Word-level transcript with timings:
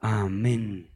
Amén. 0.00 0.90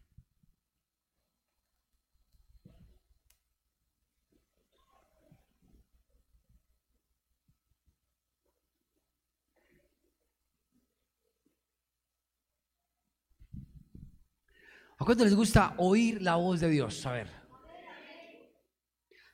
¿A 14.97 15.05
cuánto 15.05 15.25
les 15.25 15.35
gusta 15.35 15.75
oír 15.77 16.23
la 16.23 16.37
voz 16.37 16.61
de 16.61 16.71
Dios? 16.71 17.05
A 17.05 17.13
ver. 17.13 17.29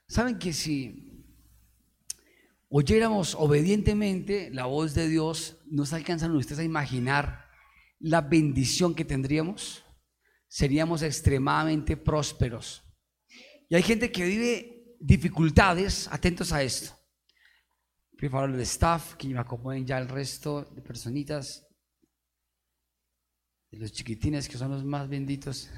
¿Saben 0.08 0.38
que 0.38 0.52
si 0.52 1.24
oyéramos 2.68 3.36
obedientemente 3.36 4.50
la 4.52 4.66
voz 4.66 4.94
de 4.94 5.08
Dios, 5.08 5.58
nos 5.66 5.92
alcanzan 5.92 6.34
ustedes 6.34 6.58
a 6.58 6.64
imaginar 6.64 7.49
la 8.00 8.20
bendición 8.20 8.94
que 8.94 9.04
tendríamos? 9.04 9.84
Seríamos 10.48 11.02
extremadamente 11.02 11.96
prósperos. 11.96 12.82
Y 13.68 13.76
hay 13.76 13.82
gente 13.82 14.10
que 14.10 14.24
vive 14.24 14.96
dificultades, 14.98 16.08
atentos 16.08 16.52
a 16.52 16.62
esto. 16.62 16.92
Por 18.18 18.28
favor, 18.28 18.50
el 18.50 18.60
staff, 18.60 19.14
que 19.14 19.28
me 19.28 19.38
acomoden 19.38 19.86
ya 19.86 19.98
el 19.98 20.08
resto 20.08 20.64
de 20.74 20.82
personitas 20.82 21.66
de 23.70 23.78
los 23.78 23.92
chiquitines 23.92 24.48
que 24.48 24.58
son 24.58 24.72
los 24.72 24.84
más 24.84 25.08
benditos. 25.08 25.70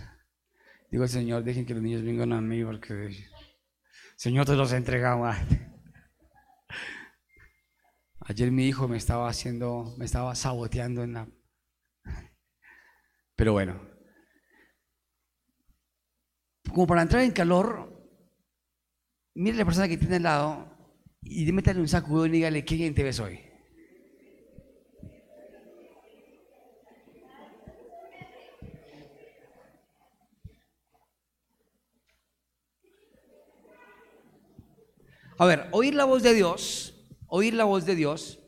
Digo 0.91 1.05
al 1.05 1.11
Señor, 1.11 1.45
dejen 1.45 1.67
que 1.67 1.75
los 1.75 1.83
niños 1.83 2.03
vengan 2.03 2.33
a 2.33 2.41
mí 2.41 2.65
porque 2.65 3.15
Señor 4.17 4.47
te 4.47 4.57
los 4.57 4.73
ha 4.73 4.77
entregado. 4.77 5.25
Ayer 8.21 8.51
mi 8.51 8.67
hijo 8.67 8.89
me 8.89 8.97
estaba 8.97 9.29
haciendo, 9.29 9.95
me 9.99 10.05
estaba 10.05 10.35
saboteando 10.35 11.03
en 11.03 11.13
la... 11.15 11.29
Pero 13.43 13.55
bueno, 13.55 13.81
como 16.69 16.87
para 16.87 17.03
entrar 17.03 17.23
en 17.23 17.33
calor, 17.33 17.93
mire 19.35 19.57
la 19.57 19.65
persona 19.65 19.89
que 19.89 19.97
tiene 19.97 20.15
al 20.15 20.23
lado 20.23 20.77
y 21.23 21.51
métale 21.51 21.81
un 21.81 21.89
sacudo 21.89 22.27
y 22.27 22.31
dígale, 22.31 22.65
¿qué 22.65 22.89
te 22.93 23.03
ves 23.03 23.19
hoy? 23.19 23.41
A 35.37 35.47
ver, 35.47 35.67
oír 35.73 35.97
la 35.97 36.05
voz 36.05 36.23
de 36.23 36.35
Dios, 36.35 36.95
oír 37.27 37.55
la 37.55 37.65
voz 37.65 37.87
de 37.87 37.97
Dios 37.97 38.39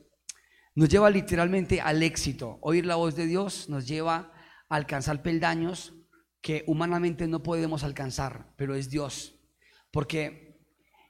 nos 0.77 0.89
lleva 0.89 1.11
literalmente 1.11 1.81
al 1.81 2.01
éxito. 2.05 2.59
Oír 2.61 2.87
la 2.87 2.95
voz 2.95 3.17
de 3.17 3.27
Dios 3.27 3.69
nos 3.69 3.89
lleva 3.89 4.17
a 4.17 4.34
alcanzar 4.69 5.23
peldaños 5.23 5.95
que 6.41 6.65
humanamente 6.67 7.27
no 7.27 7.43
podemos 7.43 7.85
alcanzar, 7.85 8.53
pero 8.57 8.75
es 8.75 8.91
Dios. 8.91 9.41
Porque 9.91 10.61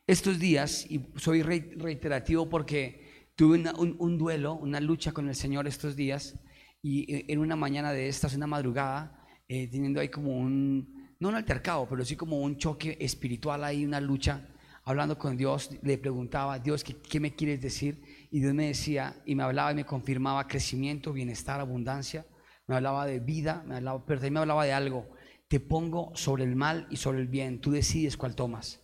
estos 0.06 0.38
días, 0.38 0.86
y 0.90 1.06
soy 1.16 1.42
reiterativo 1.42 2.48
porque 2.48 3.28
tuve 3.34 3.64
un, 3.78 4.18
duelo, 4.18 4.54
una 4.54 4.80
lucha 4.80 5.12
con 5.12 5.28
el 5.28 5.34
Señor 5.34 5.66
estos 5.66 5.96
días, 5.96 6.38
y 6.82 7.12
eh, 7.12 7.24
en 7.28 7.38
una 7.38 7.56
mañana 7.56 7.92
de 7.92 8.08
estas, 8.08 8.34
una 8.34 8.46
madrugada, 8.46 9.24
eh, 9.48 9.66
teniendo 9.68 10.00
ahí 10.00 10.08
como 10.08 10.36
un, 10.38 11.16
no 11.18 11.30
un 11.30 11.34
altercado, 11.34 11.88
pero 11.88 12.04
sí 12.04 12.16
como 12.16 12.40
un 12.40 12.58
choque 12.58 12.96
espiritual 13.00 13.64
ahí, 13.64 13.84
una 13.84 14.00
lucha 14.00 14.48
hablando 14.84 15.18
con 15.18 15.36
Dios, 15.36 15.70
le 15.82 15.98
preguntaba, 15.98 16.58
Dios, 16.58 16.84
¿qué, 16.84 17.20
me 17.20 17.34
quieres 17.34 17.60
decir? 17.60 18.28
Y 18.30 18.40
Dios 18.40 18.54
me 18.54 18.66
decía, 18.66 19.16
y 19.24 19.34
me 19.34 19.42
hablaba 19.42 19.72
y 19.72 19.76
me 19.76 19.86
confirmaba 19.86 20.46
crecimiento, 20.46 21.12
bienestar, 21.12 21.60
abundancia, 21.60 22.26
me 22.66 22.76
hablaba 22.76 23.06
de 23.06 23.20
vida, 23.20 23.62
me 23.66 23.76
hablaba, 23.76 24.04
pero 24.06 24.20
también 24.20 24.34
me 24.34 24.40
hablaba 24.40 24.64
de 24.64 24.72
algo, 24.72 25.08
te 25.48 25.60
pongo 25.60 26.12
sobre 26.14 26.44
el 26.44 26.56
mal 26.56 26.86
y 26.90 26.96
sobre 26.96 27.20
el 27.20 27.28
bien, 27.28 27.60
tú 27.60 27.70
decides 27.70 28.16
cuál 28.16 28.34
tomas. 28.34 28.80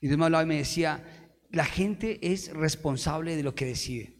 Y 0.00 0.06
Dios 0.06 0.18
me 0.18 0.24
hablaba 0.24 0.44
y 0.44 0.46
me 0.46 0.56
decía, 0.56 1.04
la 1.50 1.64
gente 1.64 2.32
es 2.32 2.52
responsable 2.52 3.36
de 3.36 3.42
lo 3.42 3.54
que 3.54 3.66
decide. 3.66 4.16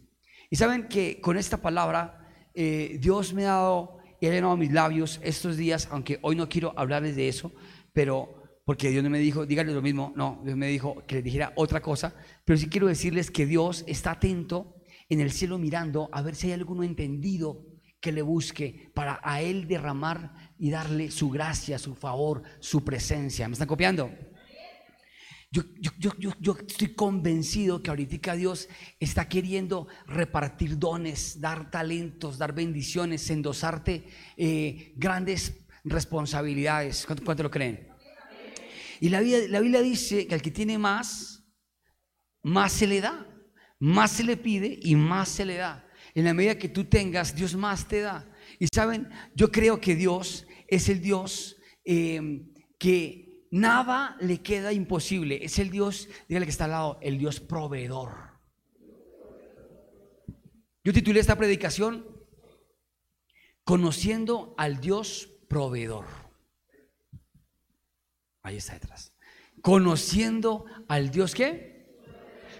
Y 0.50 0.56
saben 0.56 0.88
que 0.88 1.20
con 1.20 1.36
esta 1.36 1.58
palabra 1.58 2.28
eh, 2.54 2.98
Dios 3.00 3.32
me 3.34 3.44
ha 3.44 3.54
dado 3.54 3.98
y 4.20 4.26
ha 4.26 4.30
llenado 4.30 4.56
mis 4.56 4.72
labios 4.72 5.20
estos 5.22 5.56
días, 5.56 5.88
aunque 5.90 6.18
hoy 6.22 6.36
no 6.36 6.48
quiero 6.48 6.74
hablarles 6.76 7.16
de 7.16 7.28
eso, 7.28 7.52
pero 7.92 8.40
porque 8.64 8.90
Dios 8.90 9.02
no 9.02 9.10
me 9.10 9.18
dijo, 9.18 9.46
díganle 9.46 9.72
lo 9.72 9.82
mismo, 9.82 10.12
no, 10.14 10.40
Dios 10.44 10.56
me 10.56 10.68
dijo 10.68 11.02
que 11.06 11.16
les 11.16 11.24
dijera 11.24 11.52
otra 11.56 11.80
cosa, 11.80 12.14
pero 12.44 12.58
sí 12.58 12.68
quiero 12.68 12.86
decirles 12.86 13.30
que 13.30 13.46
Dios 13.46 13.84
está 13.88 14.12
atento 14.12 14.76
en 15.08 15.20
el 15.20 15.32
cielo 15.32 15.58
mirando 15.58 16.08
a 16.12 16.22
ver 16.22 16.36
si 16.36 16.48
hay 16.48 16.52
alguno 16.52 16.84
entendido 16.84 17.66
que 18.00 18.12
le 18.12 18.22
busque 18.22 18.90
para 18.94 19.20
a 19.22 19.42
Él 19.42 19.68
derramar 19.68 20.52
y 20.58 20.70
darle 20.70 21.10
su 21.10 21.30
gracia, 21.30 21.78
su 21.78 21.94
favor, 21.94 22.42
su 22.60 22.84
presencia. 22.84 23.46
¿Me 23.48 23.52
están 23.52 23.68
copiando? 23.68 24.10
Yo, 25.52 25.64
yo, 25.80 26.12
yo, 26.18 26.32
yo, 26.38 26.56
estoy 26.66 26.94
convencido 26.94 27.82
que 27.82 27.90
ahorita 27.90 28.36
Dios 28.36 28.68
está 29.00 29.28
queriendo 29.28 29.88
repartir 30.06 30.78
dones, 30.78 31.40
dar 31.40 31.72
talentos, 31.72 32.38
dar 32.38 32.54
bendiciones, 32.54 33.28
endosarte 33.30 34.04
eh, 34.36 34.92
grandes 34.96 35.66
responsabilidades. 35.82 37.04
¿Cuánto 37.04 37.42
lo 37.42 37.50
creen? 37.50 37.88
Y 39.00 39.08
la 39.08 39.20
Biblia, 39.20 39.82
dice 39.82 40.26
que 40.28 40.34
al 40.34 40.42
que 40.42 40.50
tiene 40.50 40.78
más, 40.78 41.42
más 42.42 42.70
se 42.72 42.86
le 42.86 43.00
da, 43.00 43.26
más 43.80 44.12
se 44.12 44.22
le 44.22 44.36
pide 44.36 44.78
y 44.80 44.94
más 44.94 45.30
se 45.30 45.46
le 45.46 45.56
da. 45.56 45.84
En 46.14 46.24
la 46.24 46.34
medida 46.34 46.58
que 46.58 46.68
tú 46.68 46.84
tengas, 46.84 47.34
Dios 47.34 47.54
más 47.54 47.86
te 47.86 48.00
da. 48.00 48.30
Y 48.58 48.66
saben, 48.74 49.08
yo 49.34 49.50
creo 49.50 49.80
que 49.80 49.94
Dios 49.94 50.46
es 50.66 50.88
el 50.88 51.00
Dios 51.00 51.56
em, 51.84 52.52
que 52.78 53.46
nada 53.50 54.16
le 54.20 54.42
queda 54.42 54.72
imposible. 54.72 55.44
Es 55.44 55.58
el 55.58 55.70
Dios, 55.70 56.08
dígale 56.28 56.46
que 56.46 56.52
está 56.52 56.64
al 56.64 56.70
lado, 56.72 56.98
el 57.02 57.18
Dios 57.18 57.40
proveedor. 57.40 58.30
Yo 60.82 60.92
titulé 60.92 61.20
esta 61.20 61.36
predicación 61.36 62.06
Conociendo 63.64 64.54
al 64.58 64.80
Dios 64.80 65.28
proveedor. 65.48 66.06
Ahí 68.42 68.56
está 68.56 68.74
detrás. 68.74 69.14
Conociendo 69.62 70.64
al 70.88 71.10
Dios 71.10 71.34
que. 71.34 71.70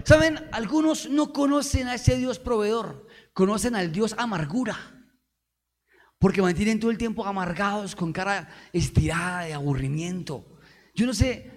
Saben, 0.05 0.39
algunos 0.53 1.11
no 1.11 1.33
conocen 1.33 1.89
a 1.89 1.95
ese 1.95 2.17
Dios 2.17 2.39
proveedor, 2.39 3.07
conocen 3.41 3.75
al 3.75 3.91
Dios 3.91 4.15
amargura. 4.19 4.77
Porque 6.19 6.43
mantienen 6.43 6.79
todo 6.79 6.91
el 6.91 6.99
tiempo 6.99 7.25
amargados, 7.25 7.97
con 7.97 8.13
cara 8.13 8.51
estirada 8.71 9.45
de 9.45 9.55
aburrimiento. 9.55 10.59
Yo 10.95 11.07
no 11.07 11.15
sé, 11.15 11.51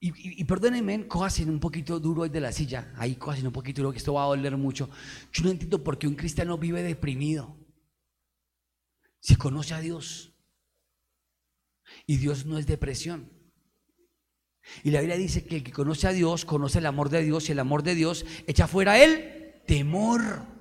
y, 0.00 0.40
y, 0.40 0.44
perdónenme, 0.44 1.06
cojasen 1.06 1.50
un 1.50 1.60
poquito 1.60 2.00
duro 2.00 2.28
de 2.28 2.40
la 2.40 2.50
silla. 2.50 2.92
Ahí 2.96 3.14
cojasen 3.14 3.46
un 3.46 3.52
poquito 3.52 3.80
duro, 3.80 3.92
que 3.92 3.98
esto 3.98 4.14
va 4.14 4.24
a 4.24 4.26
doler 4.26 4.56
mucho. 4.56 4.90
Yo 5.32 5.44
no 5.44 5.50
entiendo 5.50 5.84
por 5.84 5.98
qué 5.98 6.08
un 6.08 6.16
cristiano 6.16 6.58
vive 6.58 6.82
deprimido. 6.82 7.56
Si 9.20 9.36
conoce 9.36 9.74
a 9.74 9.78
Dios. 9.78 10.34
Y 12.08 12.16
Dios 12.16 12.44
no 12.44 12.58
es 12.58 12.66
depresión. 12.66 13.30
Y 14.82 14.90
la 14.90 14.98
Biblia 14.98 15.16
dice 15.16 15.44
que 15.44 15.58
el 15.58 15.62
que 15.62 15.70
conoce 15.70 16.08
a 16.08 16.12
Dios 16.12 16.44
conoce 16.44 16.80
el 16.80 16.86
amor 16.86 17.08
de 17.08 17.22
Dios 17.22 17.48
y 17.48 17.52
el 17.52 17.60
amor 17.60 17.84
de 17.84 17.94
Dios 17.94 18.26
echa 18.48 18.66
fuera 18.66 19.00
el 19.00 19.62
temor. 19.64 20.53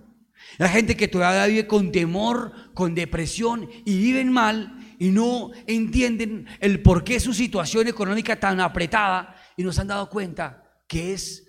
La 0.58 0.70
gente 0.70 0.96
que 0.96 1.08
todavía 1.08 1.48
vive 1.48 1.68
con 1.68 1.92
temor, 1.92 2.52
con 2.74 2.96
depresión 2.96 3.70
y 3.86 3.98
viven 3.98 4.32
mal 4.32 4.78
y 5.00 5.10
no 5.10 5.52
entienden 5.68 6.48
el 6.60 6.82
por 6.82 7.04
qué 7.04 7.20
su 7.20 7.34
situación 7.34 7.88
económica 7.88 8.40
tan 8.40 8.60
apretada 8.60 9.36
y 9.58 9.64
nos 9.64 9.80
han 9.80 9.88
dado 9.88 10.10
cuenta 10.10 10.82
que 10.88 11.14
es 11.14 11.44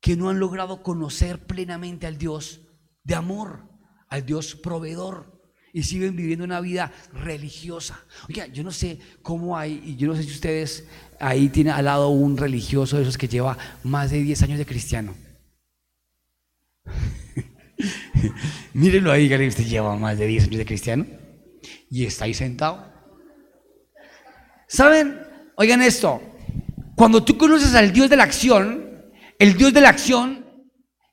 que 0.00 0.16
no 0.16 0.30
han 0.30 0.38
logrado 0.38 0.82
conocer 0.82 1.46
plenamente 1.46 2.06
al 2.06 2.18
Dios 2.18 2.60
de 3.02 3.14
amor, 3.14 3.68
al 4.08 4.24
Dios 4.24 4.54
proveedor 4.54 5.36
y 5.72 5.82
siguen 5.82 6.16
viviendo 6.16 6.44
una 6.44 6.60
vida 6.60 6.92
religiosa. 7.12 8.02
Oiga, 8.28 8.46
yo 8.46 8.62
no 8.62 8.70
sé 8.70 8.98
cómo 9.20 9.58
hay, 9.58 9.82
y 9.84 9.96
yo 9.96 10.08
no 10.08 10.16
sé 10.16 10.22
si 10.22 10.30
ustedes 10.30 10.86
ahí 11.20 11.50
tiene 11.50 11.70
al 11.70 11.84
lado 11.84 12.08
un 12.08 12.36
religioso 12.38 12.96
de 12.96 13.02
esos 13.02 13.18
que 13.18 13.28
lleva 13.28 13.58
más 13.82 14.10
de 14.10 14.22
10 14.22 14.42
años 14.42 14.58
de 14.58 14.64
cristiano. 14.64 15.14
Mírenlo 18.74 19.12
ahí, 19.12 19.28
que 19.28 19.48
usted 19.48 19.64
lleva 19.64 19.96
más 19.96 20.18
de 20.18 20.26
10 20.26 20.44
años 20.44 20.58
de 20.58 20.66
cristiano 20.66 21.06
y 21.90 22.04
está 22.04 22.24
ahí 22.24 22.34
sentado. 22.34 22.92
¿Saben? 24.68 25.20
Oigan 25.56 25.82
esto, 25.82 26.20
cuando 26.96 27.24
tú 27.24 27.38
conoces 27.38 27.74
al 27.74 27.92
Dios 27.92 28.10
de 28.10 28.16
la 28.16 28.24
acción, 28.24 29.12
el 29.38 29.56
Dios 29.56 29.72
de 29.72 29.80
la 29.80 29.90
acción 29.90 30.44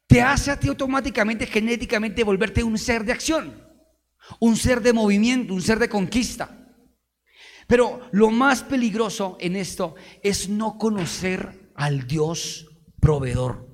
te 0.08 0.22
hace 0.22 0.52
a 0.52 0.60
ti 0.60 0.68
automáticamente, 0.68 1.46
genéticamente, 1.46 2.24
volverte 2.24 2.64
un 2.64 2.78
ser 2.78 3.04
de 3.04 3.14
acción, 3.14 3.64
un 4.40 4.56
ser 4.56 4.82
de 4.82 4.94
movimiento, 4.94 5.54
un 5.54 5.62
ser 5.62 5.80
de 5.80 5.90
conquista. 5.90 6.60
Pero 7.68 8.02
lo 8.12 8.30
más 8.30 8.64
peligroso 8.64 9.38
en 9.40 9.56
esto 9.56 9.96
es 10.22 10.50
no 10.50 10.78
conocer 10.78 11.72
al 11.76 12.06
Dios 12.06 12.68
proveedor. 13.00 13.73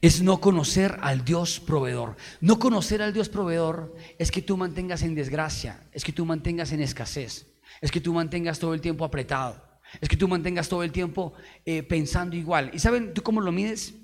Es 0.00 0.22
no 0.22 0.40
conocer 0.40 0.98
al 1.00 1.24
Dios 1.24 1.60
proveedor. 1.60 2.16
No 2.40 2.58
conocer 2.58 3.02
al 3.02 3.12
Dios 3.12 3.28
proveedor 3.28 3.94
es 4.18 4.30
que 4.30 4.42
tú 4.42 4.56
mantengas 4.56 5.02
en 5.02 5.14
desgracia, 5.14 5.88
es 5.92 6.04
que 6.04 6.12
tú 6.12 6.24
mantengas 6.24 6.72
en 6.72 6.80
escasez, 6.80 7.46
es 7.80 7.90
que 7.90 8.00
tú 8.00 8.12
mantengas 8.12 8.58
todo 8.58 8.74
el 8.74 8.80
tiempo 8.80 9.04
apretado, 9.04 9.62
es 10.00 10.08
que 10.08 10.16
tú 10.16 10.28
mantengas 10.28 10.68
todo 10.68 10.82
el 10.82 10.92
tiempo 10.92 11.32
eh, 11.64 11.82
pensando 11.82 12.36
igual. 12.36 12.70
¿Y 12.72 12.78
saben 12.78 13.14
tú 13.14 13.22
cómo 13.22 13.40
lo 13.40 13.52
mides? 13.52 13.94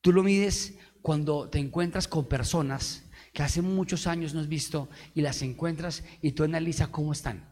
Tú 0.00 0.12
lo 0.12 0.22
mides 0.22 0.74
cuando 1.00 1.48
te 1.48 1.58
encuentras 1.58 2.08
con 2.08 2.28
personas 2.28 3.04
que 3.32 3.42
hace 3.42 3.62
muchos 3.62 4.06
años 4.06 4.34
no 4.34 4.40
has 4.40 4.48
visto 4.48 4.88
y 5.14 5.22
las 5.22 5.42
encuentras 5.42 6.04
y 6.20 6.32
tú 6.32 6.44
analizas 6.44 6.88
cómo 6.88 7.12
están. 7.12 7.50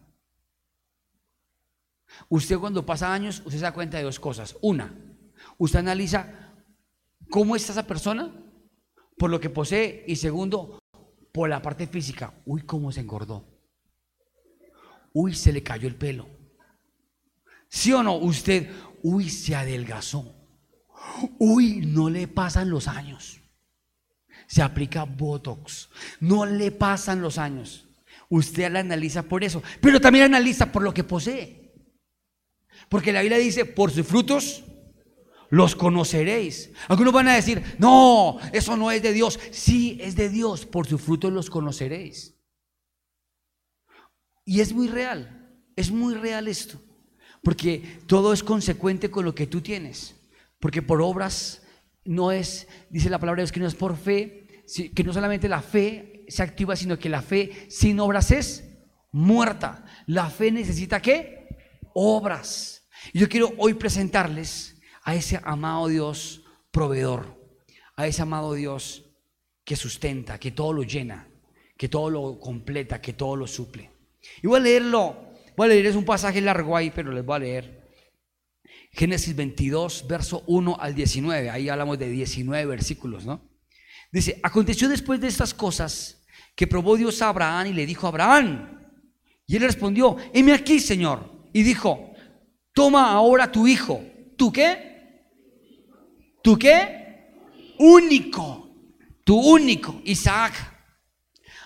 Usted 2.29 2.59
cuando 2.59 2.85
pasa 2.85 3.15
años, 3.15 3.39
usted 3.45 3.59
se 3.59 3.65
da 3.65 3.73
cuenta 3.73 3.97
de 3.97 4.05
dos 4.05 4.21
cosas. 4.21 4.57
Una, 4.61 4.95
usted 5.59 5.79
analiza 5.79 6.40
cómo 7.31 7.57
está 7.57 7.73
esa 7.73 7.87
persona 7.87 8.31
por 9.17 9.31
lo 9.31 9.41
que 9.41 9.51
posee 9.51 10.05
y 10.07 10.17
segundo, 10.17 10.79
por 11.33 11.49
la 11.49 11.63
parte 11.63 11.87
física. 11.87 12.35
Uy, 12.45 12.63
cómo 12.63 12.91
se 12.91 13.01
engordó. 13.01 13.45
Uy, 15.13 15.35
se 15.35 15.53
le 15.53 15.63
cayó 15.63 15.89
el 15.89 15.95
pelo. 15.95 16.29
¿Sí 17.69 17.93
o 17.93 18.03
no? 18.03 18.17
Usted, 18.17 18.71
uy, 19.03 19.29
se 19.29 19.55
adelgazó. 19.55 20.35
Uy, 21.39 21.87
no 21.87 22.11
le 22.11 22.29
pasan 22.29 22.71
los 22.71 22.89
años. 22.89 23.41
Se 24.47 24.63
aplica 24.63 25.05
Botox. 25.05 25.89
No 26.19 26.47
le 26.47 26.73
pasan 26.73 27.23
los 27.23 27.39
años. 27.39 27.87
Usted 28.29 28.71
la 28.71 28.81
analiza 28.81 29.23
por 29.25 29.45
eso, 29.45 29.63
pero 29.81 30.01
también 30.01 30.25
analiza 30.25 30.71
por 30.73 30.83
lo 30.83 30.95
que 30.95 31.05
posee. 31.05 31.75
Porque 32.89 33.13
la 33.13 33.21
Biblia 33.21 33.39
dice, 33.39 33.65
por 33.65 33.91
sus 33.91 34.07
frutos 34.07 34.65
los 35.51 35.75
conoceréis. 35.75 36.71
Algunos 36.89 37.13
van 37.13 37.29
a 37.29 37.35
decir, 37.35 37.63
no, 37.79 38.39
eso 38.53 38.77
no 38.77 38.91
es 38.91 39.03
de 39.03 39.13
Dios. 39.13 39.39
Sí, 39.51 39.99
es 40.01 40.17
de 40.17 40.29
Dios, 40.29 40.65
por 40.65 40.87
sus 40.87 41.03
frutos 41.03 41.33
los 41.33 41.51
conoceréis. 41.51 42.37
Y 44.45 44.61
es 44.61 44.73
muy 44.73 44.89
real, 44.89 45.49
es 45.77 45.91
muy 45.91 46.15
real 46.15 46.49
esto, 46.49 46.81
porque 47.43 48.01
todo 48.07 48.33
es 48.33 48.43
consecuente 48.43 49.11
con 49.11 49.25
lo 49.25 49.35
que 49.35 49.47
tú 49.47 49.61
tienes. 49.61 50.17
Porque 50.59 50.83
por 50.83 51.03
obras 51.03 51.63
no 52.05 52.33
es, 52.33 52.69
dice 52.89 53.11
la 53.11 53.19
palabra 53.19 53.41
de 53.41 53.45
Dios, 53.45 53.53
que 53.53 53.61
no 53.61 53.67
es 53.67 53.75
por 53.75 53.97
fe, 53.97 54.65
que 54.95 55.05
no 55.05 55.13
solamente 55.13 55.49
la 55.49 55.63
fe 55.63 56.25
se 56.29 56.43
activa, 56.43 56.77
sino 56.77 56.99
que 56.99 57.09
la 57.09 57.23
fe 57.23 57.67
sin 57.69 57.99
obras 57.99 58.31
es 58.31 58.65
muerta. 59.11 59.85
La 60.07 60.31
fe 60.31 60.53
necesita 60.53 61.03
qué? 61.03 61.49
Obras. 61.95 62.89
Y 63.13 63.19
yo 63.19 63.29
quiero 63.29 63.53
hoy 63.57 63.75
presentarles 63.75 64.80
a 65.03 65.15
ese 65.15 65.41
amado 65.45 65.89
Dios 65.89 66.43
proveedor, 66.71 67.37
a 67.97 68.07
ese 68.07 68.23
amado 68.23 68.55
Dios 68.55 69.05
que 69.65 69.77
sustenta, 69.77 70.39
que 70.39 70.51
todo 70.51 70.73
lo 70.73 70.83
llena, 70.83 71.29
que 71.77 71.89
todo 71.89 72.11
lo 72.11 72.39
completa, 72.39 73.01
que 73.01 73.13
todo 73.13 73.37
lo 73.37 73.47
suple. 73.47 73.91
Y 74.43 74.47
voy 74.47 74.61
a 74.61 74.63
leerlo, 74.63 75.33
voy 75.57 75.67
a 75.67 75.69
leer, 75.69 75.87
es 75.87 75.97
un 75.97 76.05
pasaje 76.05 76.41
largo 76.41 76.77
ahí, 76.77 76.91
pero 76.91 77.13
les 77.13 77.25
voy 77.25 77.37
a 77.37 77.39
leer. 77.39 77.81
Génesis 78.93 79.35
22, 79.35 80.07
verso 80.09 80.43
1 80.47 80.77
al 80.81 80.95
19. 80.95 81.51
Ahí 81.51 81.69
hablamos 81.69 81.99
de 81.99 82.09
19 82.09 82.67
versículos, 82.67 83.25
¿no? 83.25 83.49
Dice, 84.13 84.41
aconteció 84.43 84.89
después 84.89 85.21
de 85.21 85.29
estas 85.29 85.55
cosas 85.55 86.25
que 86.57 86.67
probó 86.67 86.97
Dios 86.97 87.23
a 87.23 87.29
Abraham 87.29 87.69
y 87.69 87.73
le 87.73 87.87
dijo 87.87 88.07
a 88.07 88.11
Abraham. 88.11 88.79
Y 89.47 89.57
él 89.57 89.63
respondió, 89.63 90.17
heme 90.33 90.53
aquí, 90.53 90.81
Señor. 90.81 91.49
Y 91.53 91.63
dijo, 91.63 92.13
toma 92.73 93.13
ahora 93.13 93.51
tu 93.51 93.67
hijo. 93.67 94.03
¿Tú 94.37 94.53
qué? 94.53 94.90
¿Tú 96.43 96.59
qué? 96.59 97.35
Único. 97.79 98.71
Tu 99.25 99.39
único, 99.39 100.01
Isaac. 100.05 100.55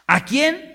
¿A 0.06 0.24
quién? 0.24 0.74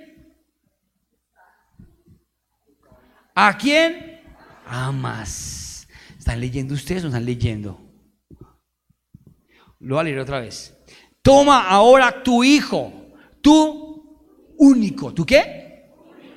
¿A 3.36 3.58
quién? 3.58 4.22
Amas. 4.66 5.88
¿Están 6.18 6.40
leyendo 6.40 6.74
ustedes 6.74 7.04
o 7.04 7.08
están 7.08 7.26
leyendo? 7.26 7.80
Lo 9.80 9.96
voy 9.96 10.02
a 10.02 10.04
leer 10.04 10.20
otra 10.20 10.42
vez. 10.42 10.76
Toma 11.22 11.68
ahora 11.68 12.24
tu 12.24 12.44
hijo, 12.44 13.14
tu 13.42 14.54
único. 14.58 15.14
¿Tú 15.14 15.26
qué? 15.26 15.90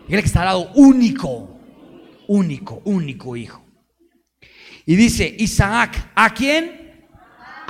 El 0.08 0.20
que 0.20 0.26
está 0.26 0.40
al 0.40 0.46
lado, 0.46 0.72
único, 0.74 1.58
único, 2.28 2.82
único 2.84 3.36
hijo. 3.36 3.64
Y 4.84 4.96
dice, 4.96 5.34
Isaac, 5.38 6.12
¿a 6.14 6.34
quién? 6.34 6.81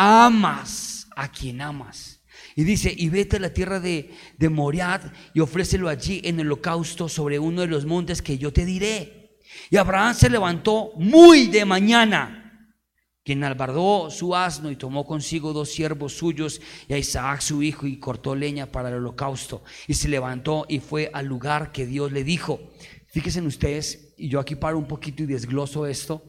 Amas, 0.04 1.06
a 1.14 1.30
quien 1.30 1.60
amas. 1.60 2.20
Y 2.56 2.64
dice, 2.64 2.92
y 2.96 3.08
vete 3.08 3.36
a 3.36 3.40
la 3.40 3.54
tierra 3.54 3.78
de, 3.78 4.10
de 4.36 4.48
Moriad 4.48 5.00
y 5.32 5.38
ofrécelo 5.38 5.88
allí 5.88 6.20
en 6.24 6.40
el 6.40 6.46
holocausto 6.46 7.08
sobre 7.08 7.38
uno 7.38 7.60
de 7.60 7.68
los 7.68 7.86
montes 7.86 8.20
que 8.20 8.36
yo 8.36 8.52
te 8.52 8.64
diré. 8.64 9.38
Y 9.70 9.76
Abraham 9.76 10.14
se 10.14 10.28
levantó 10.28 10.90
muy 10.96 11.46
de 11.46 11.64
mañana, 11.64 12.74
quien 13.22 13.44
albardó 13.44 14.10
su 14.10 14.34
asno 14.34 14.72
y 14.72 14.76
tomó 14.76 15.06
consigo 15.06 15.52
dos 15.52 15.70
siervos 15.70 16.14
suyos 16.14 16.60
y 16.88 16.94
a 16.94 16.98
Isaac 16.98 17.40
su 17.40 17.62
hijo 17.62 17.86
y 17.86 18.00
cortó 18.00 18.34
leña 18.34 18.72
para 18.72 18.88
el 18.88 18.96
holocausto. 18.96 19.62
Y 19.86 19.94
se 19.94 20.08
levantó 20.08 20.66
y 20.68 20.80
fue 20.80 21.12
al 21.14 21.26
lugar 21.26 21.70
que 21.70 21.86
Dios 21.86 22.10
le 22.10 22.24
dijo. 22.24 22.72
Fíjense 23.06 23.38
en 23.38 23.46
ustedes, 23.46 24.14
y 24.18 24.28
yo 24.28 24.40
aquí 24.40 24.56
paro 24.56 24.78
un 24.78 24.88
poquito 24.88 25.22
y 25.22 25.26
desgloso 25.26 25.86
esto 25.86 26.24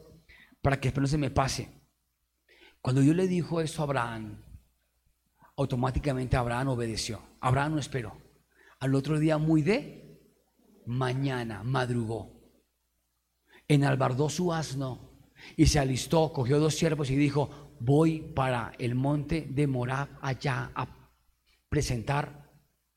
para 0.61 0.79
que 0.79 0.89
después 0.89 1.01
no 1.01 1.07
se 1.07 1.17
me 1.17 1.31
pase. 1.31 1.72
Cuando 2.83 3.01
Dios 3.01 3.15
le 3.15 3.27
dijo 3.27 3.62
esto 3.62 3.81
a 3.81 3.85
Abraham, 3.85 4.38
automáticamente 5.57 6.38
Abraham 6.38 6.68
obedeció. 6.68 7.19
Abraham 7.39 7.74
no 7.74 7.80
esperó. 7.80 8.15
Al 8.80 8.94
otro 8.94 9.18
día, 9.18 9.39
muy 9.39 9.63
de 9.63 10.19
mañana, 10.85 11.63
madrugó 11.63 12.44
enalbardó 13.68 14.30
su 14.30 14.53
asno 14.53 15.00
y 15.57 15.65
se 15.65 15.80
alistó, 15.80 16.31
cogió 16.31 16.59
dos 16.59 16.75
siervos 16.75 17.09
y 17.09 17.15
dijo, 17.15 17.75
voy 17.80 18.19
para 18.19 18.74
el 18.77 18.95
monte 18.95 19.47
de 19.50 19.68
Morab 19.68 20.09
allá 20.21 20.71
a 20.75 20.88
presentar 21.69 22.51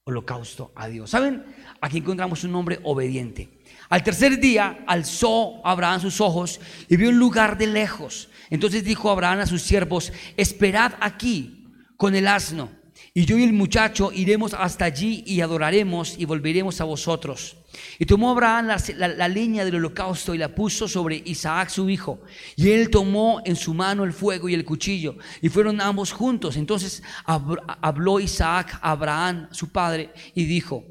holocausto 0.04 0.72
a 0.74 0.88
Dios. 0.88 1.10
¿Saben? 1.10 1.44
Aquí 1.80 1.98
encontramos 1.98 2.44
un 2.44 2.54
hombre 2.54 2.80
obediente. 2.84 3.55
Al 3.88 4.02
tercer 4.02 4.40
día 4.40 4.84
alzó 4.86 5.64
Abraham 5.64 6.00
sus 6.00 6.20
ojos 6.20 6.60
y 6.88 6.96
vio 6.96 7.10
un 7.10 7.18
lugar 7.18 7.56
de 7.56 7.66
lejos. 7.66 8.28
Entonces 8.50 8.84
dijo 8.84 9.10
Abraham 9.10 9.40
a 9.40 9.46
sus 9.46 9.62
siervos, 9.62 10.12
esperad 10.36 10.94
aquí 11.00 11.66
con 11.96 12.14
el 12.14 12.26
asno. 12.26 12.70
Y 13.14 13.24
yo 13.24 13.38
y 13.38 13.44
el 13.44 13.52
muchacho 13.52 14.12
iremos 14.12 14.52
hasta 14.52 14.84
allí 14.84 15.22
y 15.26 15.40
adoraremos 15.40 16.16
y 16.18 16.24
volveremos 16.24 16.80
a 16.80 16.84
vosotros. 16.84 17.56
Y 17.98 18.06
tomó 18.06 18.30
Abraham 18.30 18.68
la, 18.96 19.28
leña 19.28 19.64
del 19.64 19.76
holocausto 19.76 20.34
y 20.34 20.38
la 20.38 20.54
puso 20.54 20.86
sobre 20.86 21.22
Isaac 21.24 21.70
su 21.70 21.88
hijo. 21.88 22.20
Y 22.56 22.70
él 22.70 22.90
tomó 22.90 23.40
en 23.44 23.56
su 23.56 23.72
mano 23.72 24.04
el 24.04 24.12
fuego 24.12 24.48
y 24.48 24.54
el 24.54 24.64
cuchillo. 24.64 25.16
Y 25.40 25.48
fueron 25.48 25.80
ambos 25.80 26.12
juntos. 26.12 26.56
Entonces 26.56 27.02
habló 27.24 28.20
Isaac 28.20 28.78
a 28.82 28.90
Abraham, 28.90 29.48
su 29.50 29.70
padre, 29.70 30.12
y 30.34 30.44
dijo, 30.44 30.84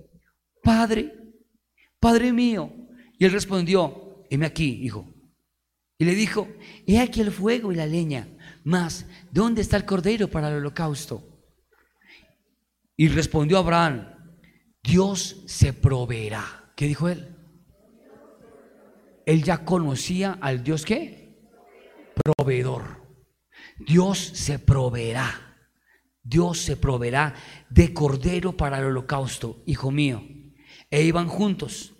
Padre, 0.64 1.14
Padre 2.00 2.32
mío. 2.32 2.72
Y 3.18 3.26
él 3.26 3.32
respondió, 3.32 4.26
heme 4.30 4.46
aquí, 4.46 4.82
hijo. 4.84 5.14
Y 5.98 6.06
le 6.06 6.16
dijo, 6.16 6.48
he 6.86 7.00
aquí 7.00 7.22
el 7.22 7.32
fuego 7.32 7.72
y 7.72 7.76
la 7.76 7.86
leña. 7.86 8.28
Mas, 8.64 9.06
¿dónde 9.32 9.62
está 9.62 9.78
el 9.78 9.86
cordero 9.86 10.30
para 10.30 10.50
el 10.50 10.56
holocausto? 10.56 11.24
Y 12.98 13.08
respondió 13.08 13.58
Abraham, 13.58 14.08
Dios 14.84 15.44
se 15.48 15.74
proveerá. 15.74 16.74
¿Qué 16.76 16.88
dijo 16.88 17.10
él? 17.10 17.36
Él 19.26 19.44
ya 19.44 19.66
conocía 19.66 20.38
al 20.42 20.64
Dios 20.64 20.86
que 20.86 21.26
proveedor. 22.24 23.04
Dios 23.80 24.20
se 24.20 24.60
proveerá. 24.60 25.42
Dios 26.24 26.60
se 26.60 26.76
proveerá 26.76 27.36
de 27.70 27.94
cordero 27.94 28.58
para 28.58 28.80
el 28.80 28.86
holocausto, 28.86 29.64
hijo 29.66 29.92
mío. 29.92 30.24
E 30.90 31.04
iban 31.04 31.28
juntos. 31.28 31.95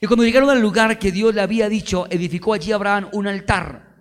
Y 0.00 0.06
cuando 0.06 0.24
llegaron 0.24 0.50
al 0.50 0.60
lugar 0.60 0.98
que 0.98 1.12
Dios 1.12 1.34
le 1.34 1.40
había 1.40 1.68
dicho, 1.68 2.06
edificó 2.10 2.54
allí 2.54 2.72
Abraham 2.72 3.08
un 3.12 3.26
altar 3.26 3.94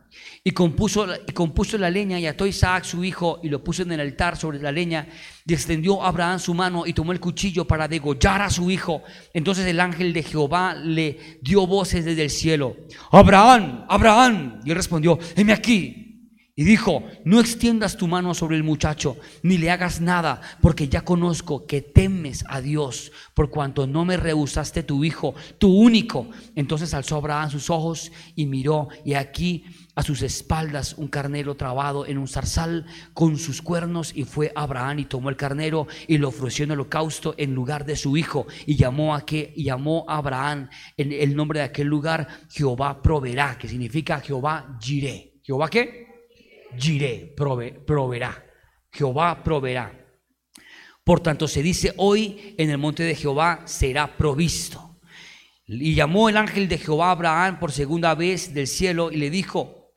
y 0.44 0.52
compuso, 0.52 1.08
y 1.26 1.32
compuso 1.32 1.78
la 1.78 1.90
leña 1.90 2.20
y 2.20 2.28
ató 2.28 2.46
Isaac 2.46 2.84
su 2.84 3.04
hijo 3.04 3.40
y 3.42 3.50
lo 3.50 3.64
puso 3.64 3.84
en 3.84 3.94
el 3.94 4.02
altar 4.02 4.36
sobre 4.36 4.60
la 4.60 4.72
leña 4.72 5.08
y 5.46 5.54
extendió 5.54 6.04
Abraham 6.04 6.40
su 6.40 6.54
mano 6.54 6.86
y 6.86 6.94
tomó 6.94 7.14
el 7.14 7.22
cuchillo 7.22 7.66
para 7.66 7.88
degollar 7.88 8.42
a 8.42 8.50
su 8.50 8.70
hijo. 8.70 9.04
Entonces 9.34 9.66
el 9.66 9.80
ángel 9.80 10.12
de 10.12 10.24
Jehová 10.24 10.76
le 10.76 11.40
dio 11.42 11.66
voces 11.66 12.04
desde 12.04 12.24
el 12.24 12.30
cielo. 12.30 12.76
Abraham, 13.12 13.86
Abraham. 13.88 14.60
Y 14.66 14.72
él 14.72 14.76
respondió, 14.76 15.18
heme 15.36 15.54
aquí. 15.54 16.13
Y 16.56 16.66
dijo, 16.66 17.04
no 17.26 17.40
extiendas 17.40 17.98
tu 17.98 18.08
mano 18.08 18.36
sobre 18.36 18.58
el 18.58 18.64
muchacho, 18.64 19.18
ni 19.42 19.58
le 19.58 19.72
hagas 19.72 20.02
nada, 20.02 20.40
porque 20.62 20.88
ya 20.88 21.02
conozco 21.02 21.66
que 21.66 21.82
temes 21.82 22.46
a 22.48 22.62
Dios, 22.62 23.12
por 23.34 23.50
cuanto 23.50 23.88
no 23.88 24.06
me 24.06 24.18
rehusaste 24.18 24.84
tu 24.84 25.04
hijo, 25.04 25.34
tu 25.58 25.76
único. 25.76 26.30
Entonces 26.54 26.94
alzó 26.94 27.16
Abraham 27.16 27.50
sus 27.50 27.72
ojos 27.72 28.12
y 28.36 28.46
miró, 28.46 28.90
y 29.04 29.16
aquí 29.16 29.64
a 29.96 30.04
sus 30.04 30.22
espaldas 30.22 30.94
un 30.94 31.08
carnero 31.08 31.56
trabado 31.56 32.06
en 32.06 32.20
un 32.20 32.28
zarzal 32.28 32.86
con 33.16 33.40
sus 33.40 33.64
cuernos, 33.64 34.16
y 34.16 34.24
fue 34.24 34.52
Abraham 34.56 35.00
y 35.00 35.06
tomó 35.06 35.30
el 35.30 35.36
carnero 35.36 35.88
y 36.08 36.20
lo 36.20 36.28
ofreció 36.28 36.66
en 36.66 36.72
holocausto 36.74 37.34
en 37.40 37.56
lugar 37.56 37.84
de 37.84 37.96
su 37.96 38.16
hijo, 38.16 38.46
y 38.68 38.76
llamó 38.76 39.16
a, 39.16 39.26
que, 39.26 39.56
llamó 39.58 40.06
a 40.08 40.18
Abraham 40.18 40.70
en 40.98 41.14
el 41.14 41.36
nombre 41.36 41.62
de 41.62 41.66
aquel 41.66 41.88
lugar, 41.88 42.28
Jehová 42.52 43.02
proveerá, 43.02 43.58
que 43.58 43.68
significa 43.68 44.20
Jehová 44.20 44.78
giré. 44.80 45.34
¿Jehová 45.42 45.68
qué? 45.68 46.03
Giré, 46.78 47.34
proveerá. 47.36 48.46
Jehová 48.92 49.44
proveerá. 49.44 50.00
Por 51.04 51.20
tanto, 51.20 51.48
se 51.48 51.62
dice 51.62 51.94
hoy 51.98 52.56
en 52.58 52.70
el 52.70 52.78
monte 52.78 53.04
de 53.04 53.16
Jehová 53.16 53.64
será 53.66 54.16
provisto. 54.16 55.00
Y 55.66 55.96
llamó 55.96 56.30
el 56.30 56.38
ángel 56.38 56.68
de 56.68 56.78
Jehová 56.78 57.08
a 57.08 57.12
Abraham 57.12 57.60
por 57.60 57.72
segunda 57.72 58.16
vez 58.16 58.54
del 58.54 58.68
cielo 58.68 59.12
y 59.12 59.18
le 59.18 59.30
dijo, 59.30 59.94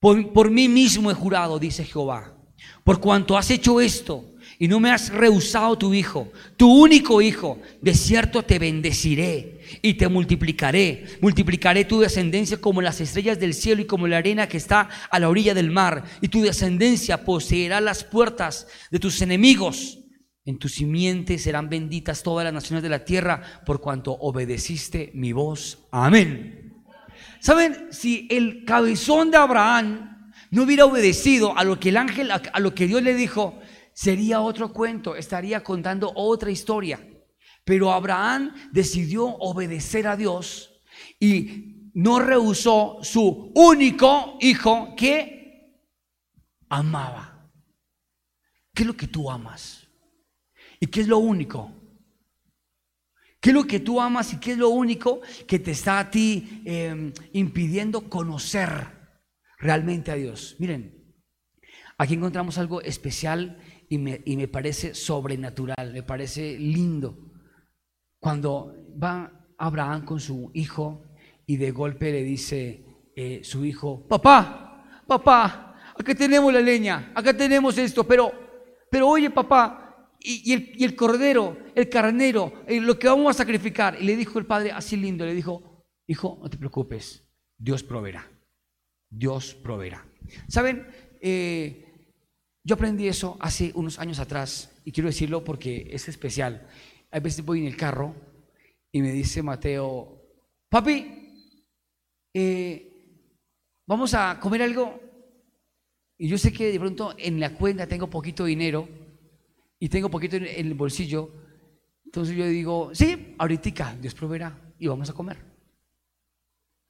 por, 0.00 0.32
por 0.32 0.50
mí 0.50 0.68
mismo 0.68 1.10
he 1.10 1.14
jurado, 1.14 1.58
dice 1.58 1.84
Jehová, 1.84 2.36
por 2.82 3.00
cuanto 3.00 3.36
has 3.36 3.50
hecho 3.50 3.80
esto 3.80 4.33
y 4.58 4.68
no 4.68 4.80
me 4.80 4.90
has 4.90 5.12
rehusado 5.12 5.76
tu 5.76 5.94
hijo, 5.94 6.30
tu 6.56 6.70
único 6.72 7.20
hijo, 7.20 7.58
de 7.80 7.94
cierto 7.94 8.42
te 8.42 8.58
bendeciré 8.58 9.60
y 9.82 9.94
te 9.94 10.08
multiplicaré. 10.08 11.06
Multiplicaré 11.20 11.84
tu 11.84 12.00
descendencia 12.00 12.60
como 12.60 12.82
las 12.82 13.00
estrellas 13.00 13.40
del 13.40 13.54
cielo 13.54 13.82
y 13.82 13.86
como 13.86 14.06
la 14.06 14.18
arena 14.18 14.48
que 14.48 14.56
está 14.56 14.88
a 15.10 15.18
la 15.18 15.28
orilla 15.28 15.54
del 15.54 15.70
mar. 15.70 16.04
Y 16.20 16.28
tu 16.28 16.42
descendencia 16.42 17.24
poseerá 17.24 17.80
las 17.80 18.04
puertas 18.04 18.66
de 18.90 18.98
tus 18.98 19.20
enemigos. 19.22 19.98
En 20.44 20.58
tu 20.58 20.68
simiente 20.68 21.38
serán 21.38 21.70
benditas 21.70 22.22
todas 22.22 22.44
las 22.44 22.52
naciones 22.52 22.82
de 22.82 22.90
la 22.90 23.04
tierra 23.04 23.62
por 23.64 23.80
cuanto 23.80 24.12
obedeciste 24.12 25.10
mi 25.14 25.32
voz. 25.32 25.78
Amén. 25.90 26.74
¿Saben? 27.40 27.88
Si 27.90 28.28
el 28.30 28.64
cabezón 28.64 29.30
de 29.30 29.38
Abraham 29.38 30.32
no 30.50 30.62
hubiera 30.62 30.84
obedecido 30.84 31.56
a 31.56 31.64
lo 31.64 31.80
que 31.80 31.88
el 31.88 31.96
ángel, 31.96 32.30
a 32.30 32.60
lo 32.60 32.74
que 32.74 32.86
Dios 32.86 33.02
le 33.02 33.14
dijo, 33.14 33.58
sería 33.94 34.40
otro 34.42 34.72
cuento, 34.72 35.16
estaría 35.16 35.64
contando 35.64 36.12
otra 36.14 36.50
historia. 36.50 37.00
Pero 37.64 37.92
Abraham 37.92 38.52
decidió 38.72 39.24
obedecer 39.24 40.06
a 40.06 40.16
Dios 40.16 40.82
y 41.18 41.90
no 41.94 42.18
rehusó 42.18 42.98
su 43.02 43.52
único 43.54 44.36
hijo 44.40 44.94
que 44.96 45.80
amaba. 46.68 47.50
¿Qué 48.74 48.82
es 48.82 48.86
lo 48.86 48.96
que 48.96 49.06
tú 49.06 49.30
amas? 49.30 49.88
¿Y 50.80 50.88
qué 50.88 51.00
es 51.00 51.08
lo 51.08 51.18
único? 51.18 51.72
¿Qué 53.40 53.50
es 53.50 53.54
lo 53.54 53.66
que 53.66 53.80
tú 53.80 54.00
amas 54.00 54.32
y 54.32 54.40
qué 54.40 54.52
es 54.52 54.58
lo 54.58 54.70
único 54.70 55.20
que 55.46 55.58
te 55.58 55.70
está 55.70 55.98
a 55.98 56.10
ti 56.10 56.62
em, 56.64 57.12
impidiendo 57.32 58.08
conocer 58.08 58.70
realmente 59.58 60.10
a 60.10 60.14
Dios? 60.14 60.56
Miren, 60.58 61.14
aquí 61.96 62.14
encontramos 62.14 62.58
algo 62.58 62.80
especial 62.82 63.58
y 63.88 63.98
me, 63.98 64.48
parece 64.48 64.94
sobrenatural, 64.94 65.92
me 65.92 66.02
parece 66.02 66.58
lindo. 66.58 67.16
Cuando 68.20 68.74
va 69.02 69.46
Abraham 69.58 70.04
con 70.04 70.20
su 70.20 70.50
hijo 70.54 71.04
y 71.46 71.56
de 71.56 71.70
golpe 71.70 72.10
le 72.10 72.22
dice 72.22 72.84
eh, 73.14 73.40
su 73.44 73.64
hijo, 73.64 74.06
papá, 74.08 75.02
papá, 75.06 75.92
acá 75.96 76.14
tenemos 76.14 76.52
la 76.52 76.60
leña, 76.60 77.12
acá 77.14 77.36
tenemos 77.36 77.76
esto, 77.78 78.04
pero, 78.04 78.32
pero 78.90 79.08
oye 79.08 79.30
papá, 79.30 79.84
y, 80.26 80.82
el, 80.82 80.96
cordero, 80.96 81.58
el 81.74 81.88
carnero, 81.90 82.64
eh, 82.66 82.80
lo 82.80 82.98
que 82.98 83.08
vamos 83.08 83.36
a 83.36 83.38
sacrificar. 83.38 83.98
Y 84.00 84.04
le 84.04 84.16
dijo 84.16 84.38
el 84.38 84.46
padre 84.46 84.72
así 84.72 84.96
lindo, 84.96 85.26
le 85.26 85.34
dijo, 85.34 85.84
hijo, 86.06 86.38
no 86.42 86.48
te 86.48 86.56
preocupes, 86.56 87.30
Dios 87.58 87.82
proveerá, 87.82 88.26
Dios 89.10 89.54
proveerá. 89.54 90.06
¿Saben? 90.48 90.86
Eh, 91.20 91.83
yo 92.64 92.74
aprendí 92.74 93.06
eso 93.06 93.36
hace 93.40 93.70
unos 93.74 93.98
años 93.98 94.18
atrás 94.18 94.70
y 94.84 94.92
quiero 94.92 95.08
decirlo 95.08 95.44
porque 95.44 95.86
es 95.90 96.08
especial. 96.08 96.66
A 97.10 97.20
veces 97.20 97.44
voy 97.44 97.60
en 97.60 97.66
el 97.66 97.76
carro 97.76 98.14
y 98.90 99.02
me 99.02 99.12
dice 99.12 99.42
Mateo, 99.42 100.22
papi, 100.70 101.24
eh, 102.32 102.90
vamos 103.86 104.14
a 104.14 104.40
comer 104.40 104.62
algo. 104.62 104.98
Y 106.16 106.28
yo 106.28 106.38
sé 106.38 106.52
que 106.52 106.72
de 106.72 106.80
pronto 106.80 107.14
en 107.18 107.38
la 107.38 107.54
cuenta 107.54 107.86
tengo 107.86 108.08
poquito 108.08 108.46
dinero 108.46 108.88
y 109.78 109.90
tengo 109.90 110.08
poquito 110.08 110.36
en 110.36 110.46
el 110.46 110.72
bolsillo. 110.72 111.30
Entonces 112.06 112.34
yo 112.34 112.46
digo, 112.46 112.94
sí, 112.94 113.34
ahorita 113.36 113.96
Dios 114.00 114.14
proveerá 114.14 114.58
y 114.78 114.86
vamos 114.86 115.10
a 115.10 115.12
comer. 115.12 115.36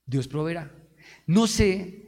Dios 0.07 0.29
proveerá. 0.29 0.71
No 1.27 1.49
sé 1.49 2.05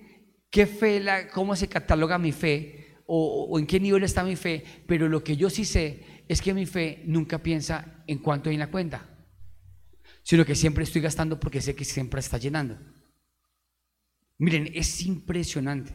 qué 0.51 0.67
fe, 0.67 1.01
la, 1.01 1.29
cómo 1.29 1.57
se 1.57 1.69
cataloga 1.69 2.17
mi 2.17 2.31
fe, 2.31 2.86
o, 3.07 3.59
en 3.59 3.67
qué 3.67 3.79
nivel 3.79 4.03
está 4.03 4.25
mi 4.25 4.37
fe, 4.37 4.65
pero 4.87 5.09
lo 5.09 5.23
que 5.23 5.37
yo 5.37 5.49
sí 5.49 5.65
sé 5.65 6.25
es 6.29 6.43
que 6.43 6.53
mi 6.53 6.67
fe 6.67 7.03
nunca 7.07 7.43
piensa 7.43 8.03
en 8.07 8.19
cuánto 8.19 8.49
hay 8.49 8.57
en 8.57 8.61
la 8.61 8.71
cuenta, 8.71 9.09
sino 10.23 10.45
que 10.45 10.55
siempre 10.55 10.85
estoy 10.85 11.01
gastando 11.01 11.39
porque 11.39 11.61
sé 11.61 11.75
que 11.75 11.85
siempre 11.85 12.21
está 12.21 12.39
llenando. 12.39 12.77
Miren, 14.39 14.71
es 14.75 15.03
impresionante. 15.03 15.95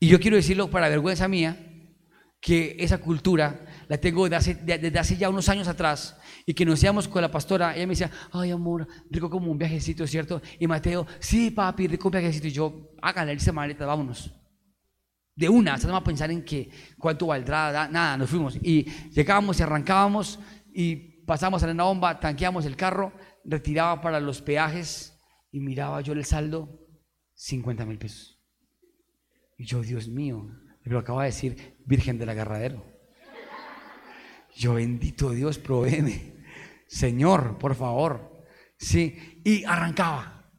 Y 0.00 0.06
yo 0.06 0.20
quiero 0.20 0.36
decirlo 0.36 0.70
para 0.70 0.88
vergüenza 0.88 1.26
mía, 1.26 1.64
que 2.40 2.76
esa 2.78 2.98
cultura 2.98 3.66
la 3.88 3.98
tengo 3.98 4.28
desde 4.28 4.36
hace, 4.36 4.54
desde 4.54 4.96
hace 4.96 5.16
ya 5.16 5.28
unos 5.28 5.48
años 5.48 5.66
atrás 5.66 6.16
y 6.46 6.54
que 6.54 6.64
nos 6.64 6.80
íbamos 6.80 7.08
con 7.08 7.20
la 7.20 7.32
pastora, 7.32 7.74
ella 7.74 7.84
me 7.88 7.94
decía, 7.94 8.12
ay 8.30 8.52
amor, 8.52 8.86
rico 9.10 9.28
como 9.28 9.50
un 9.50 9.58
viajecito, 9.58 10.06
¿cierto? 10.06 10.40
Y 10.60 10.68
Mateo, 10.68 11.04
sí 11.18 11.50
papi, 11.50 11.88
rico 11.88 12.06
un 12.06 12.12
viajecito. 12.12 12.46
Y 12.46 12.52
yo, 12.52 12.92
hágale, 13.02 13.32
esa 13.32 13.50
maleta, 13.50 13.84
vámonos 13.84 14.32
de 15.38 15.48
una, 15.48 15.76
vamos 15.76 16.00
a 16.00 16.04
pensar 16.04 16.32
en 16.32 16.44
que 16.44 16.68
cuánto 16.98 17.28
valdrá, 17.28 17.88
nada, 17.88 18.16
nos 18.16 18.28
fuimos. 18.28 18.58
Y 18.60 18.82
llegábamos 19.10 19.60
y 19.60 19.62
arrancábamos 19.62 20.40
y 20.74 20.96
pasamos 21.24 21.62
a 21.62 21.72
la 21.72 21.84
bomba, 21.84 22.18
tanqueamos 22.18 22.66
el 22.66 22.74
carro, 22.74 23.12
retiraba 23.44 24.00
para 24.00 24.18
los 24.18 24.42
peajes 24.42 25.16
y 25.52 25.60
miraba 25.60 26.00
yo 26.00 26.12
el 26.12 26.24
saldo, 26.24 26.84
50 27.34 27.86
mil 27.86 27.98
pesos. 27.98 28.42
Y 29.56 29.64
yo, 29.64 29.80
Dios 29.80 30.08
mío, 30.08 30.44
lo 30.82 30.98
acaba 30.98 31.22
de 31.22 31.28
decir 31.28 31.76
Virgen 31.86 32.18
del 32.18 32.30
Agarradero. 32.30 32.84
Yo, 34.56 34.74
bendito 34.74 35.30
Dios, 35.30 35.56
provéeme. 35.60 36.34
Señor, 36.88 37.58
por 37.58 37.76
favor. 37.76 38.44
Sí, 38.76 39.40
y 39.44 39.62
arrancaba. 39.62 40.50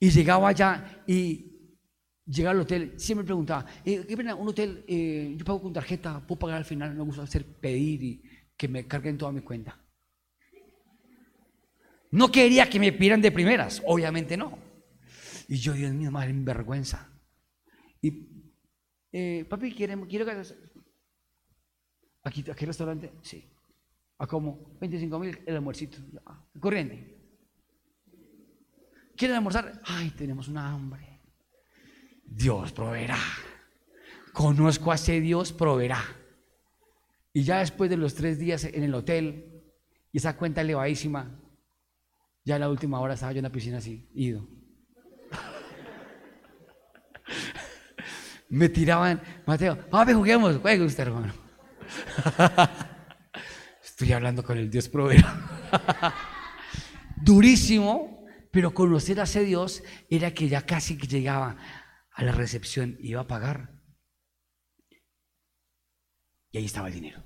Y 0.00 0.10
llegaba 0.10 0.48
allá 0.48 1.04
y 1.06 1.47
llegar 2.28 2.54
al 2.54 2.60
hotel, 2.60 2.94
siempre 2.96 3.24
preguntaba, 3.24 3.66
eh, 3.84 4.04
¿qué 4.06 4.16
pena, 4.16 4.34
un 4.34 4.48
hotel, 4.48 4.84
eh, 4.86 5.34
yo 5.36 5.44
pago 5.44 5.62
con 5.62 5.72
tarjeta, 5.72 6.24
puedo 6.26 6.38
pagar 6.38 6.58
al 6.58 6.64
final, 6.64 6.94
me 6.94 7.02
gusta 7.02 7.22
hacer 7.22 7.44
pedir 7.44 8.02
y 8.02 8.22
que 8.56 8.68
me 8.68 8.86
carguen 8.86 9.16
toda 9.16 9.32
mi 9.32 9.40
cuenta. 9.40 9.80
No 12.10 12.30
quería 12.30 12.68
que 12.68 12.80
me 12.80 12.92
pidieran 12.92 13.20
de 13.20 13.30
primeras, 13.30 13.82
obviamente 13.86 14.36
no. 14.36 14.58
Y 15.48 15.56
yo, 15.56 15.72
Dios 15.72 15.92
mío, 15.92 16.10
madre, 16.10 16.32
vergüenza. 16.34 17.08
Y, 18.02 18.26
eh, 19.12 19.46
papi, 19.48 19.72
quiero, 19.74 20.06
quiero 20.06 20.26
que... 20.26 20.42
Aquí, 22.24 22.44
aquí 22.50 22.64
el 22.64 22.66
restaurante, 22.66 23.12
sí. 23.22 23.44
A 24.18 24.26
como 24.26 24.76
25 24.80 25.18
mil 25.18 25.38
el 25.46 25.56
almuercito, 25.56 25.98
ah, 26.26 26.44
corriente. 26.58 27.16
¿Quieren 29.16 29.36
almorzar? 29.36 29.80
Ay, 29.84 30.10
tenemos 30.10 30.48
una 30.48 30.70
hambre. 30.70 31.07
Dios 32.30 32.72
proveerá. 32.72 33.18
Conozco 34.32 34.92
a 34.92 34.94
ese 34.94 35.20
Dios, 35.20 35.52
proveerá. 35.52 36.02
Y 37.32 37.42
ya 37.42 37.58
después 37.58 37.90
de 37.90 37.96
los 37.96 38.14
tres 38.14 38.38
días 38.38 38.64
en 38.64 38.82
el 38.82 38.94
hotel, 38.94 39.62
y 40.12 40.18
esa 40.18 40.36
cuenta 40.36 40.60
elevadísima, 40.60 41.40
ya 42.44 42.58
la 42.58 42.68
última 42.68 43.00
hora 43.00 43.14
estaba 43.14 43.32
yo 43.32 43.38
en 43.38 43.44
la 43.44 43.52
piscina 43.52 43.78
así, 43.78 44.08
ido. 44.14 44.46
Me 48.48 48.68
tiraban, 48.68 49.20
Mateo, 49.46 49.78
papi, 49.90 50.12
juguemos, 50.12 50.56
juegue 50.58 50.84
usted, 50.84 51.04
hermano. 51.04 51.32
Estoy 53.82 54.12
hablando 54.12 54.44
con 54.44 54.56
el 54.56 54.70
Dios 54.70 54.88
proveerá. 54.88 55.36
Durísimo, 57.16 58.24
pero 58.50 58.72
conocer 58.72 59.20
a 59.20 59.24
ese 59.24 59.44
Dios 59.44 59.82
era 60.08 60.32
que 60.32 60.48
ya 60.48 60.62
casi 60.62 60.96
que 60.96 61.06
llegaba 61.06 61.56
a 62.18 62.24
la 62.24 62.32
recepción 62.32 62.98
y 63.00 63.10
iba 63.10 63.20
a 63.20 63.28
pagar. 63.28 63.80
Y 66.50 66.58
ahí 66.58 66.64
estaba 66.64 66.88
el 66.88 66.94
dinero. 66.94 67.22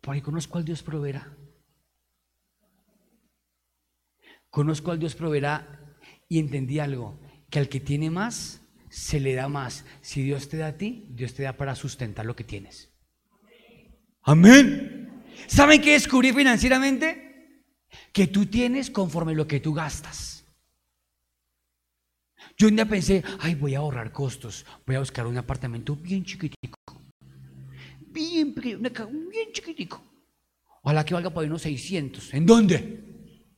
Porque 0.00 0.20
conozco 0.20 0.58
al 0.58 0.64
Dios 0.64 0.82
proveerá. 0.82 1.38
Conozco 4.48 4.90
al 4.90 4.98
Dios 4.98 5.14
proveerá 5.14 5.96
y 6.28 6.40
entendí 6.40 6.80
algo. 6.80 7.20
que 7.50 7.58
al 7.60 7.68
que 7.68 7.80
tiene 7.80 8.10
más, 8.10 8.62
se 8.88 9.20
le 9.20 9.34
da 9.34 9.48
más. 9.48 9.84
Si 10.00 10.22
Dios 10.22 10.48
te 10.48 10.56
da 10.56 10.68
a 10.68 10.76
ti, 10.76 11.06
Dios 11.10 11.34
te 11.34 11.44
da 11.44 11.56
para 11.56 11.76
sustentar 11.76 12.26
lo 12.26 12.34
que 12.34 12.44
tienes. 12.44 12.92
Amén. 14.22 15.22
¿Saben 15.46 15.80
qué 15.80 15.92
descubrí 15.92 16.32
financieramente? 16.32 17.64
Que 18.12 18.26
tú 18.26 18.46
tienes 18.46 18.90
conforme 18.90 19.34
lo 19.34 19.46
que 19.46 19.60
tú 19.60 19.72
gastas. 19.72 20.39
Yo 22.60 22.68
un 22.68 22.76
día 22.76 22.84
pensé, 22.84 23.24
ay, 23.38 23.54
voy 23.54 23.74
a 23.74 23.78
ahorrar 23.78 24.12
costos, 24.12 24.66
voy 24.86 24.94
a 24.94 24.98
buscar 24.98 25.26
un 25.26 25.38
apartamento 25.38 25.96
bien 25.96 26.22
chiquitico, 26.22 26.76
bien 28.12 28.52
pequeño, 28.52 28.80
bien 29.30 29.50
chiquitico. 29.50 30.04
Ojalá 30.82 31.02
que 31.02 31.14
valga 31.14 31.30
por 31.30 31.42
unos 31.42 31.62
600. 31.62 32.34
¿En 32.34 32.44
dónde? 32.44 33.48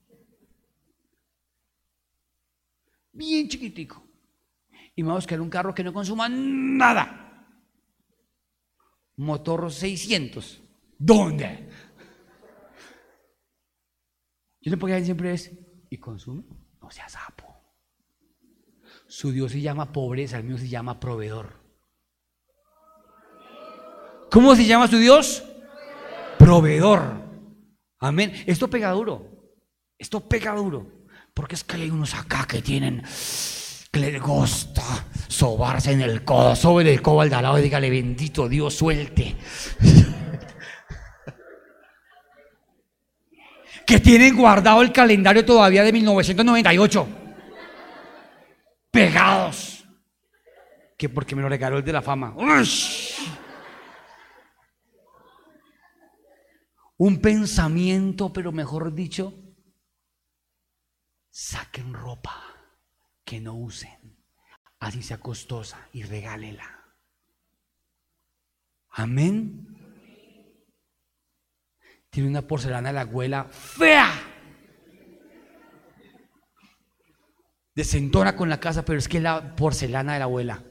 Bien 3.12 3.48
chiquitico. 3.48 4.06
Y 4.94 5.02
me 5.02 5.08
voy 5.08 5.14
a 5.14 5.16
buscar 5.16 5.40
un 5.40 5.50
carro 5.50 5.74
que 5.74 5.82
no 5.82 5.92
consuma 5.92 6.28
nada. 6.28 7.44
Motor 9.16 9.72
600. 9.72 10.62
¿Dónde? 10.96 11.68
Yo 14.60 14.70
le 14.70 14.76
pongo 14.76 14.96
siempre 15.00 15.32
es, 15.32 15.50
¿y 15.90 15.98
consume? 15.98 16.44
No 16.80 16.88
sea 16.88 17.08
sapo. 17.08 17.41
Su 19.12 19.30
Dios 19.30 19.52
se 19.52 19.60
llama 19.60 19.92
pobreza, 19.92 20.38
el 20.38 20.44
mío 20.44 20.56
se 20.56 20.70
llama 20.70 20.98
proveedor. 20.98 21.52
¿Cómo 24.30 24.56
se 24.56 24.64
llama 24.64 24.88
su 24.88 24.96
Dios? 24.96 25.44
Proveedor. 26.38 27.20
Amén. 27.98 28.32
Esto 28.46 28.70
pega 28.70 28.90
duro. 28.92 29.52
Esto 29.98 30.26
pega 30.26 30.54
duro. 30.54 30.90
Porque 31.34 31.56
es 31.56 31.62
que 31.62 31.76
hay 31.76 31.90
unos 31.90 32.14
acá 32.14 32.46
que 32.48 32.62
tienen, 32.62 33.02
que 33.90 34.00
les 34.00 34.18
gusta 34.18 34.82
sobarse 35.28 35.92
en 35.92 36.00
el 36.00 36.24
codo, 36.24 36.56
sobre 36.56 36.90
el 36.90 37.02
codo 37.02 37.20
al 37.20 37.28
de 37.28 37.36
al 37.36 37.42
lado 37.42 37.58
y 37.58 37.62
dígale, 37.64 37.90
bendito 37.90 38.48
Dios, 38.48 38.72
suelte. 38.72 39.36
que 43.86 44.00
tienen 44.00 44.34
guardado 44.34 44.80
el 44.80 44.90
calendario 44.90 45.44
todavía 45.44 45.84
de 45.84 45.92
1998 45.92 47.18
pegados. 48.92 49.84
Que 50.96 51.08
porque 51.08 51.34
me 51.34 51.42
lo 51.42 51.48
regaló 51.48 51.78
el 51.78 51.84
de 51.84 51.92
la 51.92 52.02
fama. 52.02 52.36
Un 56.98 57.20
pensamiento, 57.20 58.32
pero 58.32 58.52
mejor 58.52 58.94
dicho, 58.94 59.34
saquen 61.28 61.92
ropa 61.92 62.40
que 63.24 63.40
no 63.40 63.54
usen, 63.54 64.16
así 64.78 65.02
sea 65.02 65.18
costosa, 65.18 65.88
y 65.92 66.04
regálela. 66.04 66.84
Amén. 68.90 69.66
Tiene 72.10 72.28
una 72.28 72.42
porcelana 72.42 72.90
de 72.90 72.92
la 72.92 73.00
abuela 73.00 73.44
fea. 73.44 74.31
Desentona 77.74 78.36
con 78.36 78.48
la 78.48 78.60
casa, 78.60 78.84
pero 78.84 78.98
es 78.98 79.08
que 79.08 79.20
la 79.20 79.56
porcelana 79.56 80.14
de 80.14 80.18
la 80.18 80.24
abuela. 80.24 80.62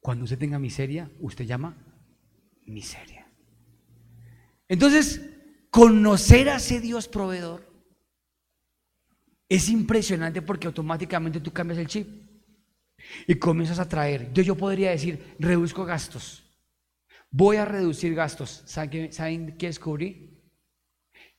Cuando 0.00 0.24
usted 0.24 0.38
tenga 0.38 0.58
miseria, 0.58 1.10
usted 1.20 1.44
llama 1.44 1.76
miseria. 2.66 3.26
Entonces, 4.68 5.20
conocer 5.70 6.48
a 6.48 6.56
ese 6.56 6.80
Dios 6.80 7.08
proveedor 7.08 7.70
es 9.48 9.68
impresionante 9.68 10.42
porque 10.42 10.66
automáticamente 10.66 11.40
tú 11.40 11.52
cambias 11.52 11.78
el 11.78 11.86
chip 11.86 12.08
y 13.26 13.34
comienzas 13.36 13.78
a 13.78 13.88
traer. 13.88 14.32
Yo, 14.32 14.42
yo 14.42 14.56
podría 14.56 14.90
decir, 14.90 15.36
reduzco 15.38 15.84
gastos. 15.84 16.42
Voy 17.30 17.56
a 17.56 17.64
reducir 17.64 18.14
gastos. 18.14 18.62
¿Saben 18.66 18.90
qué, 18.90 19.12
¿saben 19.12 19.56
qué 19.56 19.66
descubrí? 19.66 20.31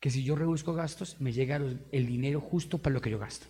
Que 0.04 0.10
si 0.10 0.22
yo 0.22 0.36
reduzco 0.36 0.74
gastos, 0.74 1.16
me 1.22 1.32
llega 1.32 1.56
el 1.56 2.06
dinero 2.06 2.42
justo 2.42 2.78
para 2.78 2.94
lo 2.94 3.00
que 3.00 3.10
yo 3.10 3.18
gasto. 3.18 3.46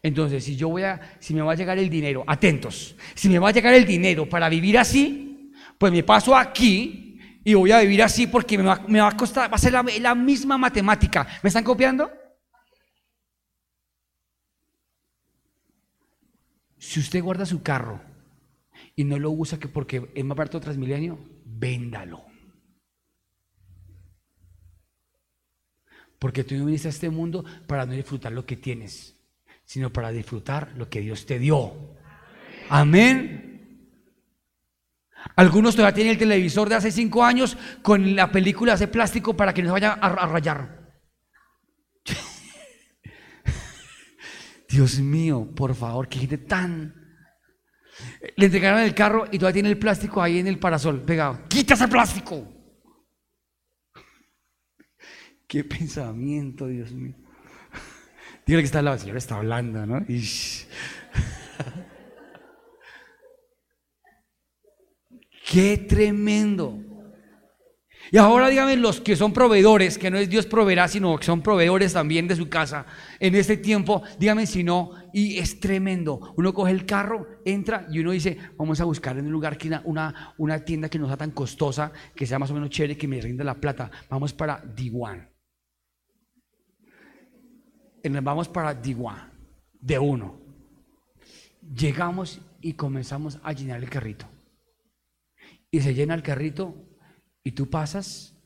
Entonces, 0.00 0.44
si 0.44 0.54
yo 0.54 0.68
voy 0.68 0.84
a, 0.84 1.16
si 1.18 1.34
me 1.34 1.42
va 1.42 1.50
a 1.50 1.56
llegar 1.56 1.76
el 1.76 1.90
dinero, 1.90 2.22
atentos, 2.24 2.94
si 3.16 3.28
me 3.28 3.40
va 3.40 3.48
a 3.48 3.52
llegar 3.52 3.74
el 3.74 3.84
dinero 3.84 4.28
para 4.28 4.48
vivir 4.48 4.78
así, 4.78 5.50
pues 5.76 5.92
me 5.92 6.04
paso 6.04 6.36
aquí 6.36 7.18
y 7.42 7.54
voy 7.54 7.72
a 7.72 7.80
vivir 7.80 8.00
así 8.00 8.28
porque 8.28 8.56
me 8.56 8.62
va, 9.00 9.08
a 9.08 9.16
costar, 9.16 9.50
va 9.50 9.56
a 9.56 9.58
ser 9.58 9.72
la, 9.72 9.84
la 10.00 10.14
misma 10.14 10.56
matemática. 10.56 11.26
¿Me 11.42 11.48
están 11.48 11.64
copiando? 11.64 12.08
Si 16.78 17.00
usted 17.00 17.20
guarda 17.20 17.44
su 17.44 17.60
carro 17.60 18.00
y 18.94 19.02
no 19.02 19.18
lo 19.18 19.32
usa 19.32 19.58
que 19.58 19.66
porque 19.66 20.12
es 20.14 20.24
más 20.24 20.38
barato 20.38 20.60
Transmilenio, 20.60 21.18
véndalo. 21.44 22.29
Porque 26.20 26.44
tú 26.44 26.54
no 26.54 26.66
viniste 26.66 26.86
a 26.86 26.90
este 26.90 27.08
mundo 27.08 27.44
para 27.66 27.86
no 27.86 27.94
disfrutar 27.94 28.30
lo 28.30 28.44
que 28.44 28.56
tienes, 28.56 29.16
sino 29.64 29.90
para 29.90 30.10
disfrutar 30.10 30.70
lo 30.76 30.88
que 30.88 31.00
Dios 31.00 31.24
te 31.24 31.38
dio. 31.38 31.96
Amén. 32.68 33.88
Algunos 35.34 35.74
todavía 35.74 35.94
tienen 35.94 36.12
el 36.12 36.18
televisor 36.18 36.68
de 36.68 36.74
hace 36.74 36.92
cinco 36.92 37.24
años 37.24 37.56
con 37.80 38.14
la 38.14 38.30
película 38.30 38.76
de 38.76 38.86
plástico 38.86 39.34
para 39.34 39.54
que 39.54 39.62
no 39.62 39.68
se 39.68 39.72
vaya 39.72 39.94
a, 39.94 40.26
rayar. 40.26 40.92
Dios 44.68 45.00
mío, 45.00 45.48
por 45.56 45.74
favor, 45.74 46.06
que 46.06 46.18
gente 46.18 46.36
tan. 46.36 46.94
Le 48.36 48.44
entregaron 48.44 48.80
el 48.80 48.94
carro 48.94 49.24
y 49.32 49.38
todavía 49.38 49.54
tiene 49.54 49.70
el 49.70 49.78
plástico 49.78 50.22
ahí 50.22 50.38
en 50.38 50.48
el 50.48 50.58
parasol 50.58 51.00
pegado. 51.00 51.48
¡Quita 51.48 51.72
ese 51.72 51.88
plástico! 51.88 52.59
Qué 55.50 55.64
pensamiento, 55.64 56.68
Dios 56.68 56.92
mío. 56.92 57.16
Dígale 58.46 58.62
que 58.62 58.66
está 58.66 58.80
la 58.82 58.96
señora 58.96 59.18
está 59.18 59.36
hablando, 59.36 59.84
¿no? 59.84 60.06
Qué 65.44 65.76
tremendo. 65.88 66.78
Y 68.12 68.18
ahora 68.18 68.48
díganme 68.48 68.76
los 68.76 69.00
que 69.00 69.16
son 69.16 69.32
proveedores, 69.32 69.98
que 69.98 70.08
no 70.08 70.18
es 70.18 70.30
Dios 70.30 70.46
proveerá, 70.46 70.86
sino 70.86 71.18
que 71.18 71.24
son 71.26 71.42
proveedores 71.42 71.94
también 71.94 72.28
de 72.28 72.36
su 72.36 72.48
casa 72.48 72.86
en 73.18 73.34
este 73.34 73.56
tiempo, 73.56 74.04
díganme 74.20 74.46
si 74.46 74.62
no, 74.62 74.92
y 75.12 75.38
es 75.38 75.58
tremendo. 75.58 76.32
Uno 76.36 76.54
coge 76.54 76.70
el 76.70 76.86
carro, 76.86 77.26
entra 77.44 77.88
y 77.90 77.98
uno 77.98 78.12
dice, 78.12 78.38
vamos 78.56 78.80
a 78.80 78.84
buscar 78.84 79.18
en 79.18 79.26
un 79.26 79.32
lugar 79.32 79.58
que 79.58 79.66
una, 79.84 80.34
una, 80.38 80.64
tienda 80.64 80.88
que 80.88 81.00
no 81.00 81.08
sea 81.08 81.16
tan 81.16 81.32
costosa, 81.32 81.90
que 82.14 82.24
sea 82.24 82.38
más 82.38 82.52
o 82.52 82.54
menos 82.54 82.70
chévere, 82.70 82.96
que 82.96 83.08
me 83.08 83.20
rinda 83.20 83.42
la 83.42 83.54
plata. 83.60 83.90
Vamos 84.08 84.32
para 84.32 84.62
D1 88.02 88.22
vamos 88.22 88.48
para 88.48 88.74
Digua, 88.74 89.30
de 89.80 89.98
uno. 89.98 90.40
Llegamos 91.74 92.40
y 92.60 92.74
comenzamos 92.74 93.38
a 93.42 93.52
llenar 93.52 93.82
el 93.82 93.90
carrito. 93.90 94.26
Y 95.70 95.80
se 95.80 95.94
llena 95.94 96.14
el 96.14 96.22
carrito 96.22 96.74
y 97.44 97.52
tú 97.52 97.68
pasas 97.68 98.36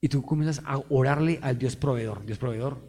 y 0.00 0.08
tú 0.08 0.22
comienzas 0.22 0.64
a 0.66 0.78
orarle 0.88 1.38
al 1.42 1.58
Dios 1.58 1.76
proveedor. 1.76 2.24
Dios 2.24 2.38
proveedor, 2.38 2.80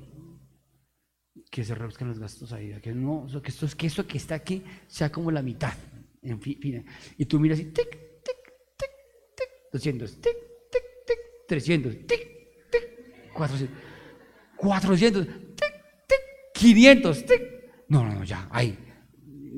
que 1.49 1.65
se 1.65 1.75
reduzcan 1.75 2.07
los 2.07 2.19
gastos 2.19 2.53
ahí, 2.53 2.73
que, 2.81 2.93
no, 2.93 3.27
que, 3.43 3.49
esto, 3.49 3.67
que 3.77 3.87
esto 3.87 4.07
que 4.07 4.17
está 4.17 4.35
aquí 4.35 4.63
sea 4.87 5.11
como 5.11 5.31
la 5.31 5.41
mitad. 5.41 5.73
En 6.21 6.39
fin, 6.39 6.85
y 7.17 7.25
tú 7.25 7.39
miras 7.39 7.59
y 7.59 7.65
tic, 7.65 7.89
tic, 7.89 8.37
tic, 8.77 8.89
tic, 9.35 9.49
200, 9.73 10.21
tic, 10.21 10.33
tic, 10.71 10.83
tic, 11.05 11.17
300, 11.47 11.93
tic, 12.05 12.27
tic, 12.71 13.33
400, 13.33 13.77
400, 14.57 15.27
500. 16.61 17.25
No, 17.89 18.03
no, 18.03 18.13
no, 18.13 18.23
ya, 18.23 18.47
ahí. 18.51 18.77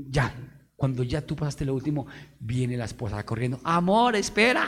Ya. 0.09 0.33
Cuando 0.75 1.03
ya 1.03 1.21
tú 1.21 1.35
pasaste 1.35 1.65
lo 1.65 1.73
último, 1.73 2.07
viene 2.39 2.77
la 2.77 2.85
esposa 2.85 3.23
corriendo. 3.25 3.59
Amor, 3.63 4.15
espera. 4.15 4.67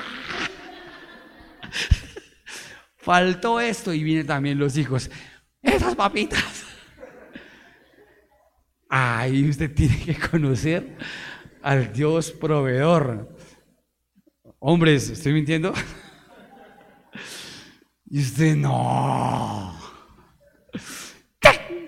Faltó 2.98 3.60
esto 3.60 3.94
y 3.94 4.04
vienen 4.04 4.28
también 4.28 4.58
los 4.60 4.78
hijos. 4.78 5.10
Esas 5.62 5.96
papitas. 5.96 6.66
Ahí 8.90 9.50
usted 9.50 9.74
tiene 9.74 10.00
que 10.00 10.16
conocer 10.16 10.98
al 11.62 11.92
Dios 11.92 12.32
proveedor. 12.32 13.36
Hombres, 14.60 15.10
¿estoy 15.10 15.34
mintiendo? 15.34 15.74
Y 18.08 18.22
usted 18.22 18.56
no. 18.56 19.85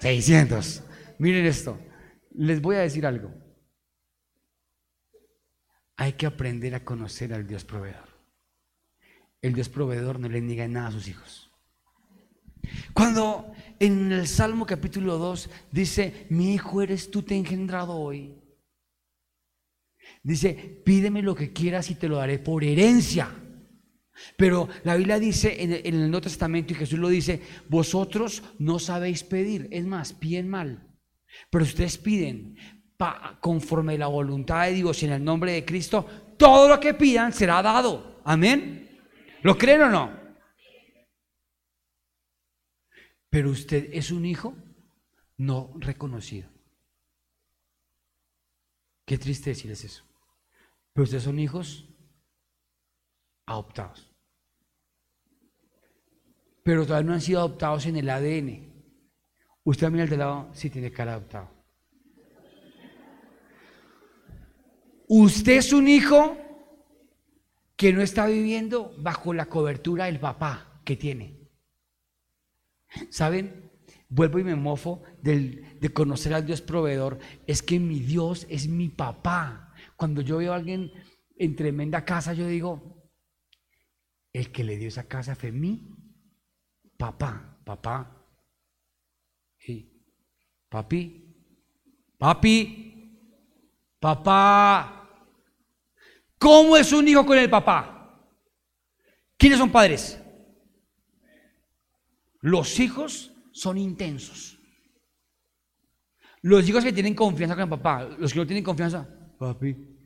600. 0.02 0.84
Miren 1.20 1.46
esto. 1.46 1.80
Les 2.34 2.62
voy 2.62 2.76
a 2.76 2.80
decir 2.80 3.06
algo. 3.06 3.32
Hay 5.96 6.14
que 6.14 6.26
aprender 6.26 6.76
a 6.76 6.86
conocer 6.86 7.34
al 7.34 7.48
Dios 7.48 7.66
proveedor. 7.66 8.08
El 9.42 9.54
Dios 9.54 9.70
proveedor 9.70 10.20
no 10.20 10.30
le 10.30 10.42
niega 10.42 10.68
nada 10.68 10.90
a 10.90 10.92
sus 10.92 11.08
hijos. 11.08 11.52
Cuando 12.94 13.52
en 13.80 14.12
el 14.12 14.28
Salmo 14.28 14.66
capítulo 14.66 15.18
2 15.18 15.50
dice, 15.72 16.28
mi 16.30 16.54
hijo 16.54 16.82
eres 16.82 17.10
tú, 17.10 17.24
te 17.24 17.36
he 17.36 17.38
engendrado 17.38 17.94
hoy. 17.94 18.36
Dice, 20.24 20.82
pídeme 20.84 21.22
lo 21.22 21.36
que 21.36 21.54
quieras 21.54 21.90
y 21.90 21.96
te 21.96 22.08
lo 22.08 22.18
daré 22.18 22.40
por 22.40 22.64
herencia. 22.64 23.34
Pero 24.36 24.68
la 24.84 24.96
Biblia 24.96 25.20
dice 25.20 25.64
en 25.64 25.74
el, 25.74 26.00
Nuevo 26.10 26.22
Testamento, 26.22 26.74
y 26.74 26.78
Jesús 26.78 27.00
lo 27.00 27.10
dice, 27.10 27.42
vosotros 27.70 28.44
no 28.60 28.80
sabéis 28.80 29.24
pedir, 29.24 29.68
es 29.72 29.86
más, 29.86 30.14
piden 30.14 30.50
mal. 30.50 30.88
Pero 31.50 31.64
ustedes 31.64 31.98
piden 31.98 32.58
conforme 33.40 33.96
a 33.96 33.98
la 34.00 34.08
voluntad 34.08 34.66
de 34.66 34.74
Dios 34.74 35.02
y 35.02 35.06
en 35.06 35.14
el 35.14 35.24
nombre 35.24 35.52
de 35.52 35.66
Cristo, 35.66 36.06
todo 36.38 36.68
lo 36.68 36.80
que 36.80 36.94
pidan 36.94 37.32
será 37.32 37.62
dado. 37.62 38.22
Amén. 38.26 39.00
¿Lo 39.44 39.58
creen 39.58 39.82
o 39.84 39.90
no? 39.90 40.28
Pero 43.30 43.52
usted 43.52 43.90
es 43.94 44.12
un 44.12 44.26
hijo 44.26 44.56
no 45.38 45.74
reconocido. 45.76 46.50
Qué 49.06 49.18
triste 49.18 49.52
decirles 49.52 49.84
eso. 49.84 50.04
Pero 50.94 51.04
ustedes 51.04 51.24
son 51.24 51.40
hijos 51.40 51.88
adoptados. 53.48 54.14
Pero 56.64 56.86
todavía 56.86 57.08
no 57.08 57.14
han 57.14 57.22
sido 57.22 57.40
adoptados 57.40 57.86
en 57.88 57.96
el 57.96 58.10
ADN. 58.10 58.74
Usted 59.64 59.90
mira 59.90 60.04
al 60.04 60.10
de 60.10 60.18
lado, 60.18 60.50
sí 60.54 60.70
tiene 60.70 60.92
cara 60.92 61.14
adoptado. 61.14 61.50
Usted 65.08 65.54
es 65.54 65.72
un 65.72 65.88
hijo 65.88 66.38
que 67.78 67.94
no 67.94 68.02
está 68.02 68.28
viviendo 68.28 68.94
bajo 69.00 69.34
la 69.34 69.46
cobertura 69.46 70.06
del 70.06 70.20
papá 70.20 70.82
que 70.84 70.98
tiene. 70.98 71.50
¿Saben? 73.10 73.72
Vuelvo 74.10 74.40
y 74.40 74.44
me 74.44 74.56
mofo 74.56 75.04
de 75.22 75.92
conocer 75.94 76.34
al 76.34 76.46
Dios 76.46 76.62
proveedor. 76.62 77.20
Es 77.46 77.62
que 77.62 77.80
mi 77.80 78.00
Dios 78.00 78.46
es 78.50 78.68
mi 78.68 78.90
papá. 78.90 79.74
Cuando 79.96 80.22
yo 80.22 80.38
veo 80.38 80.52
a 80.52 80.58
alguien 80.58 80.92
en 81.38 81.56
tremenda 81.56 82.04
casa, 82.04 82.34
yo 82.34 82.48
digo, 82.48 82.97
el 84.38 84.52
que 84.52 84.64
le 84.64 84.78
dio 84.78 84.88
esa 84.88 85.08
casa 85.08 85.36
fue 85.36 85.52
mi 85.52 85.96
papá, 86.96 87.60
papá. 87.66 88.24
Sí. 89.58 89.92
Papi, 90.70 91.36
papi, 92.20 93.20
papá. 94.00 94.94
¿Cómo 96.38 96.78
es 96.78 96.94
un 96.94 97.08
hijo 97.08 97.26
con 97.26 97.38
el 97.40 97.50
papá? 97.50 98.22
¿Quiénes 99.38 99.58
son 99.58 99.72
padres? 99.72 100.22
Los 102.42 102.80
hijos 102.80 103.34
son 103.52 103.80
intensos. 103.80 104.60
Los 106.42 106.70
hijos 106.70 106.84
que 106.84 106.94
tienen 106.94 107.16
confianza 107.16 107.56
con 107.56 107.64
el 107.64 107.70
papá, 107.70 108.04
los 108.04 108.32
que 108.32 108.40
no 108.40 108.46
tienen 108.46 108.64
confianza, 108.64 109.08
papi, 109.40 109.97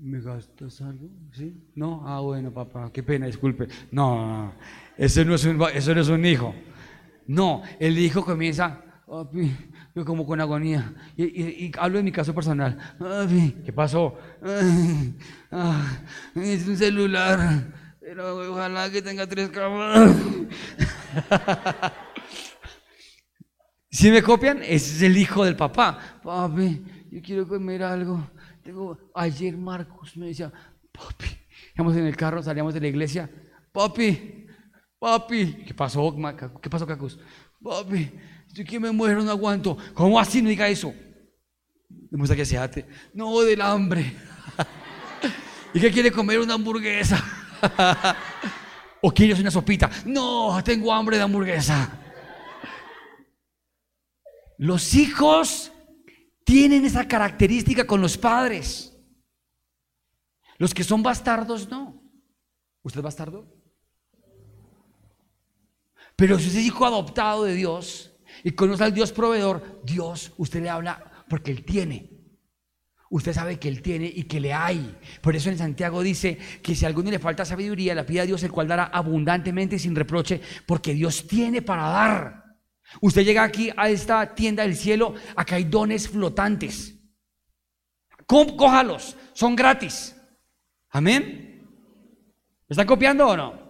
¿me 0.00 0.20
gastas 0.20 0.80
algo? 0.80 1.08
¿Sí? 1.32 1.54
No, 1.74 2.02
ah, 2.06 2.20
bueno, 2.20 2.52
papá, 2.52 2.90
qué 2.92 3.02
pena, 3.02 3.26
disculpe. 3.26 3.68
No, 3.90 4.26
no, 4.26 4.52
Ese, 4.96 5.24
no 5.24 5.34
es 5.34 5.44
un, 5.44 5.60
eso 5.74 5.94
no 5.94 6.00
es 6.00 6.08
un 6.08 6.24
hijo. 6.24 6.54
No, 7.26 7.62
el 7.78 7.98
hijo 7.98 8.24
comienza, 8.24 8.82
yo 9.94 10.04
como 10.04 10.26
con 10.26 10.40
agonía. 10.40 10.94
Y, 11.16 11.70
hablo 11.78 11.98
de 11.98 12.04
mi 12.04 12.12
caso 12.12 12.34
personal. 12.34 12.78
¿qué 13.64 13.72
pasó? 13.72 14.18
Ah, 15.50 16.02
es 16.34 16.68
un 16.68 16.76
celular, 16.76 17.72
pero 18.00 18.52
ojalá 18.52 18.90
que 18.90 19.00
tenga 19.00 19.26
tres 19.26 19.48
cámaras. 19.48 20.14
si 23.90 24.10
me 24.10 24.22
copian, 24.22 24.58
ese 24.58 24.74
es 24.74 25.02
el 25.02 25.16
hijo 25.16 25.42
del 25.42 25.56
papá. 25.56 26.20
Papi, 26.22 26.84
yo 27.10 27.22
quiero 27.22 27.48
comer 27.48 27.82
algo. 27.82 28.28
Ayer 29.14 29.56
Marcos 29.56 30.16
me 30.16 30.26
decía, 30.26 30.52
papi, 30.92 31.26
íbamos 31.74 31.96
en 31.96 32.06
el 32.06 32.16
carro, 32.16 32.42
salíamos 32.42 32.74
de 32.74 32.80
la 32.80 32.88
iglesia. 32.88 33.30
Papi, 33.72 34.46
papi, 34.98 35.64
¿qué 35.66 35.74
pasó, 35.74 36.14
¿Qué 36.60 36.70
pasó, 36.70 36.86
Cacus? 36.86 37.18
Papi, 37.62 38.10
yo 38.52 38.64
que 38.64 38.80
me 38.80 38.90
muero, 38.90 39.22
no 39.22 39.30
aguanto. 39.30 39.76
¿Cómo 39.94 40.18
así 40.18 40.42
no 40.42 40.48
diga 40.48 40.68
eso? 40.68 40.94
Demuestra 41.88 42.36
que 42.36 42.44
se 42.44 42.58
ate. 42.58 42.86
No, 43.14 43.40
del 43.40 43.60
hambre. 43.60 44.14
¿Y 45.74 45.80
qué 45.80 45.90
quiere 45.90 46.10
comer? 46.10 46.38
Una 46.40 46.54
hamburguesa. 46.54 47.22
¿O 49.02 49.12
quieres 49.12 49.38
una 49.40 49.50
sopita? 49.50 49.90
No, 50.06 50.60
tengo 50.64 50.92
hambre 50.92 51.16
de 51.16 51.22
hamburguesa. 51.22 51.98
Los 54.58 54.94
hijos 54.94 55.70
tienen 56.48 56.86
esa 56.86 57.06
característica 57.06 57.86
con 57.86 58.00
los 58.00 58.16
padres. 58.16 58.96
Los 60.56 60.72
que 60.72 60.82
son 60.82 61.02
bastardos, 61.02 61.68
no. 61.68 62.02
¿Usted 62.82 63.00
es 63.00 63.04
bastardo? 63.04 63.54
Pero 66.16 66.38
si 66.38 66.46
usted 66.46 66.60
es 66.60 66.64
hijo 66.64 66.86
adoptado 66.86 67.44
de 67.44 67.52
Dios 67.52 68.16
y 68.42 68.52
conoce 68.52 68.82
al 68.82 68.94
Dios 68.94 69.12
proveedor, 69.12 69.82
Dios, 69.84 70.32
usted 70.38 70.62
le 70.62 70.70
habla 70.70 71.26
porque 71.28 71.50
Él 71.50 71.66
tiene. 71.66 72.08
Usted 73.10 73.34
sabe 73.34 73.58
que 73.58 73.68
Él 73.68 73.82
tiene 73.82 74.06
y 74.06 74.22
que 74.22 74.40
le 74.40 74.54
hay. 74.54 74.96
Por 75.20 75.36
eso 75.36 75.50
en 75.50 75.58
Santiago 75.58 76.02
dice 76.02 76.38
que 76.62 76.74
si 76.74 76.86
a 76.86 76.88
alguno 76.88 77.10
le 77.10 77.18
falta 77.18 77.44
sabiduría, 77.44 77.94
la 77.94 78.06
pida 78.06 78.22
a 78.22 78.26
Dios, 78.26 78.42
el 78.42 78.52
cual 78.52 78.68
dará 78.68 78.84
abundantemente 78.84 79.76
y 79.76 79.80
sin 79.80 79.94
reproche, 79.94 80.40
porque 80.64 80.94
Dios 80.94 81.26
tiene 81.26 81.60
para 81.60 81.82
dar. 81.90 82.47
Usted 83.00 83.24
llega 83.24 83.42
aquí 83.42 83.70
a 83.76 83.88
esta 83.88 84.34
tienda 84.34 84.62
del 84.62 84.76
cielo, 84.76 85.14
acá 85.36 85.56
hay 85.56 85.64
dones 85.64 86.08
flotantes. 86.08 86.94
Cójalos, 88.26 89.16
son 89.32 89.56
gratis. 89.56 90.14
Amén. 90.90 91.66
¿Me 92.68 92.74
está 92.74 92.84
copiando 92.84 93.28
o 93.28 93.36
no? 93.36 93.68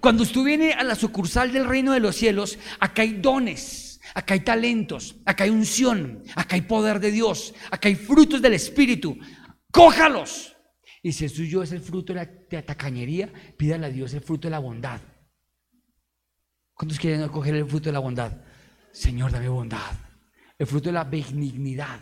Cuando 0.00 0.24
usted 0.24 0.42
viene 0.42 0.72
a 0.72 0.82
la 0.82 0.94
sucursal 0.94 1.52
del 1.52 1.66
reino 1.66 1.92
de 1.92 2.00
los 2.00 2.16
cielos, 2.16 2.58
acá 2.80 3.02
hay 3.02 3.12
dones 3.12 3.86
acá 4.14 4.34
hay 4.34 4.40
talentos, 4.40 5.16
acá 5.24 5.44
hay 5.44 5.50
unción, 5.50 6.22
acá 6.34 6.56
hay 6.56 6.62
poder 6.62 7.00
de 7.00 7.10
Dios, 7.10 7.54
acá 7.70 7.88
hay 7.88 7.94
frutos 7.94 8.40
del 8.40 8.54
Espíritu. 8.54 9.18
Cójalos. 9.70 10.56
Y 11.02 11.12
si 11.12 11.24
el 11.24 11.30
suyo 11.30 11.62
es 11.62 11.72
el 11.72 11.80
fruto 11.80 12.12
de 12.12 12.26
la, 12.50 12.62
tacañería, 12.62 13.32
pídale 13.56 13.86
a 13.86 13.90
Dios 13.90 14.14
el 14.14 14.20
fruto 14.20 14.48
de 14.48 14.52
la 14.52 14.58
bondad. 14.58 15.00
¿Cuántos 16.76 16.98
quieren 16.98 17.26
coger 17.28 17.54
el 17.54 17.66
fruto 17.66 17.86
de 17.86 17.92
la 17.92 18.00
bondad? 18.00 18.32
Señor, 18.92 19.32
dame 19.32 19.48
bondad. 19.48 19.96
El 20.58 20.66
fruto 20.66 20.90
de 20.90 20.92
la 20.92 21.04
benignidad. 21.04 22.00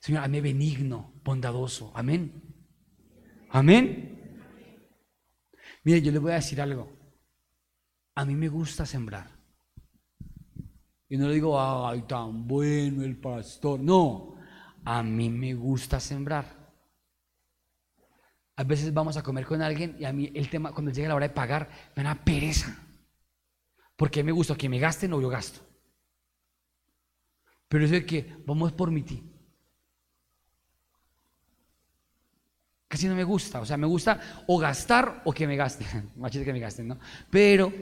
Señor, 0.00 0.22
dame 0.22 0.40
benigno, 0.40 1.14
bondadoso. 1.22 1.92
Amén. 1.94 2.42
Amén. 3.50 4.42
Mire, 5.84 6.02
yo 6.02 6.10
le 6.10 6.18
voy 6.18 6.32
a 6.32 6.36
decir 6.36 6.60
algo. 6.60 6.92
A 8.16 8.24
mí 8.24 8.34
me 8.34 8.48
gusta 8.48 8.84
sembrar. 8.84 9.30
Y 11.08 11.16
no 11.16 11.28
le 11.28 11.34
digo, 11.34 11.60
ay, 11.60 12.02
tan 12.02 12.44
bueno 12.44 13.04
el 13.04 13.16
pastor. 13.20 13.78
No, 13.78 14.34
a 14.84 15.00
mí 15.04 15.30
me 15.30 15.54
gusta 15.54 16.00
sembrar. 16.00 16.74
A 18.56 18.64
veces 18.64 18.92
vamos 18.92 19.16
a 19.16 19.22
comer 19.22 19.46
con 19.46 19.62
alguien 19.62 19.96
y 20.00 20.04
a 20.06 20.12
mí 20.12 20.32
el 20.34 20.50
tema, 20.50 20.72
cuando 20.72 20.90
llega 20.90 21.08
la 21.08 21.14
hora 21.14 21.28
de 21.28 21.34
pagar, 21.34 21.70
me 21.94 22.02
da 22.02 22.16
pereza. 22.16 22.85
Porque 23.96 24.22
me 24.22 24.32
gusta 24.32 24.56
que 24.56 24.68
me 24.68 24.78
gasten 24.78 25.12
o 25.12 25.20
yo 25.20 25.28
gasto. 25.28 25.60
Pero 27.68 27.84
eso 27.84 27.94
es 27.94 28.04
que 28.04 28.36
vamos 28.46 28.72
por 28.72 28.90
mi 28.90 29.02
ti. 29.02 29.22
Casi 32.88 33.08
no 33.08 33.16
me 33.16 33.24
gusta. 33.24 33.60
O 33.60 33.66
sea, 33.66 33.76
me 33.76 33.86
gusta 33.86 34.44
o 34.46 34.58
gastar 34.58 35.22
o 35.24 35.32
que 35.32 35.46
me 35.46 35.56
gasten. 35.56 36.12
Machete 36.16 36.44
que 36.44 36.52
me 36.52 36.60
gasten, 36.60 36.88
¿no? 36.88 36.98
Pero 37.30 37.72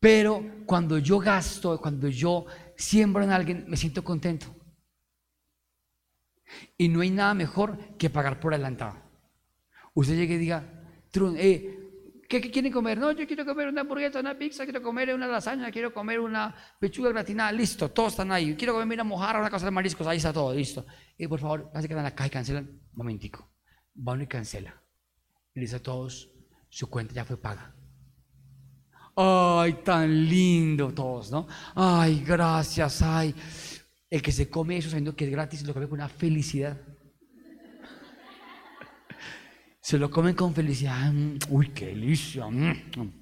pero 0.00 0.42
cuando 0.64 0.96
yo 0.98 1.18
gasto, 1.18 1.78
cuando 1.78 2.08
yo 2.08 2.46
siembro 2.74 3.22
en 3.22 3.30
alguien, 3.30 3.66
me 3.68 3.76
siento 3.76 4.02
contento. 4.02 4.46
Y 6.78 6.88
no 6.88 7.02
hay 7.02 7.10
nada 7.10 7.34
mejor 7.34 7.78
que 7.98 8.08
pagar 8.08 8.40
por 8.40 8.54
adelantado. 8.54 8.96
Usted 9.92 10.16
llegue 10.16 10.34
y 10.34 10.38
diga, 10.38 10.64
eh, 11.36 11.79
¿qué, 12.30 12.50
quieren 12.50 12.72
comer? 12.72 12.96
No, 12.96 13.10
yo 13.10 13.26
quiero 13.26 13.44
comer 13.44 13.68
una 13.68 13.80
hamburguesa, 13.80 14.20
una 14.20 14.38
pizza, 14.38 14.64
quiero 14.64 14.80
comer 14.80 15.12
una 15.12 15.26
lasaña, 15.26 15.70
quiero 15.72 15.92
comer 15.92 16.20
una 16.20 16.54
pechuga 16.78 17.10
gratinada, 17.10 17.50
listo, 17.50 17.90
todos 17.90 18.12
están 18.12 18.30
ahí. 18.30 18.54
Quiero 18.54 18.74
comer 18.74 18.96
una 18.96 19.04
mojarra, 19.04 19.40
una 19.40 19.50
cosa 19.50 19.64
de 19.64 19.72
mariscos, 19.72 20.06
ahí 20.06 20.18
está 20.18 20.32
todo, 20.32 20.54
listo. 20.54 20.86
Y 21.18 21.26
por 21.26 21.40
favor, 21.40 21.70
se 21.78 21.88
quedan 21.88 22.06
acá 22.06 22.26
y 22.26 22.30
cancelan. 22.30 22.80
Momentico. 22.92 23.50
Va 23.96 24.12
uno 24.12 24.22
y 24.22 24.26
cancela. 24.28 24.80
Y 25.54 25.60
dice 25.60 25.76
a 25.76 25.82
todos, 25.82 26.30
su 26.68 26.88
cuenta 26.88 27.12
ya 27.14 27.24
fue 27.24 27.36
paga. 27.36 27.74
Ay, 29.16 29.82
tan 29.84 30.28
lindo 30.28 30.94
todos, 30.94 31.30
¿no? 31.32 31.48
Ay, 31.74 32.22
gracias, 32.24 33.02
ay. 33.02 33.34
El 34.08 34.22
que 34.22 34.30
se 34.30 34.48
come 34.48 34.76
eso 34.76 34.88
sabiendo 34.88 35.16
que 35.16 35.24
es 35.24 35.30
gratis, 35.30 35.64
lo 35.64 35.74
come 35.74 35.88
con 35.88 35.98
una 35.98 36.08
felicidad. 36.08 36.80
Se 39.80 39.98
lo 39.98 40.10
comen 40.10 40.34
con 40.34 40.54
felicidad. 40.54 41.12
Mm, 41.12 41.38
uy, 41.48 41.68
qué 41.68 41.86
delicia. 41.86 42.46
Mm, 42.46 42.74
mm. 42.96 43.12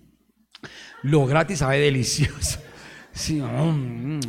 Lo 1.04 1.26
gratis 1.26 1.58
sabe 1.60 1.78
delicioso. 1.78 2.60
Sí. 3.10 3.40
mm, 3.40 4.20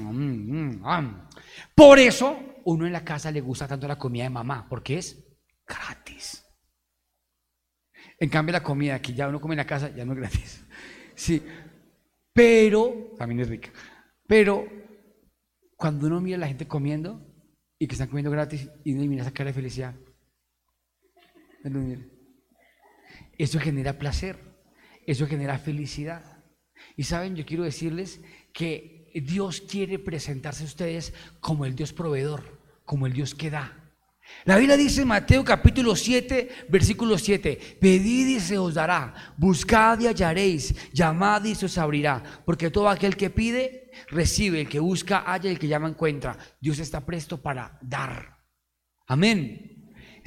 Por 1.76 2.00
eso 2.00 2.62
uno 2.66 2.88
en 2.88 2.94
la 2.94 3.04
casa 3.04 3.30
le 3.30 3.40
gusta 3.40 3.68
tanto 3.68 3.88
la 3.88 4.00
comida 4.00 4.24
de 4.24 4.32
mamá, 4.32 4.66
porque 4.68 4.98
es 4.98 5.24
gratis. 5.68 6.44
En 8.20 8.30
cambio 8.30 8.54
la 8.54 8.64
comida 8.64 9.00
que 9.00 9.14
ya 9.14 9.28
uno 9.28 9.40
come 9.40 9.54
en 9.54 9.60
la 9.60 9.68
casa 9.68 9.94
ya 9.96 10.06
no 10.06 10.14
es 10.14 10.20
gratis. 10.20 10.66
Sí. 11.16 11.44
Pero, 12.34 13.14
también 13.18 13.42
es 13.42 13.50
rica. 13.50 13.70
Pero 14.26 14.66
cuando 15.76 16.08
uno 16.08 16.22
mira 16.22 16.38
a 16.38 16.40
la 16.40 16.48
gente 16.48 16.68
comiendo 16.68 17.22
y 17.78 17.86
que 17.88 17.94
están 17.94 18.08
comiendo 18.08 18.32
gratis 18.32 18.70
y 18.86 18.94
uno 18.94 19.04
mira 19.06 19.24
esa 19.24 19.34
cara 19.34 19.50
de 19.50 19.54
felicidad, 19.54 19.94
eso 23.40 23.60
genera 23.60 23.98
placer, 23.98 24.38
eso 25.08 25.26
genera 25.26 25.58
felicidad. 25.58 26.44
Y 26.96 27.06
saben, 27.06 27.36
yo 27.36 27.46
quiero 27.46 27.64
decirles 27.64 28.22
que 28.54 29.10
Dios 29.16 29.62
quiere 29.62 29.98
presentarse 29.98 30.64
a 30.64 30.68
ustedes 30.68 31.14
como 31.40 31.66
el 31.66 31.74
Dios 31.74 31.94
proveedor, 31.94 32.60
como 32.84 33.08
el 33.08 33.14
Dios 33.14 33.34
que 33.34 33.50
da. 33.50 33.76
La 34.46 34.58
Biblia 34.58 34.78
dice 34.78 35.02
en 35.02 35.08
Mateo 35.08 35.44
capítulo 35.44 35.96
7, 35.96 36.68
versículo 36.70 37.18
7, 37.18 37.78
pedid 37.80 38.28
y 38.28 38.40
se 38.40 38.58
os 38.58 38.76
dará, 38.76 39.34
buscad 39.38 40.00
y 40.00 40.08
hallaréis, 40.08 40.76
llamad 40.94 41.44
y 41.46 41.56
se 41.56 41.66
os 41.66 41.78
abrirá, 41.78 42.22
porque 42.46 42.70
todo 42.70 42.90
aquel 42.90 43.16
que 43.16 43.30
pide, 43.30 43.90
recibe, 44.10 44.62
el 44.62 44.70
que 44.70 44.80
busca, 44.80 45.24
halla, 45.26 45.50
el 45.50 45.58
que 45.58 45.68
llama, 45.68 45.90
encuentra. 45.90 46.38
Dios 46.60 46.78
está 46.78 47.06
presto 47.06 47.42
para 47.42 47.80
dar. 47.82 48.38
Amén. 49.08 49.79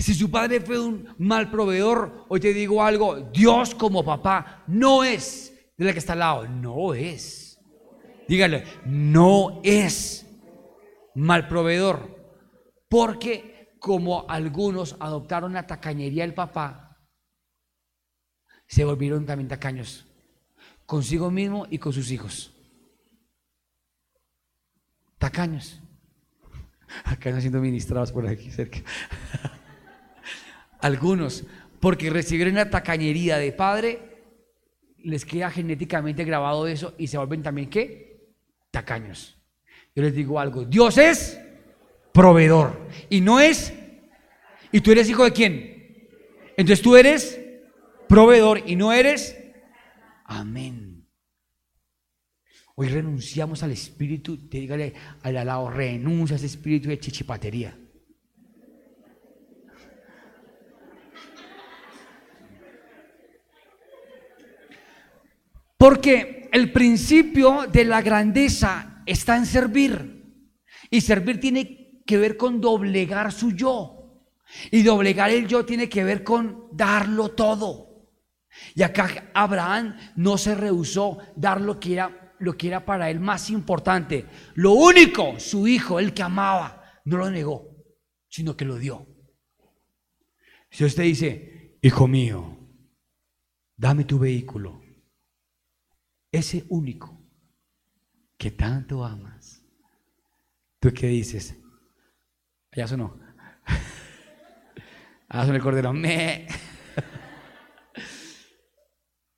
Si 0.02 0.14
su 0.14 0.32
padre 0.32 0.60
fue 0.60 0.80
un 0.80 1.14
mal 1.18 1.48
proveedor, 1.48 2.26
hoy 2.28 2.40
te 2.40 2.52
digo 2.52 2.82
algo, 2.82 3.20
Dios 3.32 3.72
como 3.72 4.04
papá 4.04 4.64
no 4.66 5.04
es, 5.04 5.56
de 5.76 5.84
la 5.84 5.92
que 5.92 6.00
está 6.00 6.14
al 6.14 6.18
lado, 6.18 6.48
no 6.48 6.92
es. 6.92 7.60
Dígale, 8.26 8.64
no 8.84 9.60
es 9.62 10.26
mal 11.14 11.46
proveedor. 11.46 12.18
Porque 12.88 13.76
como 13.78 14.28
algunos 14.28 14.96
adoptaron 14.98 15.52
la 15.52 15.68
tacañería 15.68 16.24
del 16.24 16.34
papá, 16.34 16.98
se 18.66 18.84
volvieron 18.84 19.24
también 19.24 19.46
tacaños 19.46 20.04
consigo 20.84 21.30
mismo 21.30 21.68
y 21.70 21.78
con 21.78 21.92
sus 21.92 22.10
hijos. 22.10 22.52
Tacaños. 25.18 25.80
Acá 27.04 27.28
están 27.28 27.40
siendo 27.40 27.60
ministrados 27.60 28.10
por 28.10 28.26
aquí 28.26 28.50
cerca. 28.50 28.80
Algunos, 30.82 31.44
porque 31.78 32.10
recibieron 32.10 32.56
la 32.56 32.68
tacañería 32.68 33.38
de 33.38 33.52
padre, 33.52 34.00
les 34.98 35.24
queda 35.24 35.48
genéticamente 35.48 36.24
grabado 36.24 36.66
eso 36.66 36.94
y 36.98 37.06
se 37.06 37.16
vuelven 37.16 37.42
también 37.42 37.70
qué? 37.70 38.34
Tacaños. 38.72 39.38
Yo 39.94 40.02
les 40.02 40.12
digo 40.12 40.40
algo, 40.40 40.64
Dios 40.64 40.98
es 40.98 41.40
proveedor 42.12 42.88
y 43.08 43.20
no 43.20 43.38
es, 43.38 43.72
y 44.72 44.80
tú 44.80 44.90
eres 44.90 45.08
hijo 45.08 45.24
de 45.24 45.32
quién? 45.32 46.08
Entonces 46.56 46.82
tú 46.82 46.96
eres 46.96 47.40
proveedor 48.08 48.64
y 48.66 48.74
no 48.74 48.92
eres, 48.92 49.38
amén. 50.24 51.06
Hoy 52.74 52.88
renunciamos 52.88 53.62
al 53.62 53.70
espíritu, 53.70 54.48
te 54.48 54.58
dígale 54.58 54.94
al 55.22 55.34
lado, 55.46 55.70
renuncia 55.70 56.34
a 56.34 56.38
ese 56.38 56.46
espíritu 56.46 56.88
de 56.88 56.98
chichipatería. 56.98 57.78
Porque 65.82 66.48
el 66.52 66.70
principio 66.70 67.66
de 67.66 67.84
la 67.84 68.02
grandeza 68.02 69.02
está 69.04 69.36
en 69.36 69.46
servir. 69.46 70.46
Y 70.88 71.00
servir 71.00 71.40
tiene 71.40 72.00
que 72.06 72.18
ver 72.18 72.36
con 72.36 72.60
doblegar 72.60 73.32
su 73.32 73.50
yo. 73.50 74.22
Y 74.70 74.84
doblegar 74.84 75.30
el 75.30 75.48
yo 75.48 75.66
tiene 75.66 75.88
que 75.88 76.04
ver 76.04 76.22
con 76.22 76.68
darlo 76.70 77.32
todo. 77.32 78.06
Y 78.76 78.84
acá 78.84 79.32
Abraham 79.34 79.96
no 80.14 80.38
se 80.38 80.54
rehusó 80.54 81.18
dar 81.34 81.60
lo 81.60 81.80
que 81.80 81.94
era, 81.94 82.32
lo 82.38 82.56
que 82.56 82.68
era 82.68 82.84
para 82.84 83.10
él 83.10 83.18
más 83.18 83.50
importante. 83.50 84.26
Lo 84.54 84.74
único, 84.74 85.40
su 85.40 85.66
hijo, 85.66 85.98
el 85.98 86.14
que 86.14 86.22
amaba, 86.22 86.80
no 87.06 87.16
lo 87.16 87.28
negó, 87.28 87.74
sino 88.28 88.56
que 88.56 88.64
lo 88.64 88.76
dio. 88.76 89.04
Si 90.70 90.84
usted 90.84 91.02
dice, 91.02 91.76
hijo 91.82 92.06
mío, 92.06 92.56
dame 93.76 94.04
tu 94.04 94.20
vehículo 94.20 94.81
ese 96.32 96.64
único 96.70 97.20
que 98.38 98.50
tanto 98.50 99.04
amas. 99.04 99.62
¿Tú 100.80 100.92
qué 100.92 101.06
dices? 101.06 101.56
Ya 102.72 102.88
sonó. 102.88 103.20
Ah, 105.28 105.42
sonó 105.46 105.54
el 105.54 105.62
cordero. 105.62 105.92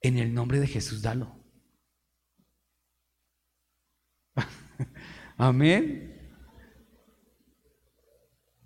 En 0.00 0.18
el 0.18 0.34
nombre 0.34 0.60
de 0.60 0.66
Jesús, 0.66 1.00
dalo. 1.00 1.34
Amén. 5.38 6.14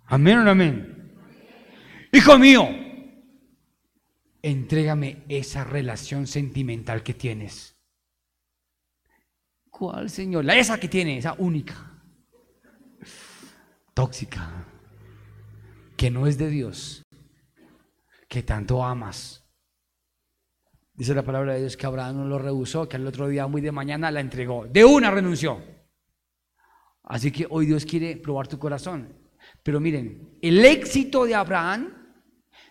Amén 0.05 0.39
o 0.39 0.43
no 0.43 0.51
amén. 0.51 1.15
Hijo 2.11 2.37
mío, 2.37 2.67
entrégame 4.41 5.23
esa 5.29 5.63
relación 5.63 6.27
sentimental 6.27 7.03
que 7.03 7.13
tienes. 7.13 7.78
¿Cuál, 9.79 10.09
Señor? 10.09 10.43
La 10.43 10.57
esa 10.57 10.77
que 10.77 10.89
tiene, 10.89 11.17
esa 11.17 11.35
única. 11.37 11.73
Tóxica. 13.93 14.67
Que 15.95 16.11
no 16.11 16.27
es 16.27 16.37
de 16.37 16.49
Dios. 16.49 17.01
Que 18.27 18.43
tanto 18.43 18.83
amas. 18.83 19.41
Dice 20.93 21.15
la 21.15 21.23
palabra 21.23 21.53
de 21.53 21.61
Dios 21.61 21.77
que 21.77 21.85
Abraham 21.85 22.17
no 22.17 22.25
lo 22.25 22.39
rehusó, 22.39 22.89
que 22.89 22.97
al 22.97 23.07
otro 23.07 23.29
día, 23.29 23.47
muy 23.47 23.61
de 23.61 23.71
mañana, 23.71 24.11
la 24.11 24.19
entregó. 24.19 24.67
De 24.67 24.83
una 24.83 25.11
renunció. 25.11 25.63
Así 27.03 27.31
que 27.31 27.47
hoy 27.49 27.65
Dios 27.65 27.85
quiere 27.85 28.17
probar 28.17 28.49
tu 28.49 28.59
corazón. 28.59 29.17
Pero 29.63 29.79
miren, 29.79 30.37
el 30.41 30.65
éxito 30.65 31.23
de 31.23 31.35
Abraham 31.35 32.17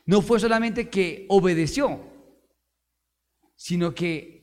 no 0.04 0.20
fue 0.20 0.38
solamente 0.38 0.90
que 0.90 1.24
obedeció, 1.30 2.02
sino 3.56 3.94
que 3.94 4.37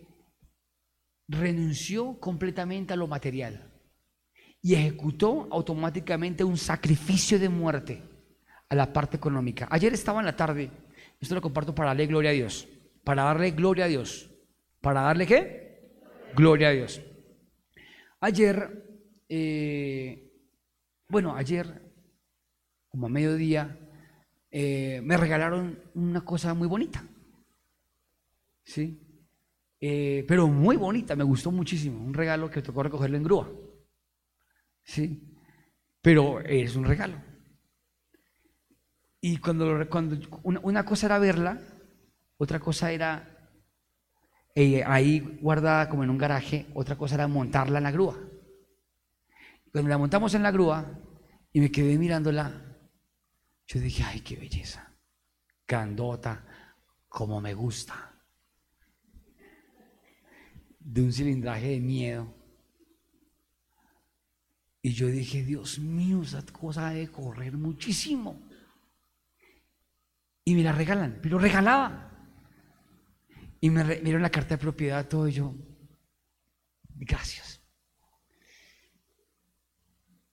renunció 1.27 2.19
completamente 2.19 2.93
a 2.93 2.97
lo 2.97 3.07
material 3.07 3.71
y 4.61 4.73
ejecutó 4.73 5.47
automáticamente 5.51 6.43
un 6.43 6.57
sacrificio 6.57 7.37
de 7.37 7.49
muerte 7.49 8.03
a 8.69 8.75
la 8.75 8.91
parte 8.91 9.17
económica. 9.17 9.67
Ayer 9.69 9.93
estaba 9.93 10.19
en 10.19 10.25
la 10.25 10.35
tarde, 10.35 10.71
esto 11.19 11.35
lo 11.35 11.41
comparto 11.41 11.75
para 11.75 11.89
darle 11.89 12.07
gloria 12.07 12.31
a 12.31 12.33
Dios, 12.33 12.67
para 13.03 13.23
darle 13.23 13.51
gloria 13.51 13.85
a 13.85 13.87
Dios, 13.87 14.31
para 14.81 15.01
darle 15.01 15.27
qué? 15.27 15.91
Gloria 16.35 16.69
a 16.69 16.71
Dios. 16.71 17.01
Ayer, 18.19 18.83
eh, 19.29 20.31
bueno, 21.07 21.35
ayer, 21.35 21.93
como 22.89 23.05
a 23.05 23.09
mediodía, 23.09 23.77
eh, 24.49 25.01
me 25.03 25.17
regalaron 25.17 25.79
una 25.93 26.25
cosa 26.25 26.53
muy 26.53 26.67
bonita. 26.67 27.03
¿Sí? 28.63 29.04
Eh, 29.87 30.25
pero 30.27 30.47
muy 30.47 30.77
bonita, 30.77 31.15
me 31.15 31.23
gustó 31.23 31.51
muchísimo. 31.51 32.03
Un 32.03 32.15
regalo 32.15 32.49
que 32.49 32.63
tocó 32.63 32.81
recogerlo 32.81 33.17
en 33.17 33.23
grúa. 33.23 33.51
Sí, 34.83 35.37
pero 36.01 36.39
es 36.39 36.75
un 36.75 36.85
regalo. 36.85 37.21
Y 39.21 39.37
cuando, 39.37 39.87
cuando 39.87 40.17
una, 40.41 40.83
cosa 40.83 41.05
era 41.05 41.19
verla, 41.19 41.61
otra 42.37 42.59
cosa 42.59 42.91
era 42.91 43.51
eh, 44.55 44.83
ahí 44.83 45.19
guardada 45.39 45.87
como 45.87 46.03
en 46.03 46.09
un 46.09 46.17
garaje, 46.17 46.65
otra 46.73 46.97
cosa 46.97 47.13
era 47.13 47.27
montarla 47.27 47.77
en 47.77 47.83
la 47.83 47.91
grúa. 47.91 48.17
Cuando 49.71 49.87
la 49.87 49.99
montamos 49.99 50.33
en 50.33 50.41
la 50.41 50.49
grúa 50.49 50.99
y 51.53 51.59
me 51.59 51.69
quedé 51.69 51.99
mirándola, 51.99 52.75
yo 53.67 53.79
dije, 53.79 54.03
ay, 54.03 54.21
qué 54.21 54.35
belleza, 54.35 54.95
grandota, 55.67 56.43
como 57.07 57.39
me 57.39 57.53
gusta 57.53 58.14
de 60.85 61.01
un 61.01 61.11
cilindraje 61.11 61.69
de 61.69 61.79
miedo. 61.79 62.31
Y 64.83 64.93
yo 64.93 65.07
dije, 65.07 65.43
Dios 65.43 65.79
mío, 65.79 66.21
esa 66.21 66.45
cosa 66.45 66.91
debe 66.91 67.07
correr 67.07 67.53
muchísimo. 67.53 68.39
Y 70.43 70.53
me 70.53 70.61
la 70.61 70.71
regalan, 70.71 71.19
pero 71.23 71.39
regalaba. 71.39 72.11
Y 73.59 73.71
me 73.71 73.83
dieron 73.95 74.21
la 74.21 74.29
carta 74.29 74.55
de 74.55 74.59
propiedad, 74.59 75.07
todo 75.07 75.27
y 75.27 75.31
yo, 75.31 75.55
gracias. 76.93 77.59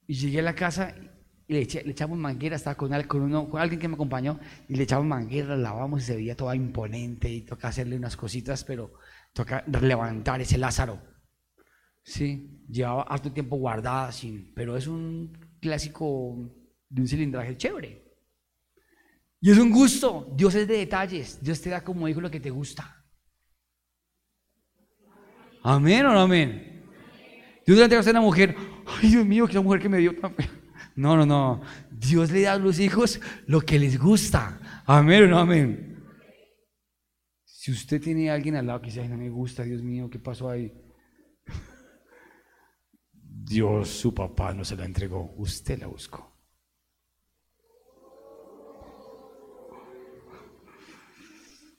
Y 0.06 0.14
llegué 0.14 0.40
a 0.40 0.42
la 0.42 0.54
casa 0.54 0.94
y 1.48 1.54
le, 1.54 1.60
echamos 1.62 2.18
manguera, 2.18 2.56
estaba 2.56 2.76
con, 2.76 2.90
con, 3.04 3.46
con, 3.48 3.60
alguien 3.60 3.80
que 3.80 3.88
me 3.88 3.94
acompañó, 3.94 4.38
y 4.68 4.76
le 4.76 4.82
echamos 4.82 5.06
manguera, 5.06 5.56
la 5.56 5.70
lavamos 5.70 6.02
y 6.02 6.04
se 6.04 6.16
veía 6.16 6.36
toda 6.36 6.54
imponente 6.54 7.30
y 7.30 7.40
toca 7.40 7.68
hacerle 7.68 7.96
unas 7.96 8.18
cositas, 8.18 8.64
pero 8.64 8.92
Toca 9.33 9.64
levantar 9.66 10.40
ese 10.40 10.59
Lázaro. 10.59 11.01
Sí, 12.05 12.64
llevaba 12.68 13.03
harto 13.03 13.33
tiempo 13.33 13.57
guardada, 13.57 14.12
sin, 14.12 14.53
pero 14.55 14.77
es 14.77 14.87
un 14.87 15.33
clásico 15.61 16.37
de 16.88 17.01
un 17.01 17.09
cilindraje 17.09 17.57
chévere. 17.57 18.03
Y 19.40 19.51
es 19.51 19.59
un 19.59 19.71
gusto. 19.71 20.33
Dios 20.37 20.55
es 20.55 20.68
de 20.68 20.79
detalles. 20.79 21.42
Dios 21.42 21.61
te 21.61 21.71
da 21.71 21.83
como 21.83 22.07
hijo 22.09 22.21
lo 22.21 22.31
que 22.31 22.40
te 22.40 22.51
gusta. 22.51 23.05
Amén 25.64 26.07
o 26.07 26.12
no 26.12 26.21
amén. 26.21 26.85
Dios 27.66 27.79
le 27.79 27.85
entrega 27.85 28.05
a 28.05 28.11
una 28.11 28.21
mujer. 28.21 28.57
Ay, 28.87 29.11
Dios 29.11 29.27
mío, 29.27 29.47
que 29.47 29.53
esa 29.53 29.61
mujer 29.61 29.81
que 29.81 29.88
me 29.88 29.99
dio. 29.99 30.14
No, 30.95 31.16
no, 31.16 31.25
no. 31.25 31.62
Dios 31.90 32.31
le 32.31 32.42
da 32.42 32.53
a 32.53 32.59
los 32.59 32.79
hijos 32.79 33.18
lo 33.47 33.62
que 33.62 33.79
les 33.79 33.99
gusta. 33.99 34.61
Amén 34.85 35.25
o 35.25 35.29
no 35.29 35.38
amén. 35.38 35.91
Si 37.62 37.70
usted 37.70 38.03
tiene 38.03 38.29
a 38.29 38.35
alguien 38.35 38.57
al 38.57 38.66
lado 38.66 38.81
que 38.81 38.87
dice, 38.87 39.09
no 39.09 39.16
me 39.16 39.31
gusta, 39.31 39.62
Dios 39.62 39.85
mío, 39.85 40.11
¿qué 40.11 40.18
pasó 40.18 40.51
ahí? 40.51 40.72
Dios, 43.12 43.88
su 43.88 44.12
papá, 44.12 44.53
no 44.53 44.64
se 44.64 44.75
la 44.75 44.85
entregó, 44.85 45.33
usted 45.37 45.79
la 45.79 45.87
buscó. 45.87 46.42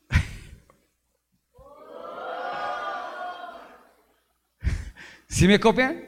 ¿Sí 5.28 5.50
me 5.50 5.60
copian? 5.60 6.02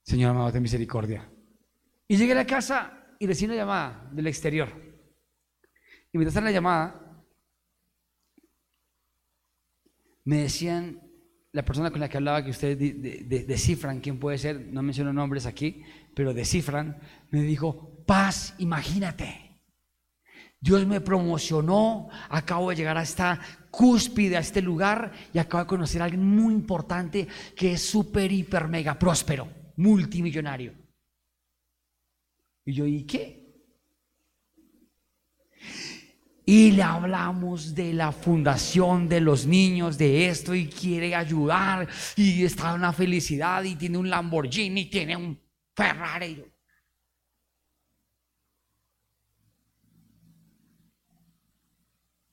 Señor 0.00 0.30
amado, 0.30 0.52
de 0.52 0.60
misericordia. 0.60 1.30
Y 2.08 2.16
llegué 2.16 2.32
a 2.32 2.36
la 2.36 2.46
casa 2.46 3.14
y 3.18 3.26
recibí 3.26 3.52
una 3.52 3.60
llamada 3.60 4.08
del 4.10 4.26
exterior. 4.26 4.70
Y 6.10 6.16
mientras 6.16 6.38
en 6.38 6.44
la 6.44 6.50
llamada, 6.50 7.11
me 10.24 10.38
decían, 10.38 11.00
la 11.52 11.64
persona 11.64 11.90
con 11.90 12.00
la 12.00 12.08
que 12.08 12.16
hablaba, 12.16 12.44
que 12.44 12.50
ustedes 12.50 13.46
descifran 13.46 14.00
quién 14.00 14.18
puede 14.18 14.38
ser, 14.38 14.68
no 14.72 14.82
menciono 14.82 15.12
nombres 15.12 15.46
aquí, 15.46 15.82
pero 16.14 16.32
descifran, 16.32 16.98
me 17.30 17.42
dijo, 17.42 18.04
paz, 18.06 18.54
imagínate. 18.58 19.60
Dios 20.60 20.86
me 20.86 21.00
promocionó, 21.00 22.08
acabo 22.28 22.70
de 22.70 22.76
llegar 22.76 22.96
a 22.96 23.02
esta 23.02 23.40
cúspide, 23.70 24.36
a 24.36 24.40
este 24.40 24.62
lugar, 24.62 25.12
y 25.34 25.38
acabo 25.38 25.64
de 25.64 25.68
conocer 25.68 26.00
a 26.00 26.04
alguien 26.04 26.24
muy 26.24 26.54
importante 26.54 27.26
que 27.56 27.72
es 27.72 27.82
súper, 27.82 28.30
hiper, 28.30 28.68
mega 28.68 28.98
próspero, 28.98 29.48
multimillonario. 29.76 30.72
Y 32.64 32.74
yo, 32.74 32.86
¿y 32.86 33.04
qué? 33.04 33.41
Y 36.44 36.72
le 36.72 36.82
hablamos 36.82 37.74
de 37.74 37.92
la 37.92 38.10
fundación 38.10 39.08
de 39.08 39.20
los 39.20 39.46
niños, 39.46 39.96
de 39.96 40.28
esto, 40.28 40.54
y 40.54 40.66
quiere 40.66 41.14
ayudar, 41.14 41.88
y 42.16 42.44
está 42.44 42.70
en 42.70 42.76
una 42.76 42.92
felicidad, 42.92 43.62
y 43.62 43.76
tiene 43.76 43.98
un 43.98 44.10
Lamborghini, 44.10 44.86
tiene 44.86 45.16
un 45.16 45.40
Ferrari. 45.74 46.44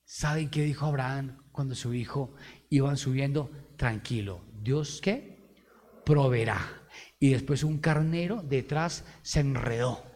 ¿Saben 0.04 0.50
qué 0.50 0.64
dijo 0.64 0.86
Abraham 0.86 1.44
cuando 1.52 1.76
su 1.76 1.94
hijo 1.94 2.34
iban 2.68 2.96
subiendo? 2.96 3.50
Tranquilo, 3.76 4.44
Dios 4.60 5.00
qué? 5.00 5.54
Proveerá. 6.04 6.58
Y 7.20 7.30
después 7.30 7.62
un 7.62 7.78
carnero 7.78 8.42
detrás 8.42 9.04
se 9.22 9.40
enredó 9.40 10.09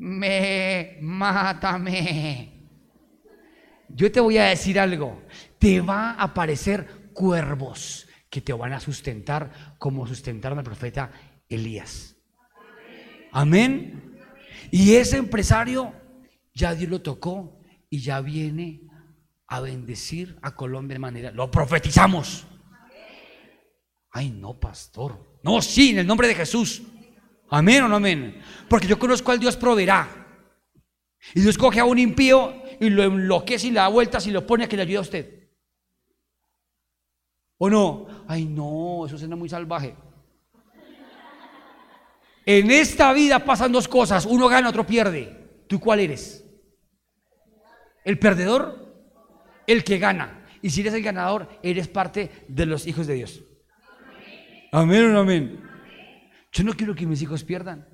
me, 0.00 0.96
mátame. 1.02 2.52
Yo 3.88 4.10
te 4.10 4.18
voy 4.20 4.38
a 4.38 4.46
decir 4.46 4.80
algo, 4.80 5.22
te 5.58 5.80
va 5.80 6.12
a 6.12 6.22
aparecer 6.22 7.10
cuervos 7.12 8.08
que 8.30 8.40
te 8.40 8.52
van 8.52 8.72
a 8.72 8.80
sustentar 8.80 9.74
como 9.78 10.06
sustentaron 10.06 10.58
al 10.58 10.64
profeta 10.64 11.10
Elías. 11.48 12.16
Amén. 13.30 14.16
Y 14.70 14.94
ese 14.94 15.18
empresario 15.18 15.92
ya 16.54 16.74
Dios 16.74 16.90
lo 16.90 17.02
tocó 17.02 17.60
y 17.90 18.00
ya 18.00 18.20
viene 18.20 18.80
a 19.48 19.60
bendecir 19.60 20.38
a 20.40 20.54
Colombia 20.54 20.94
de 20.94 21.00
manera, 21.00 21.30
lo 21.32 21.50
profetizamos. 21.50 22.46
Ay, 24.12 24.30
no, 24.30 24.58
pastor. 24.58 25.40
No, 25.42 25.60
sí, 25.60 25.90
en 25.90 25.98
el 25.98 26.06
nombre 26.06 26.26
de 26.26 26.34
Jesús. 26.34 26.82
Amén 27.50 27.82
o 27.82 27.88
no 27.88 27.96
amén. 27.96 28.40
Porque 28.68 28.86
yo 28.86 28.98
conozco 28.98 29.32
al 29.32 29.40
Dios 29.40 29.56
proveerá. 29.56 30.08
Y 31.34 31.40
Dios 31.40 31.58
coge 31.58 31.80
a 31.80 31.84
un 31.84 31.98
impío 31.98 32.54
y 32.80 32.88
lo 32.88 33.02
enloquece 33.02 33.66
y 33.66 33.70
le 33.70 33.80
da 33.80 33.88
vueltas 33.88 34.26
y 34.26 34.30
lo 34.30 34.46
pone 34.46 34.64
a 34.64 34.68
que 34.68 34.76
le 34.76 34.82
ayude 34.82 34.96
a 34.96 35.02
usted. 35.02 35.48
¿O 37.58 37.68
no? 37.68 38.06
Ay, 38.26 38.46
no, 38.46 39.04
eso 39.04 39.18
suena 39.18 39.36
muy 39.36 39.48
salvaje. 39.48 39.94
En 42.46 42.70
esta 42.70 43.12
vida 43.12 43.44
pasan 43.44 43.70
dos 43.70 43.86
cosas. 43.86 44.24
Uno 44.24 44.48
gana, 44.48 44.70
otro 44.70 44.86
pierde. 44.86 45.64
¿Tú 45.66 45.78
cuál 45.78 46.00
eres? 46.00 46.44
¿El 48.04 48.18
perdedor? 48.18 48.94
El 49.66 49.84
que 49.84 49.98
gana. 49.98 50.46
Y 50.62 50.70
si 50.70 50.80
eres 50.80 50.94
el 50.94 51.02
ganador, 51.02 51.48
eres 51.62 51.86
parte 51.88 52.30
de 52.48 52.66
los 52.66 52.86
hijos 52.86 53.06
de 53.06 53.14
Dios. 53.14 53.42
Amén 54.72 55.04
o 55.04 55.08
no 55.08 55.20
amén. 55.20 55.69
Yo 56.52 56.64
no 56.64 56.74
quiero 56.74 56.94
que 56.94 57.06
mis 57.06 57.22
hijos 57.22 57.44
pierdan. 57.44 57.88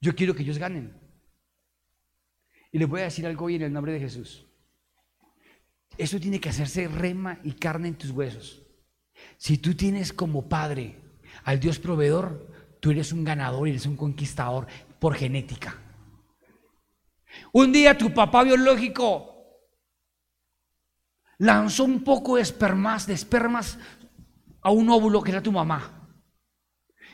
Yo 0.00 0.14
quiero 0.14 0.34
que 0.34 0.42
ellos 0.42 0.58
ganen. 0.58 0.96
Y 2.70 2.78
les 2.78 2.88
voy 2.88 3.00
a 3.00 3.04
decir 3.04 3.26
algo 3.26 3.46
hoy 3.46 3.56
en 3.56 3.62
el 3.62 3.72
nombre 3.72 3.92
de 3.92 4.00
Jesús. 4.00 4.46
Eso 5.96 6.20
tiene 6.20 6.40
que 6.40 6.50
hacerse 6.50 6.86
rema 6.86 7.40
y 7.42 7.52
carne 7.52 7.88
en 7.88 7.96
tus 7.96 8.10
huesos. 8.10 8.62
Si 9.36 9.58
tú 9.58 9.74
tienes 9.74 10.12
como 10.12 10.48
padre 10.48 10.96
al 11.44 11.58
Dios 11.58 11.78
proveedor, 11.78 12.52
tú 12.80 12.90
eres 12.90 13.12
un 13.12 13.24
ganador 13.24 13.66
eres 13.66 13.86
un 13.86 13.96
conquistador 13.96 14.66
por 15.00 15.14
genética. 15.14 15.76
Un 17.52 17.72
día 17.72 17.98
tu 17.98 18.12
papá 18.12 18.44
biológico 18.44 19.34
lanzó 21.38 21.84
un 21.84 22.04
poco 22.04 22.36
de 22.36 22.42
espermas, 22.42 23.06
de 23.06 23.14
espermas 23.14 23.78
a 24.60 24.70
un 24.70 24.88
óvulo 24.90 25.22
que 25.22 25.30
era 25.30 25.42
tu 25.42 25.52
mamá. 25.52 25.97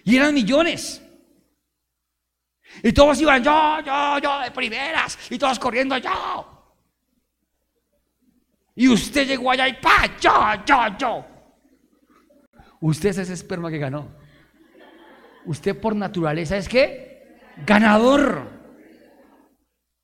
Y 0.05 0.17
eran 0.17 0.35
millones. 0.35 1.01
Y 2.83 2.93
todos 2.93 3.21
iban, 3.21 3.43
yo, 3.43 3.81
yo, 3.85 4.19
yo, 4.19 4.41
de 4.41 4.51
primeras. 4.51 5.19
Y 5.31 5.39
todos 5.39 5.59
corriendo, 5.59 5.97
yo. 5.99 6.75
Y 8.77 8.89
usted 8.89 9.27
llegó 9.27 9.51
allá 9.51 9.69
y 9.69 9.75
pa, 9.75 10.17
yo, 10.21 10.65
yo, 10.67 10.99
yo. 10.99 11.27
Usted 12.81 13.11
es 13.11 13.19
ese 13.19 13.33
esperma 13.33 13.71
que 13.71 13.79
ganó. 13.79 14.15
Usted 15.47 15.79
por 15.79 15.95
naturaleza 15.95 16.57
es 16.57 16.69
que 16.69 17.39
ganador. 17.65 18.51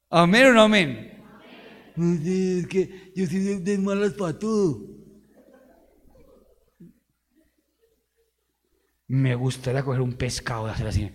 Amén 0.09 0.47
o 0.47 0.53
no 0.53 0.63
amén. 0.63 1.23
Es 1.97 2.67
que 2.69 3.13
yo 3.15 3.27
soy 3.27 3.61
de 3.61 3.79
malas 3.79 4.13
para 4.13 4.39
todo. 4.39 5.00
Me 9.11 9.35
gustaría 9.35 9.83
coger 9.83 10.03
un 10.03 10.13
pescado 10.13 10.69
y 10.69 10.71
hacer 10.71 10.87
así. 10.87 11.11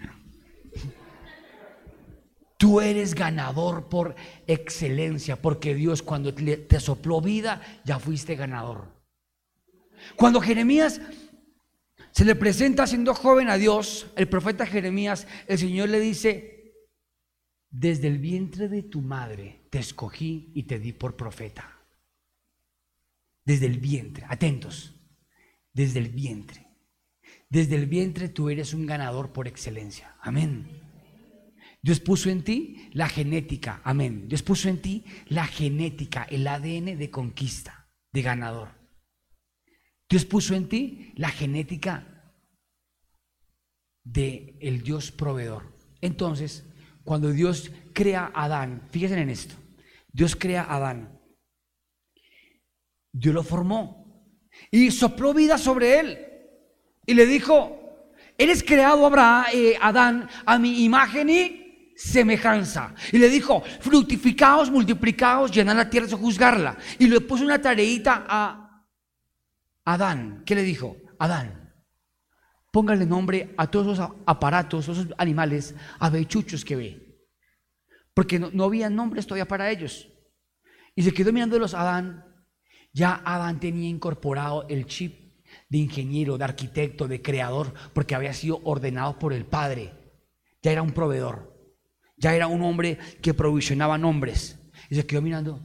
Tú 2.58 2.82
eres 2.82 3.16
ganador 3.16 3.88
por 3.88 4.16
excelencia, 4.48 5.42
porque 5.42 5.74
Dios 5.74 6.02
cuando 6.02 6.34
te 6.34 6.80
sopló 6.82 7.22
vida, 7.22 7.62
ya 7.86 7.98
fuiste 7.98 8.36
ganador. 8.36 8.94
Cuando 10.18 10.42
Jeremías 10.42 11.00
se 12.12 12.26
le 12.26 12.36
presenta 12.36 12.86
siendo 12.86 13.14
joven 13.14 13.48
a 13.48 13.58
Dios, 13.58 14.08
el 14.18 14.28
profeta 14.28 14.66
Jeremías, 14.66 15.26
el 15.48 15.58
Señor 15.58 15.88
le 15.88 16.02
dice, 16.02 16.74
desde 17.70 18.10
el 18.10 18.18
vientre 18.18 18.68
de 18.68 18.84
tu 18.84 19.02
madre 19.02 19.68
te 19.70 19.80
escogí 19.80 20.52
y 20.54 20.64
te 20.64 20.80
di 20.80 20.92
por 20.92 21.16
profeta. 21.16 21.80
Desde 23.46 23.68
el 23.68 23.80
vientre, 23.80 24.26
atentos, 24.28 24.94
desde 25.72 26.00
el 26.00 26.10
vientre. 26.10 26.65
Desde 27.56 27.76
el 27.76 27.86
vientre 27.86 28.28
tú 28.28 28.50
eres 28.50 28.74
un 28.74 28.86
ganador 28.86 29.32
por 29.32 29.48
excelencia. 29.48 30.14
Amén. 30.20 30.68
Dios 31.82 32.02
puso 32.02 32.30
en 32.30 32.44
ti 32.44 32.90
la 32.92 33.08
genética. 33.08 33.80
Amén. 33.86 34.28
Dios 34.28 34.44
puso 34.44 34.68
en 34.68 34.82
ti 34.82 35.06
la 35.28 35.46
genética, 35.48 36.24
el 36.24 36.46
ADN 36.46 36.98
de 36.98 37.10
conquista, 37.10 37.90
de 38.12 38.22
ganador. 38.24 38.72
Dios 40.10 40.26
puso 40.26 40.54
en 40.54 40.68
ti 40.68 41.14
la 41.16 41.30
genética 41.30 42.34
de 44.04 44.58
el 44.60 44.84
Dios 44.84 45.14
proveedor. 45.14 45.74
Entonces, 46.02 46.66
cuando 47.06 47.32
Dios 47.32 47.72
crea 47.94 48.34
a 48.36 48.44
Adán, 48.44 48.86
fíjense 48.92 49.18
en 49.18 49.30
esto. 49.30 49.56
Dios 50.12 50.36
crea 50.36 50.64
a 50.64 50.76
Adán. 50.76 51.22
Dios 53.14 53.34
lo 53.34 53.44
formó 53.44 54.30
y 54.70 54.92
sopló 54.92 55.34
vida 55.34 55.58
sobre 55.58 56.02
él. 56.02 56.35
Y 57.06 57.14
le 57.14 57.26
dijo, 57.26 58.08
eres 58.38 58.64
creado, 58.64 59.06
Abraham, 59.06 59.46
eh, 59.54 59.78
Adán, 59.80 60.30
a 60.46 60.58
mi 60.58 60.84
imagen 60.84 61.30
y 61.30 61.94
semejanza. 61.96 62.94
Y 63.12 63.18
le 63.18 63.30
dijo, 63.30 63.62
fructificaos, 63.80 64.72
multiplicaos, 64.72 65.52
llenad 65.52 65.76
la 65.76 65.90
tierra, 65.90 66.08
juzgarla. 66.18 66.78
Y 67.00 67.08
le 67.08 67.22
puso 67.22 67.44
una 67.44 67.62
tareita 67.62 68.26
a 68.28 68.84
Adán. 69.86 70.44
¿Qué 70.46 70.56
le 70.56 70.64
dijo? 70.64 70.98
Adán, 71.20 71.74
póngale 72.72 73.06
nombre 73.06 73.54
a 73.58 73.68
todos 73.68 73.98
esos 73.98 74.10
aparatos, 74.26 74.88
esos 74.88 75.08
animales, 75.18 75.76
avechuchos 76.00 76.66
que 76.66 76.76
ve. 76.76 77.02
Porque 78.14 78.40
no, 78.40 78.50
no 78.52 78.66
había 78.66 78.90
nombres 78.90 79.26
todavía 79.26 79.48
para 79.48 79.70
ellos. 79.70 80.10
Y 80.96 81.04
se 81.04 81.14
quedó 81.14 81.32
mirándolos 81.32 81.74
Adán. 81.74 82.24
Ya 82.94 83.22
Adán 83.26 83.60
tenía 83.60 83.90
incorporado 83.90 84.66
el 84.70 84.86
chip 84.86 85.25
de 85.76 85.82
ingeniero, 85.82 86.38
de 86.38 86.46
arquitecto, 86.46 87.06
de 87.06 87.22
creador, 87.22 87.74
porque 87.94 88.16
había 88.16 88.34
sido 88.34 88.62
ordenado 88.64 89.20
por 89.20 89.34
el 89.34 89.46
Padre. 89.46 89.92
Ya 90.62 90.72
era 90.72 90.82
un 90.82 90.94
proveedor. 90.94 91.54
Ya 92.16 92.34
era 92.34 92.48
un 92.48 92.62
hombre 92.62 92.98
que 93.22 93.34
provisionaba 93.34 93.98
nombres. 93.98 94.58
Y 94.90 94.96
se 94.96 95.06
quedó 95.06 95.22
mirando. 95.22 95.60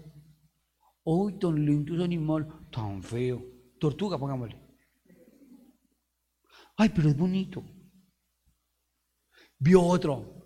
¡Uy, 1.04 1.38
tan 1.38 1.64
lindo 1.64 1.94
ese 1.94 2.02
animal! 2.02 2.68
Tan 2.72 3.00
feo. 3.04 3.40
Tortuga, 3.78 4.18
pongámosle. 4.18 4.61
Ay, 6.76 6.88
pero 6.88 7.08
es 7.08 7.16
bonito. 7.16 7.62
Vio 9.61 9.80
otro. 9.80 10.42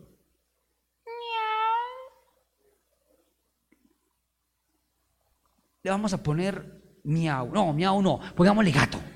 Le 5.83 5.91
vamos 5.91 6.13
a 6.13 6.23
poner 6.23 7.01
miau. 7.05 7.51
No, 7.51 7.73
miau 7.73 8.03
no. 8.03 8.21
Pongámosle 8.37 8.71
gato. 8.71 9.14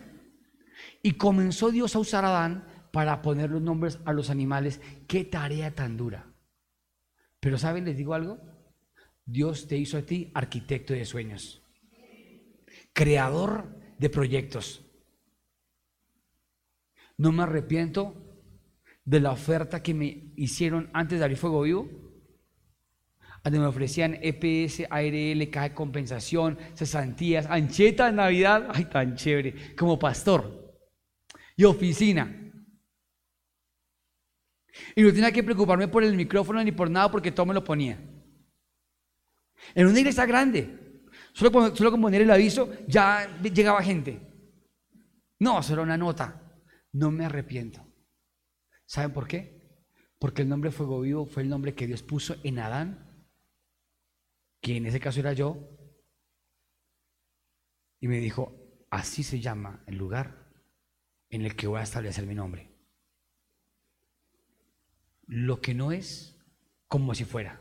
Y 1.02 1.12
comenzó 1.12 1.70
Dios 1.70 1.94
a 1.94 2.00
usar 2.00 2.24
a 2.24 2.28
Adán 2.28 2.64
para 2.92 3.22
poner 3.22 3.50
los 3.50 3.62
nombres 3.62 3.98
a 4.04 4.12
los 4.12 4.30
animales. 4.30 4.80
Qué 5.06 5.24
tarea 5.24 5.74
tan 5.74 5.96
dura. 5.96 6.32
Pero 7.40 7.58
¿saben? 7.58 7.84
Les 7.84 7.96
digo 7.96 8.14
algo. 8.14 8.40
Dios 9.24 9.68
te 9.68 9.76
hizo 9.76 9.98
a 9.98 10.02
ti 10.02 10.30
arquitecto 10.34 10.94
de 10.94 11.04
sueños. 11.04 11.62
Creador 12.92 13.78
de 13.98 14.10
proyectos. 14.10 14.84
No 17.16 17.32
me 17.32 17.42
arrepiento 17.42 18.14
de 19.04 19.20
la 19.20 19.32
oferta 19.32 19.82
que 19.82 19.94
me 19.94 20.32
hicieron 20.36 20.90
antes 20.92 21.18
de 21.18 21.24
abrir 21.24 21.38
fuego 21.38 21.62
vivo. 21.62 21.88
Donde 23.44 23.60
me 23.60 23.66
ofrecían 23.66 24.18
EPS, 24.20 24.84
ARL, 24.90 25.50
caja 25.50 25.68
de 25.68 25.74
compensación, 25.74 26.58
cesantías, 26.74 27.46
ancheta 27.46 28.08
en 28.08 28.16
Navidad. 28.16 28.68
Ay, 28.74 28.86
tan 28.86 29.14
chévere. 29.14 29.76
Como 29.76 29.98
pastor. 29.98 30.57
Y 31.58 31.64
oficina. 31.64 32.24
Y 34.94 35.02
no 35.02 35.12
tenía 35.12 35.32
que 35.32 35.42
preocuparme 35.42 35.88
por 35.88 36.04
el 36.04 36.14
micrófono 36.14 36.62
ni 36.62 36.70
por 36.70 36.88
nada 36.88 37.10
porque 37.10 37.32
todo 37.32 37.46
me 37.46 37.54
lo 37.54 37.64
ponía. 37.64 37.98
En 39.74 39.86
una 39.88 39.98
iglesia 39.98 40.24
grande, 40.24 41.02
solo 41.32 41.50
con, 41.50 41.76
solo 41.76 41.90
con 41.90 42.00
poner 42.00 42.22
el 42.22 42.30
aviso 42.30 42.72
ya 42.86 43.40
llegaba 43.42 43.82
gente. 43.82 44.20
No, 45.40 45.60
solo 45.60 45.82
una 45.82 45.96
nota. 45.96 46.62
No 46.92 47.10
me 47.10 47.24
arrepiento. 47.24 47.84
¿Saben 48.86 49.12
por 49.12 49.26
qué? 49.26 49.60
Porque 50.20 50.42
el 50.42 50.48
nombre 50.48 50.70
Fuego 50.70 51.00
Vivo 51.00 51.26
fue 51.26 51.42
el 51.42 51.48
nombre 51.48 51.74
que 51.74 51.88
Dios 51.88 52.04
puso 52.04 52.36
en 52.44 52.60
Adán, 52.60 53.26
que 54.62 54.76
en 54.76 54.86
ese 54.86 55.00
caso 55.00 55.18
era 55.18 55.32
yo, 55.32 55.58
y 58.00 58.06
me 58.06 58.18
dijo, 58.20 58.86
así 58.90 59.24
se 59.24 59.40
llama 59.40 59.82
el 59.88 59.96
lugar 59.96 60.37
en 61.30 61.42
el 61.42 61.56
que 61.56 61.66
voy 61.66 61.80
a 61.80 61.84
establecer 61.84 62.26
mi 62.26 62.34
nombre. 62.34 62.70
Lo 65.26 65.60
que 65.60 65.74
no 65.74 65.92
es 65.92 66.36
como 66.86 67.14
si 67.14 67.24
fuera. 67.24 67.60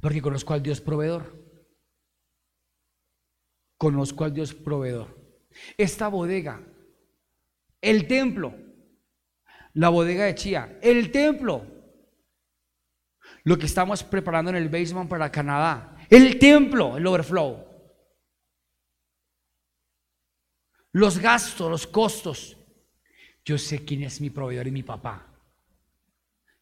Porque 0.00 0.22
conozco 0.22 0.54
al 0.54 0.62
Dios 0.62 0.80
proveedor. 0.80 1.36
Conozco 3.76 4.24
al 4.24 4.34
Dios 4.34 4.54
proveedor. 4.54 5.16
Esta 5.76 6.08
bodega 6.08 6.62
el 7.80 8.06
templo, 8.06 8.54
la 9.74 9.88
bodega 9.88 10.24
de 10.24 10.34
Chía, 10.34 10.78
el 10.82 11.12
templo, 11.12 11.64
lo 13.44 13.58
que 13.58 13.66
estamos 13.66 14.02
preparando 14.02 14.50
en 14.50 14.56
el 14.56 14.68
basement 14.68 15.08
para 15.08 15.30
Canadá, 15.30 15.96
el 16.10 16.38
templo, 16.38 16.96
el 16.96 17.06
overflow, 17.06 17.66
los 20.92 21.18
gastos, 21.18 21.70
los 21.70 21.86
costos. 21.86 22.57
Yo 23.48 23.56
sé 23.56 23.82
quién 23.82 24.02
es 24.02 24.20
mi 24.20 24.28
proveedor 24.28 24.66
y 24.66 24.70
mi 24.70 24.82
papá. 24.82 25.26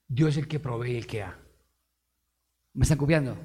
Dios 0.07 0.31
es 0.31 0.37
el 0.37 0.47
que 0.47 0.61
provee 0.61 0.93
y 0.93 0.97
el 0.99 1.07
que 1.09 1.19
da. 1.19 1.37
¿Me 2.75 2.85
están 2.85 2.97
copiando? 2.97 3.37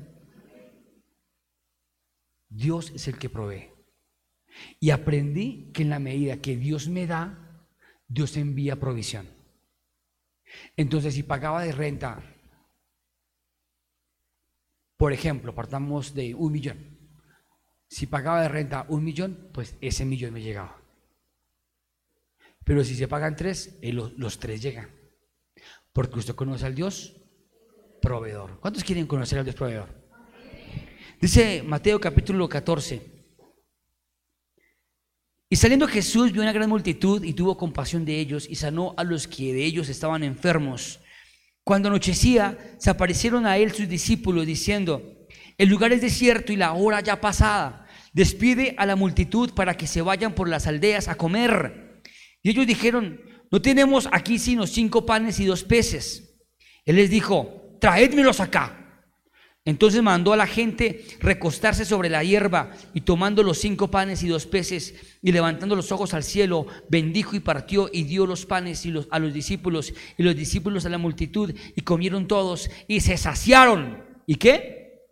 Dios 2.47 2.91
es 2.91 3.07
el 3.07 3.17
que 3.17 3.31
provee. 3.31 3.71
Y 4.79 4.91
aprendí 4.91 5.71
que 5.73 5.81
en 5.81 5.89
la 5.89 5.97
medida 5.97 6.37
que 6.37 6.55
Dios 6.55 6.87
me 6.87 7.07
da, 7.07 7.67
Dios 8.07 8.37
envía 8.37 8.79
provisión. 8.79 9.27
Entonces, 10.77 11.15
si 11.15 11.23
pagaba 11.23 11.63
de 11.63 11.71
renta, 11.71 12.21
por 14.97 15.13
ejemplo, 15.13 15.55
partamos 15.55 16.13
de 16.13 16.35
un 16.35 16.51
millón. 16.51 17.09
Si 17.87 18.05
pagaba 18.05 18.43
de 18.43 18.49
renta 18.49 18.85
un 18.87 19.03
millón, 19.03 19.49
pues 19.51 19.79
ese 19.81 20.05
millón 20.05 20.31
me 20.31 20.43
llegaba. 20.43 20.80
Pero 22.63 22.83
si 22.83 22.95
se 22.95 23.07
pagan 23.07 23.35
tres, 23.35 23.77
eh, 23.81 23.91
los, 23.93 24.39
tres 24.39 24.61
llegan. 24.61 24.89
Porque 25.93 26.19
usted 26.19 26.35
conoce 26.35 26.65
al 26.65 26.75
Dios 26.75 27.15
proveedor. 28.01 28.59
¿Cuántos 28.59 28.83
quieren 28.83 29.07
conocer 29.07 29.39
al 29.39 29.45
Dios 29.45 29.55
proveedor? 29.55 29.89
Dice 31.19 31.63
Mateo 31.63 31.99
capítulo 31.99 32.47
14. 32.47 33.21
Y 35.49 35.55
saliendo 35.57 35.87
Jesús 35.87 36.31
vio 36.31 36.41
una 36.41 36.53
gran 36.53 36.69
multitud 36.69 37.23
y 37.23 37.33
tuvo 37.33 37.57
compasión 37.57 38.05
de 38.05 38.19
ellos 38.19 38.47
y 38.49 38.55
sanó 38.55 38.93
a 38.97 39.03
los 39.03 39.27
que 39.27 39.53
de 39.53 39.65
ellos 39.65 39.89
estaban 39.89 40.23
enfermos. 40.23 41.01
Cuando 41.63 41.89
anochecía, 41.89 42.75
se 42.79 42.89
aparecieron 42.89 43.45
a 43.45 43.57
él 43.57 43.71
sus 43.71 43.87
discípulos 43.87 44.45
diciendo, 44.45 45.27
el 45.57 45.69
lugar 45.69 45.91
es 45.91 46.01
desierto 46.01 46.53
y 46.53 46.55
la 46.55 46.73
hora 46.73 47.01
ya 47.01 47.21
pasada. 47.21 47.85
Despide 48.13 48.75
a 48.77 48.85
la 48.85 48.95
multitud 48.95 49.53
para 49.53 49.75
que 49.75 49.87
se 49.87 50.01
vayan 50.01 50.33
por 50.33 50.49
las 50.49 50.67
aldeas 50.67 51.07
a 51.07 51.15
comer. 51.15 51.90
Y 52.43 52.49
ellos 52.49 52.67
dijeron, 52.67 53.21
no 53.51 53.61
tenemos 53.61 54.07
aquí 54.11 54.39
sino 54.39 54.65
cinco 54.65 55.05
panes 55.05 55.39
y 55.39 55.45
dos 55.45 55.63
peces. 55.63 56.39
Él 56.85 56.95
les 56.95 57.09
dijo, 57.09 57.77
traédmelos 57.79 58.39
acá. 58.39 58.77
Entonces 59.63 60.01
mandó 60.01 60.33
a 60.33 60.37
la 60.37 60.47
gente 60.47 61.05
recostarse 61.19 61.85
sobre 61.85 62.09
la 62.09 62.23
hierba 62.23 62.71
y 62.95 63.01
tomando 63.01 63.43
los 63.43 63.59
cinco 63.59 63.91
panes 63.91 64.23
y 64.23 64.27
dos 64.27 64.47
peces 64.47 64.95
y 65.21 65.31
levantando 65.31 65.75
los 65.75 65.91
ojos 65.91 66.15
al 66.15 66.23
cielo, 66.23 66.65
bendijo 66.89 67.35
y 67.35 67.41
partió 67.41 67.87
y 67.93 68.03
dio 68.05 68.25
los 68.25 68.47
panes 68.47 68.83
y 68.87 68.93
a 69.11 69.19
los 69.19 69.33
discípulos 69.33 69.93
y 70.17 70.23
los 70.23 70.35
discípulos 70.35 70.85
a 70.85 70.89
la 70.89 70.97
multitud 70.97 71.53
y 71.75 71.81
comieron 71.81 72.27
todos 72.27 72.71
y 72.87 73.01
se 73.01 73.17
saciaron. 73.17 74.03
¿Y 74.25 74.35
qué? 74.35 75.03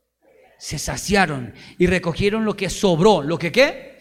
Se 0.57 0.79
saciaron 0.79 1.53
y 1.77 1.85
recogieron 1.85 2.43
lo 2.43 2.55
que 2.55 2.71
sobró. 2.71 3.21
¿Lo 3.21 3.37
que 3.37 3.51
qué? 3.51 3.99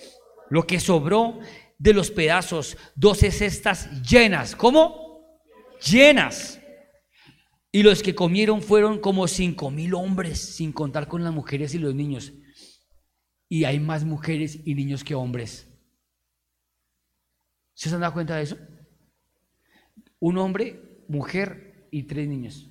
Lo 0.49 0.67
que 0.67 0.81
sobró 0.81 1.41
de 1.79 1.93
los 1.95 2.11
pedazos, 2.11 2.77
doce 2.95 3.31
cestas 3.31 4.03
llenas. 4.03 4.57
¿Cómo? 4.57 5.41
Llenas 5.81 6.61
y 7.71 7.83
los 7.83 8.03
que 8.03 8.15
comieron 8.15 8.63
fueron 8.63 9.01
como 9.01 9.29
cinco 9.29 9.71
mil 9.71 9.95
hombres, 9.95 10.41
sin 10.41 10.73
contar 10.73 11.07
con 11.07 11.23
las 11.23 11.33
mujeres 11.33 11.75
y 11.75 11.79
los 11.79 11.95
niños. 11.95 12.33
Y 13.49 13.65
hay 13.65 13.79
más 13.79 14.05
mujeres 14.05 14.59
y 14.67 14.75
niños 14.75 15.05
que 15.05 15.15
hombres. 15.15 15.67
¿Se 17.75 17.89
han 17.95 18.01
dado 18.01 18.13
cuenta 18.13 18.37
de 18.37 18.43
eso? 18.43 18.59
Un 20.19 20.39
hombre, 20.39 21.05
mujer 21.09 21.89
y 21.93 22.03
tres 22.03 22.29
niños. 22.29 22.69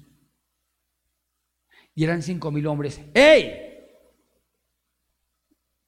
Y 1.96 2.04
eran 2.04 2.22
cinco 2.22 2.52
mil 2.52 2.68
hombres. 2.68 3.00
¡Ey! 3.14 3.64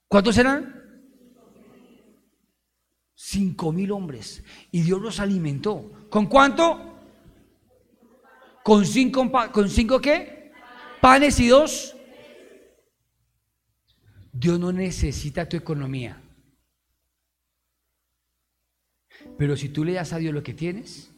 ¿Cuántos 0.07 0.37
eran? 0.37 0.78
Cinco 3.21 3.73
mil 3.73 3.91
hombres. 3.91 4.45
Y 4.71 4.81
Dios 4.81 5.01
los 5.01 5.19
alimentó. 5.19 6.07
¿Con 6.09 6.27
cuánto? 6.27 6.97
¿Con 8.63 8.85
cinco, 8.85 9.29
con 9.51 9.69
cinco 9.69 9.99
qué? 9.99 10.53
Panes 11.01 11.37
y 11.41 11.49
dos. 11.49 11.97
Dios 14.31 14.57
no 14.57 14.71
necesita 14.71 15.49
tu 15.49 15.57
economía. 15.57 16.21
Pero 19.37 19.57
si 19.57 19.67
tú 19.67 19.83
le 19.83 19.95
das 19.95 20.13
a 20.13 20.17
Dios 20.17 20.33
lo 20.33 20.41
que 20.41 20.53
tienes, 20.53 21.13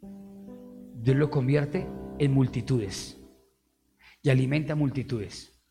Dios 0.00 1.14
lo 1.14 1.28
convierte 1.30 1.86
en 2.18 2.32
multitudes 2.32 3.18
y 4.22 4.30
alimenta 4.30 4.74
multitudes. 4.74 5.62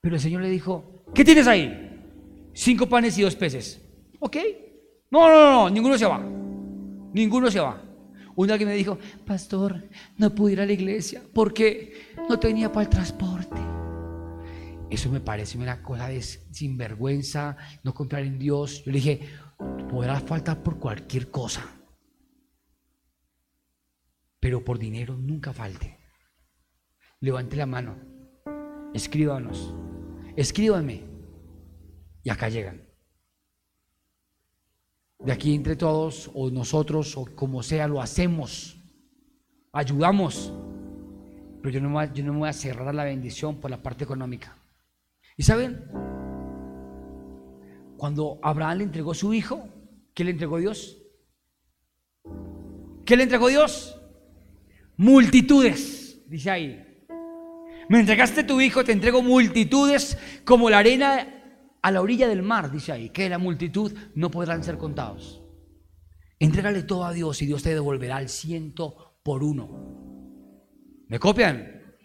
Pero 0.00 0.14
el 0.14 0.20
Señor 0.20 0.42
le 0.42 0.50
dijo, 0.50 1.04
¿qué 1.12 1.24
tienes 1.24 1.48
ahí? 1.48 1.89
Cinco 2.52 2.88
panes 2.88 3.16
y 3.18 3.22
dos 3.22 3.36
peces. 3.36 3.80
¿Ok? 4.18 4.36
No, 5.10 5.28
no, 5.28 5.50
no, 5.50 5.70
ninguno 5.70 5.96
se 5.98 6.06
va. 6.06 6.18
Ninguno 7.12 7.50
se 7.50 7.60
va. 7.60 7.82
Un 8.36 8.46
día 8.46 8.58
que 8.58 8.66
me 8.66 8.74
dijo, 8.74 8.98
pastor, 9.26 9.88
no 10.16 10.34
pude 10.34 10.52
ir 10.52 10.60
a 10.60 10.66
la 10.66 10.72
iglesia 10.72 11.22
porque 11.34 12.14
no 12.28 12.38
tenía 12.38 12.72
para 12.72 12.84
el 12.84 12.88
transporte. 12.88 13.60
Eso 14.88 15.10
me 15.10 15.20
parece 15.20 15.58
una 15.58 15.82
cosa 15.82 16.08
de 16.08 16.22
sinvergüenza, 16.22 17.56
no 17.84 17.94
confiar 17.94 18.22
en 18.22 18.38
Dios. 18.38 18.84
Yo 18.84 18.92
le 18.92 18.98
dije, 18.98 19.28
podrá 19.90 20.18
faltar 20.20 20.62
por 20.62 20.78
cualquier 20.78 21.30
cosa, 21.30 21.64
pero 24.40 24.64
por 24.64 24.78
dinero 24.78 25.16
nunca 25.16 25.52
falte. 25.52 25.98
Levante 27.20 27.56
la 27.56 27.66
mano, 27.66 27.98
escríbanos, 28.94 29.74
escríbanme 30.36 31.09
y 32.22 32.30
acá 32.30 32.48
llegan. 32.48 32.82
De 35.18 35.32
aquí 35.32 35.54
entre 35.54 35.76
todos, 35.76 36.30
o 36.34 36.50
nosotros, 36.50 37.16
o 37.16 37.26
como 37.34 37.62
sea, 37.62 37.86
lo 37.86 38.00
hacemos, 38.00 38.76
ayudamos. 39.72 40.52
Pero 41.62 41.74
yo 41.74 41.80
no, 41.80 42.14
yo 42.14 42.24
no 42.24 42.32
me 42.32 42.38
voy 42.40 42.48
a 42.48 42.54
cerrar 42.54 42.94
la 42.94 43.04
bendición 43.04 43.60
por 43.60 43.70
la 43.70 43.82
parte 43.82 44.04
económica. 44.04 44.56
¿Y 45.36 45.42
saben? 45.42 45.84
Cuando 47.98 48.38
Abraham 48.42 48.78
le 48.78 48.84
entregó 48.84 49.12
su 49.12 49.34
hijo, 49.34 49.68
¿qué 50.14 50.24
le 50.24 50.30
entregó 50.30 50.58
Dios? 50.58 50.96
¿Qué 53.04 53.16
le 53.16 53.24
entregó 53.24 53.48
Dios? 53.48 54.00
Multitudes, 54.96 56.22
dice 56.28 56.50
ahí. 56.50 56.86
Me 57.90 58.00
entregaste 58.00 58.44
tu 58.44 58.60
hijo, 58.60 58.84
te 58.84 58.92
entrego 58.92 59.22
multitudes 59.22 60.16
como 60.44 60.70
la 60.70 60.78
arena 60.78 61.39
a 61.82 61.90
la 61.90 62.00
orilla 62.02 62.28
del 62.28 62.42
mar, 62.42 62.70
dice 62.70 62.92
ahí, 62.92 63.10
que 63.10 63.28
la 63.28 63.38
multitud 63.38 63.92
no 64.14 64.30
podrán 64.30 64.62
ser 64.62 64.78
contados. 64.78 65.42
Entrégale 66.38 66.82
todo 66.82 67.04
a 67.04 67.12
Dios 67.12 67.40
y 67.42 67.46
Dios 67.46 67.62
te 67.62 67.74
devolverá 67.74 68.20
el 68.20 68.28
ciento 68.28 69.18
por 69.22 69.42
uno. 69.42 69.90
¿Me 71.08 71.18
copian? 71.18 71.96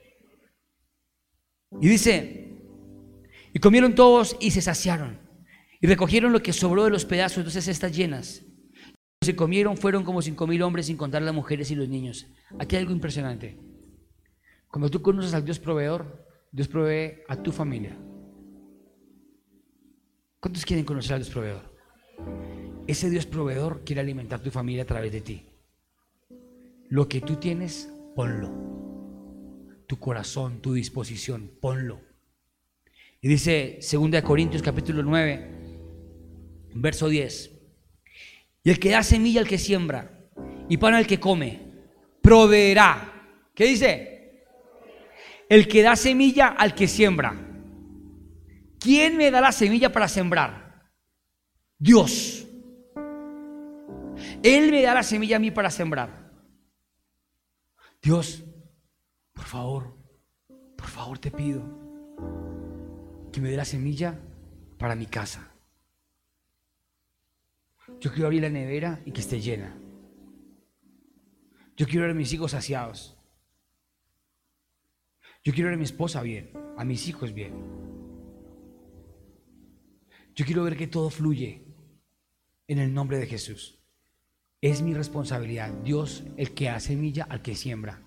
Y 1.82 1.88
dice, 1.88 2.58
y 3.54 3.60
comieron 3.60 3.96
todos 3.96 4.36
y 4.40 4.52
se 4.52 4.62
saciaron. 4.62 5.20
Y 5.80 5.88
recogieron 5.88 6.32
lo 6.32 6.42
que 6.42 6.54
sobró 6.54 6.86
de 6.86 6.90
los 6.90 7.06
pedazos 7.06 7.44
de 7.44 7.50
esas 7.50 7.66
cestas 7.66 7.96
llenas. 7.96 8.44
Y 9.22 9.26
se 9.26 9.36
comieron, 9.36 9.78
fueron 9.78 10.04
como 10.04 10.22
cinco 10.22 10.48
mil 10.48 10.62
hombres 10.64 10.88
sin 10.88 10.98
contar 10.98 11.22
las 11.22 11.34
mujeres 11.34 11.72
y 11.72 11.76
los 11.76 11.88
niños. 11.88 12.28
Aquí 12.60 12.76
hay 12.76 12.82
algo 12.82 12.94
impresionante. 12.94 13.60
Cuando 14.68 14.90
tú 14.90 15.02
conoces 15.02 15.34
al 15.34 15.46
Dios 15.46 15.60
proveedor, 15.60 16.28
Dios 16.52 16.68
provee 16.68 17.22
a 17.28 17.42
tu 17.42 17.52
familia. 17.52 17.98
¿Cuántos 20.46 20.64
quieren 20.64 20.86
conocer 20.86 21.16
al 21.16 21.22
Dios 21.22 21.34
proveedor? 21.34 21.76
Ese 22.86 23.10
Dios 23.10 23.26
proveedor 23.26 23.84
quiere 23.84 24.02
alimentar 24.02 24.40
tu 24.42 24.52
familia 24.52 24.84
a 24.84 24.86
través 24.86 25.12
de 25.12 25.22
ti. 25.22 25.44
Lo 26.88 27.10
que 27.10 27.20
tú 27.20 27.38
tienes, 27.38 27.92
ponlo. 28.16 28.52
Tu 29.88 29.98
corazón, 29.98 30.62
tu 30.62 30.74
disposición, 30.74 31.50
ponlo. 31.60 32.00
Y 33.22 33.28
dice 33.28 33.80
2 33.92 34.22
Corintios 34.22 34.62
capítulo 34.62 35.02
9, 35.02 35.50
verso 36.76 37.10
10. 37.10 37.52
Y 38.66 38.70
el 38.70 38.80
que 38.80 38.92
da 38.92 39.02
semilla 39.02 39.42
al 39.42 39.48
que 39.48 39.58
siembra 39.58 40.28
y 40.70 40.78
pan 40.78 40.94
al 40.94 41.08
que 41.08 41.20
come, 41.20 41.60
proveerá. 42.22 43.50
¿Qué 43.56 43.66
dice? 43.66 44.44
El 45.50 45.68
que 45.68 45.82
da 45.82 45.96
semilla 45.96 46.50
al 46.50 46.76
que 46.76 46.88
siembra 46.88 47.45
¿Quién 48.86 49.18
me 49.18 49.32
da 49.32 49.42
la 49.42 49.52
semilla 49.52 49.92
para 49.92 50.08
sembrar? 50.08 50.92
Dios. 51.80 52.46
Él 54.44 54.70
me 54.70 54.84
da 54.84 54.94
la 54.94 55.02
semilla 55.02 55.38
a 55.38 55.40
mí 55.40 55.50
para 55.50 55.72
sembrar. 55.72 56.32
Dios, 58.00 58.44
por 59.34 59.46
favor, 59.46 59.98
por 60.78 60.86
favor 60.86 61.18
te 61.18 61.32
pido 61.32 61.64
que 63.34 63.42
me 63.42 63.50
dé 63.50 63.58
la 63.58 63.66
semilla 63.66 64.20
para 64.78 64.96
mi 64.96 65.08
casa. 65.08 65.52
Yo 68.00 68.12
quiero 68.12 68.28
abrir 68.28 68.44
la 68.44 68.52
nevera 68.52 69.02
y 69.04 69.12
que 69.14 69.22
esté 69.22 69.42
llena. 69.42 69.76
Yo 71.76 71.88
quiero 71.88 72.02
ver 72.02 72.12
a 72.12 72.14
mis 72.14 72.32
hijos 72.34 72.52
saciados. 72.52 73.18
Yo 75.44 75.54
quiero 75.54 75.70
ver 75.70 75.74
a 75.74 75.80
mi 75.80 75.86
esposa 75.86 76.22
bien, 76.22 76.52
a 76.78 76.86
mis 76.86 77.08
hijos 77.08 77.34
bien. 77.34 77.95
Yo 80.36 80.46
quiero 80.46 80.64
ver 80.64 80.76
que 80.76 80.88
todo 80.88 81.10
fluye 81.10 81.64
en 82.68 82.80
el 82.80 82.94
nombre 82.94 83.18
de 83.18 83.26
Jesús. 83.26 83.80
Es 84.60 84.82
mi 84.82 84.94
responsabilidad. 84.94 85.72
Dios, 85.84 86.26
el 86.36 86.54
que 86.54 86.66
da 86.66 86.82
semilla 86.82 87.24
al 87.24 87.42
que 87.42 87.56
siembra. 87.56 88.02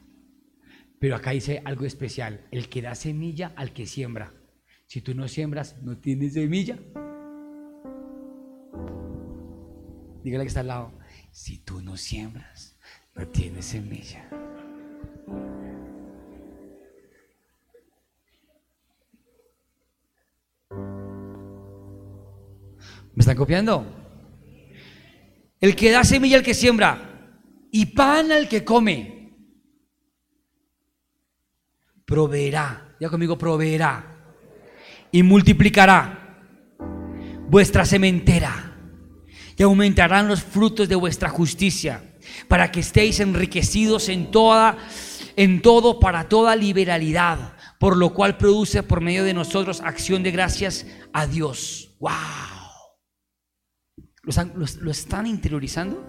Pero 1.00 1.16
acá 1.16 1.30
dice 1.30 1.62
algo 1.64 1.86
especial. 1.86 2.46
El 2.50 2.68
que 2.68 2.82
da 2.82 2.94
semilla 2.94 3.54
al 3.56 3.72
que 3.72 3.86
siembra. 3.86 4.34
Si 4.86 5.00
tú 5.00 5.14
no 5.14 5.26
siembras, 5.26 5.80
no 5.82 5.96
tienes 5.98 6.34
semilla. 6.34 6.78
Dígale 10.22 10.44
que 10.44 10.48
está 10.48 10.60
al 10.60 10.66
lado. 10.66 10.98
Si 11.30 11.58
tú 11.58 11.80
no 11.80 11.96
siembras, 11.96 12.78
no 13.14 13.26
tienes 13.28 13.64
semilla. 13.64 14.28
Están 23.28 23.36
copiando? 23.36 23.84
El 25.60 25.76
que 25.76 25.90
da 25.90 26.02
semilla 26.02 26.38
al 26.38 26.42
que 26.42 26.54
siembra 26.54 27.36
y 27.70 27.84
pan 27.86 28.32
al 28.32 28.48
que 28.48 28.64
come, 28.64 29.34
proveerá, 32.06 32.96
ya 32.98 33.10
conmigo, 33.10 33.36
proveerá 33.36 34.16
y 35.12 35.22
multiplicará 35.22 36.40
vuestra 37.50 37.84
sementera 37.84 38.74
y 39.58 39.62
aumentarán 39.62 40.26
los 40.26 40.42
frutos 40.42 40.88
de 40.88 40.94
vuestra 40.94 41.28
justicia 41.28 42.02
para 42.46 42.70
que 42.70 42.80
estéis 42.80 43.20
enriquecidos 43.20 44.08
en 44.08 44.30
toda 44.30 44.78
en 45.36 45.60
todo 45.60 46.00
para 46.00 46.28
toda 46.28 46.56
liberalidad, 46.56 47.56
por 47.78 47.96
lo 47.96 48.14
cual 48.14 48.38
produce 48.38 48.82
por 48.82 49.02
medio 49.02 49.22
de 49.22 49.34
nosotros 49.34 49.82
acción 49.82 50.22
de 50.22 50.30
gracias 50.30 50.86
a 51.12 51.26
Dios. 51.26 51.90
Wow. 52.00 52.57
¿Lo 54.28 54.90
están, 54.90 55.26
interiorizando? 55.26 56.04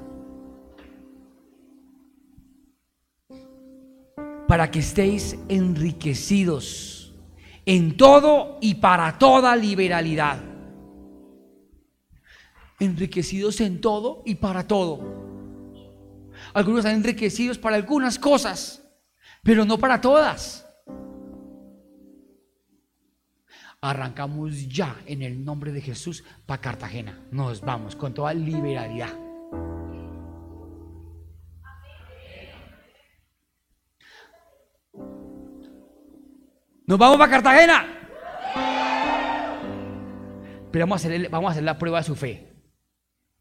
Para 4.46 4.70
que 4.70 4.80
estéis 4.80 5.38
enriquecidos 5.48 7.16
en 7.66 7.96
todo 7.96 8.58
y 8.60 8.76
para 8.76 9.18
toda 9.18 9.56
liberalidad. 9.56 10.44
Enriquecidos 12.82 13.62
en 13.62 13.80
todo 13.80 14.22
y 14.26 14.36
para 14.36 14.68
todo. 14.68 15.00
Algunos 16.54 16.80
están 16.80 16.96
enriquecidos 16.96 17.58
para 17.58 17.78
algunas 17.78 18.20
cosas, 18.20 18.84
pero 19.44 19.64
no 19.64 19.78
para 19.78 20.02
todas. 20.02 20.69
Arrancamos 23.82 24.68
ya 24.68 24.98
en 25.06 25.22
el 25.22 25.46
nombre 25.46 25.72
de 25.72 25.80
Jesús 25.80 26.26
para 26.46 26.60
Cartagena. 26.60 27.18
Nos 27.32 27.62
vamos 27.62 27.96
con 27.96 28.14
toda 28.14 28.34
liberalidad. 28.34 29.14
Nos 36.86 36.98
vamos 36.98 37.18
para 37.18 37.32
Cartagena. 37.32 37.86
Pero 40.72 40.84
vamos 40.86 41.06
a, 41.06 41.08
hacer, 41.08 41.30
vamos 41.30 41.48
a 41.48 41.52
hacer 41.52 41.64
la 41.64 41.78
prueba 41.78 42.00
de 42.00 42.04
su 42.04 42.16
fe. 42.16 42.52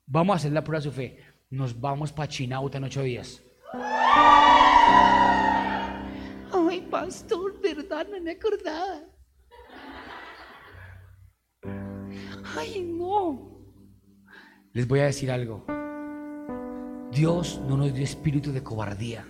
Vamos 0.07 0.35
a 0.35 0.37
hacer 0.37 0.53
la 0.53 0.63
prueba 0.63 0.79
de 0.79 0.85
su 0.85 0.93
fe. 0.93 1.19
Nos 1.51 1.81
vamos 1.81 2.13
para 2.13 2.29
Chinauta 2.29 2.79
en 2.79 2.85
ocho 2.85 3.03
días. 3.03 3.43
Ay, 6.53 6.87
pastor, 6.89 7.61
verdad, 7.61 8.07
no 8.09 8.21
me 8.21 8.31
acordaba. 8.31 9.18
Ay, 12.57 12.81
no. 12.83 13.59
Les 14.73 14.87
voy 14.87 15.01
a 15.01 15.07
decir 15.07 15.31
algo. 15.31 15.65
Dios 17.13 17.61
no 17.67 17.77
nos 17.77 17.93
dio 17.95 18.05
espíritu 18.05 18.53
de 18.53 18.63
cobardía, 18.63 19.27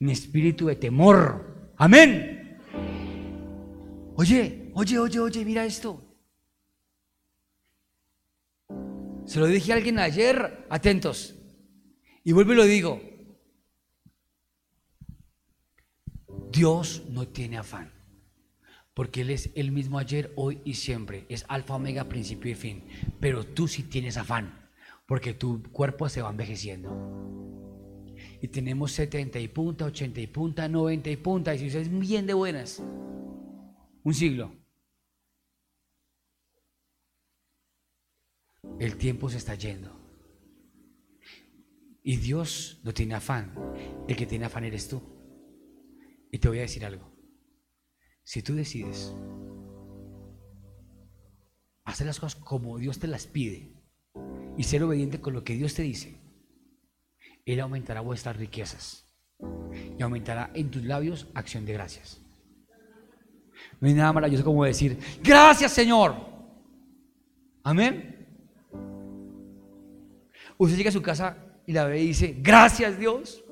ni 0.00 0.12
espíritu 0.12 0.66
de 0.66 0.76
temor. 0.76 1.72
Amén. 1.76 2.58
Oye, 4.16 4.70
oye, 4.74 4.98
oye, 4.98 5.20
oye, 5.20 5.44
mira 5.44 5.64
esto. 5.64 6.02
Se 9.26 9.40
lo 9.40 9.46
dije 9.46 9.72
a 9.72 9.76
alguien 9.76 9.98
ayer, 9.98 10.66
atentos. 10.70 11.34
Y 12.24 12.32
vuelvo 12.32 12.52
y 12.52 12.56
lo 12.56 12.64
digo. 12.64 13.00
Dios 16.50 17.02
no 17.10 17.28
tiene 17.28 17.58
afán 17.58 17.95
porque 18.96 19.20
Él 19.20 19.28
es 19.28 19.50
el 19.54 19.72
mismo 19.72 19.98
ayer, 19.98 20.32
hoy 20.36 20.62
y 20.64 20.72
siempre. 20.72 21.26
Es 21.28 21.44
alfa, 21.48 21.74
omega, 21.74 22.08
principio 22.08 22.50
y 22.50 22.54
fin. 22.54 22.82
Pero 23.20 23.44
tú 23.44 23.68
sí 23.68 23.82
tienes 23.82 24.16
afán, 24.16 24.70
porque 25.04 25.34
tu 25.34 25.62
cuerpo 25.64 26.08
se 26.08 26.22
va 26.22 26.30
envejeciendo. 26.30 26.90
y 28.40 28.48
tenemos 28.48 28.92
70 28.92 29.38
y 29.38 29.48
punta, 29.48 29.84
80 29.84 30.20
y 30.20 30.26
punta, 30.26 30.66
90 30.66 31.10
y 31.10 31.16
punta, 31.18 31.54
y 31.54 31.58
si 31.58 31.66
usted 31.66 31.80
es 31.80 31.98
bien 31.98 32.26
de 32.26 32.32
buenas, 32.32 32.82
un 34.02 34.14
siglo. 34.14 34.50
El 38.78 38.96
tiempo 38.96 39.28
se 39.28 39.36
está 39.36 39.54
yendo. 39.56 39.94
Y 42.02 42.16
Dios 42.16 42.80
no 42.82 42.94
tiene 42.94 43.14
afán. 43.14 43.52
El 44.08 44.16
que 44.16 44.24
tiene 44.24 44.46
afán 44.46 44.64
eres 44.64 44.88
tú. 44.88 45.02
Y 46.32 46.38
te 46.38 46.48
voy 46.48 46.58
a 46.58 46.62
decir 46.62 46.82
algo. 46.86 47.15
Si 48.26 48.42
tú 48.42 48.56
decides 48.56 49.14
hacer 51.84 52.08
las 52.08 52.18
cosas 52.18 52.34
como 52.34 52.76
Dios 52.76 52.98
te 52.98 53.06
las 53.06 53.28
pide 53.28 53.72
y 54.56 54.64
ser 54.64 54.82
obediente 54.82 55.20
con 55.20 55.32
lo 55.32 55.44
que 55.44 55.54
Dios 55.54 55.74
te 55.74 55.82
dice, 55.82 56.20
Él 57.44 57.60
aumentará 57.60 58.00
vuestras 58.00 58.36
riquezas 58.36 59.06
y 59.96 60.02
aumentará 60.02 60.50
en 60.54 60.72
tus 60.72 60.82
labios 60.82 61.28
acción 61.34 61.64
de 61.64 61.74
gracias. 61.74 62.20
No 63.80 63.86
hay 63.86 63.94
nada 63.94 64.12
maravilloso 64.12 64.44
como 64.44 64.64
decir, 64.64 64.98
gracias 65.22 65.70
Señor. 65.70 66.16
Amén. 67.62 68.26
Usted 70.58 70.76
llega 70.76 70.90
a 70.90 70.92
su 70.92 71.02
casa 71.02 71.60
y 71.64 71.72
la 71.72 71.84
ve 71.84 72.02
y 72.02 72.08
dice, 72.08 72.36
gracias 72.40 72.98
Dios. 72.98 73.44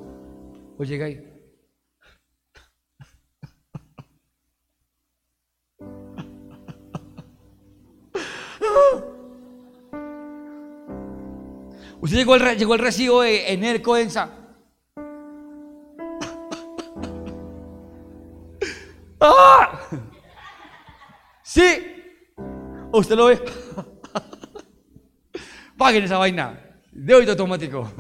O 0.77 0.83
llega 0.83 1.07
ahí. 1.07 1.34
Usted 12.05 12.19
llegó 12.19 12.35
el, 12.37 12.59
llegó 12.59 12.75
el 12.75 12.81
recibo 12.81 13.23
de 13.23 13.51
Enerco 13.51 13.97
Ensa. 13.97 14.29
¡Ah! 19.19 19.81
Sí. 21.43 21.63
Usted 22.93 23.17
lo 23.17 23.25
ve. 23.25 23.43
Paguen 25.79 26.05
esa 26.05 26.19
vaina. 26.19 26.79
De 26.93 27.15
automático. 27.15 27.91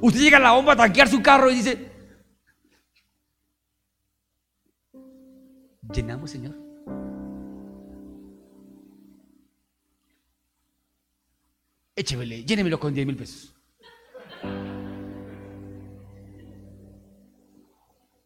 Usted 0.00 0.20
llega 0.20 0.38
a 0.38 0.40
la 0.40 0.50
bomba 0.50 0.72
a 0.72 0.76
tanquear 0.76 1.06
su 1.06 1.22
carro 1.22 1.48
y 1.48 1.54
dice, 1.54 1.92
¿llenamos, 5.92 6.32
Señor? 6.32 6.63
Échemele, 11.96 12.44
llénemelo 12.44 12.78
con 12.80 12.92
10 12.92 13.06
mil 13.06 13.16
pesos. 13.16 13.54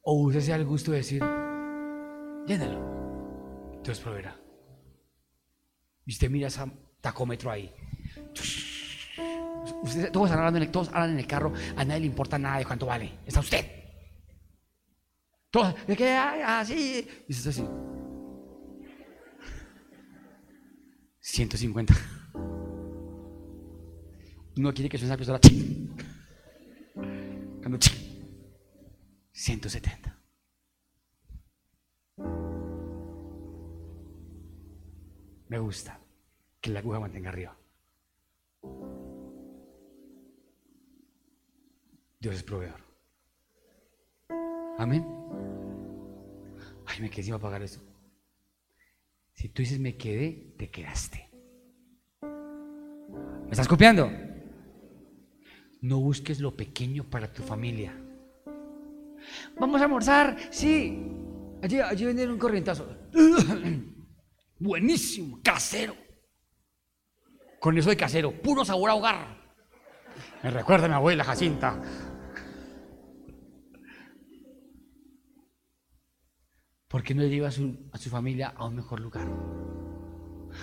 O 0.02 0.22
usted 0.24 0.40
se 0.40 0.50
da 0.50 0.56
el 0.56 0.64
gusto 0.64 0.90
de 0.90 0.98
decir, 0.98 1.22
llénalo. 2.46 3.80
Dios 3.84 4.00
proveerá. 4.00 4.40
Y 6.06 6.12
usted 6.12 6.30
mira 6.30 6.48
ese 6.48 6.62
tacómetro 7.02 7.50
ahí. 7.50 7.70
todos, 8.34 9.96
el, 9.96 10.10
todos 10.10 10.30
hablan 10.30 10.56
en 11.12 11.18
el 11.18 11.26
carro, 11.26 11.52
a 11.76 11.84
nadie 11.84 12.00
le 12.00 12.06
importa 12.06 12.38
nada 12.38 12.58
de 12.58 12.64
cuánto 12.64 12.86
vale. 12.86 13.18
Está 13.26 13.40
usted. 13.40 13.66
Todos, 15.50 15.74
de 15.86 15.94
que 15.94 16.16
así. 16.16 17.06
Y 17.28 17.32
usted 17.32 17.50
así. 17.50 17.68
150. 21.20 22.17
Uno 24.58 24.74
quiere 24.74 24.88
que 24.88 24.98
suene 24.98 25.14
esa 25.14 25.16
pistola. 25.16 25.40
Cuando 27.60 27.78
170. 29.30 30.18
Me 35.46 35.58
gusta 35.60 36.00
que 36.60 36.70
la 36.70 36.80
aguja 36.80 36.98
mantenga 36.98 37.28
arriba. 37.28 37.56
Dios 42.18 42.34
es 42.34 42.42
proveedor. 42.42 42.80
Amén. 44.76 45.06
Ay, 46.84 47.00
me 47.00 47.10
quedé 47.10 47.22
sin 47.22 47.38
pagar 47.38 47.62
eso. 47.62 47.80
Si 49.34 49.50
tú 49.50 49.62
dices 49.62 49.78
me 49.78 49.96
quedé, 49.96 50.54
te 50.58 50.68
quedaste. 50.68 51.30
¿Me 52.22 53.52
estás 53.52 53.68
copiando? 53.68 54.10
No 55.80 56.00
busques 56.00 56.40
lo 56.40 56.56
pequeño 56.56 57.04
para 57.04 57.32
tu 57.32 57.42
familia. 57.42 57.94
Vamos 59.58 59.80
a 59.80 59.84
almorzar, 59.84 60.36
sí. 60.50 61.12
Allí, 61.62 61.80
allí 61.80 62.04
venden 62.04 62.30
un 62.30 62.38
corrientazo. 62.38 62.96
Buenísimo, 64.58 65.40
casero. 65.42 65.94
Con 67.60 67.76
eso 67.76 67.90
de 67.90 67.96
casero, 67.96 68.32
puro 68.32 68.64
sabor 68.64 68.90
a 68.90 68.94
hogar. 68.94 69.38
Me 70.42 70.50
recuerda 70.50 70.86
a 70.86 70.88
mi 70.88 70.94
abuela 70.94 71.24
Jacinta. 71.24 71.80
¿Por 76.88 77.02
qué 77.02 77.14
no 77.14 77.22
lleva 77.24 77.48
a 77.48 77.52
su, 77.52 77.90
a 77.92 77.98
su 77.98 78.08
familia 78.08 78.54
a 78.56 78.66
un 78.66 78.76
mejor 78.76 79.00
lugar? 79.00 79.28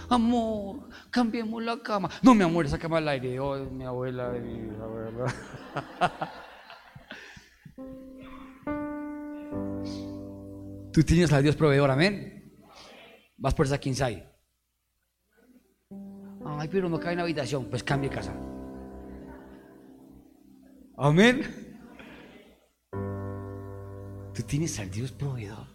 Amor, 0.09 0.89
cambiemos 1.09 1.63
la 1.63 1.77
cama. 1.79 2.09
No, 2.21 2.35
mi 2.35 2.43
amor, 2.43 2.65
esa 2.65 2.77
cama 2.77 3.01
la 3.01 3.15
heredó 3.15 3.55
de 3.57 3.65
mi 3.71 3.83
abuela, 3.83 4.29
de 4.29 4.39
mi 4.39 4.75
abuela. 4.75 5.25
Tú 10.95 11.03
tienes 11.03 11.33
a 11.33 11.41
Dios 11.41 11.55
proveedor, 11.57 11.91
amén. 11.91 12.57
Vas 13.37 13.53
por 13.53 13.65
esa 13.65 13.79
hay. 14.05 14.23
Ay, 16.45 16.69
pero 16.71 16.87
no 16.87 16.99
cabe 16.99 17.13
en 17.13 17.19
habitación. 17.19 17.65
Pues 17.65 17.83
cambie 17.83 18.09
casa. 18.09 18.33
Amén. 20.97 21.41
Tú 24.33 24.43
tienes 24.43 24.79
al 24.79 24.89
Dios 24.89 25.11
proveedor. 25.11 25.67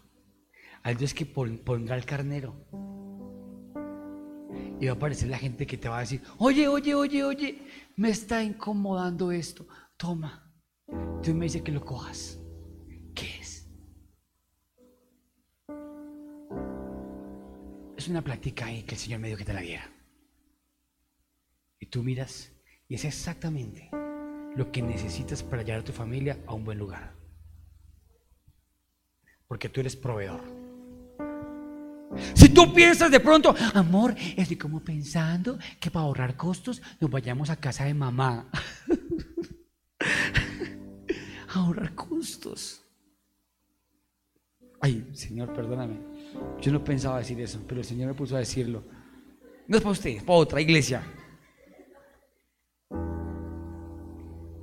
Al 0.83 0.97
Dios 0.97 1.13
que 1.13 1.27
pondrá 1.27 1.97
el 1.97 2.07
carnero. 2.07 2.67
Y 4.81 4.87
va 4.87 4.93
a 4.93 4.95
aparecer 4.95 5.29
la 5.29 5.39
gente 5.39 5.67
que 5.67 5.77
te 5.77 5.89
va 5.89 5.99
a 5.99 6.01
decir, 6.01 6.23
oye, 6.39 6.67
oye, 6.69 6.95
oye, 6.95 7.25
oye, 7.25 7.59
me 7.97 8.11
está 8.11 8.43
incomodando 8.43 9.31
esto. 9.31 9.67
Toma. 9.97 10.51
Dios 11.23 11.37
me 11.37 11.45
dice 11.45 11.63
que 11.63 11.73
lo 11.73 11.85
cojas. 11.85 12.39
¿Qué 13.15 13.39
es? 13.41 13.69
Es 17.97 18.09
una 18.09 18.23
plática 18.23 18.67
ahí 18.67 18.83
que 18.83 18.95
el 18.95 19.01
Señor 19.01 19.21
me 19.21 19.29
dio 19.29 19.37
que 19.37 19.45
te 19.45 19.53
la 19.53 19.61
diera. 19.61 19.93
Y 21.79 21.87
tú 21.87 22.03
miras 22.03 22.53
y 22.89 22.95
es 22.95 23.05
exactamente 23.05 23.91
lo 24.57 24.73
que 24.73 24.83
necesitas 24.83 25.43
para 25.43 25.63
llevar 25.63 25.83
a 25.83 25.85
tu 25.85 25.93
familia 25.93 26.39
a 26.47 26.55
un 26.55 26.65
buen 26.65 26.79
lugar. 26.79 27.15
Porque 29.47 29.69
tú 29.69 29.81
eres 29.81 29.97
proveedor. 29.97 30.60
Si 32.35 32.49
tú 32.49 32.75
piensas 32.75 33.11
de 33.11 33.21
pronto, 33.21 33.55
amor, 33.75 34.15
estoy 34.37 34.57
como 34.57 34.81
pensando 34.81 35.59
que 35.79 35.91
para 35.91 36.07
ahorrar 36.07 36.37
costos 36.37 36.83
nos 37.01 37.11
vayamos 37.11 37.51
a 37.51 37.57
casa 37.57 37.85
de 37.85 37.95
mamá. 37.95 38.47
ahorrar 41.55 41.95
costos. 41.95 42.83
Ay, 44.81 45.09
Señor, 45.13 45.53
perdóname. 45.53 45.99
Yo 46.61 46.73
no 46.73 46.83
pensaba 46.83 47.19
decir 47.19 47.41
eso, 47.41 47.63
pero 47.69 47.81
el 47.81 47.87
Señor 47.87 48.09
me 48.09 48.15
puso 48.15 48.35
a 48.35 48.41
decirlo. 48.41 48.83
No 49.69 49.77
es 49.77 49.83
para 49.83 49.93
usted, 49.93 50.11
es 50.11 50.23
para 50.23 50.39
otra 50.39 50.61
iglesia. 50.61 51.03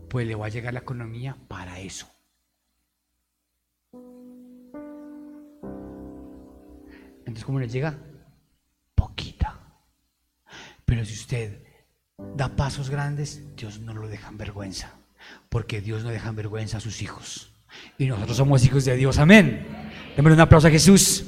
Pues 0.10 0.28
le 0.28 0.36
va 0.36 0.48
a 0.48 0.50
llegar 0.50 0.74
la 0.74 0.80
economía 0.80 1.38
para 1.48 1.80
eso. 1.80 2.08
Entonces, 7.28 7.44
¿cómo 7.44 7.60
le 7.60 7.68
llega? 7.68 7.94
Poquita. 8.96 9.60
Pero 10.86 11.04
si 11.04 11.14
usted 11.14 11.62
da 12.36 12.56
pasos 12.56 12.90
grandes, 12.90 13.56
Dios 13.58 13.80
no 13.82 13.94
lo 13.94 14.08
deja 14.08 14.30
en 14.30 14.38
vergüenza. 14.38 14.94
Porque 15.50 15.82
Dios 15.82 16.04
no 16.04 16.10
deja 16.10 16.30
en 16.30 16.38
vergüenza 16.38 16.78
a 16.78 16.80
sus 16.80 17.02
hijos. 17.02 17.52
Y 17.98 18.06
nosotros 18.06 18.38
somos 18.38 18.64
hijos 18.64 18.86
de 18.86 18.96
Dios. 18.96 19.20
Amén. 19.20 19.68
Démosle 20.16 20.36
un 20.36 20.40
aplauso 20.40 20.68
a 20.68 20.72
Jesús. 20.72 21.26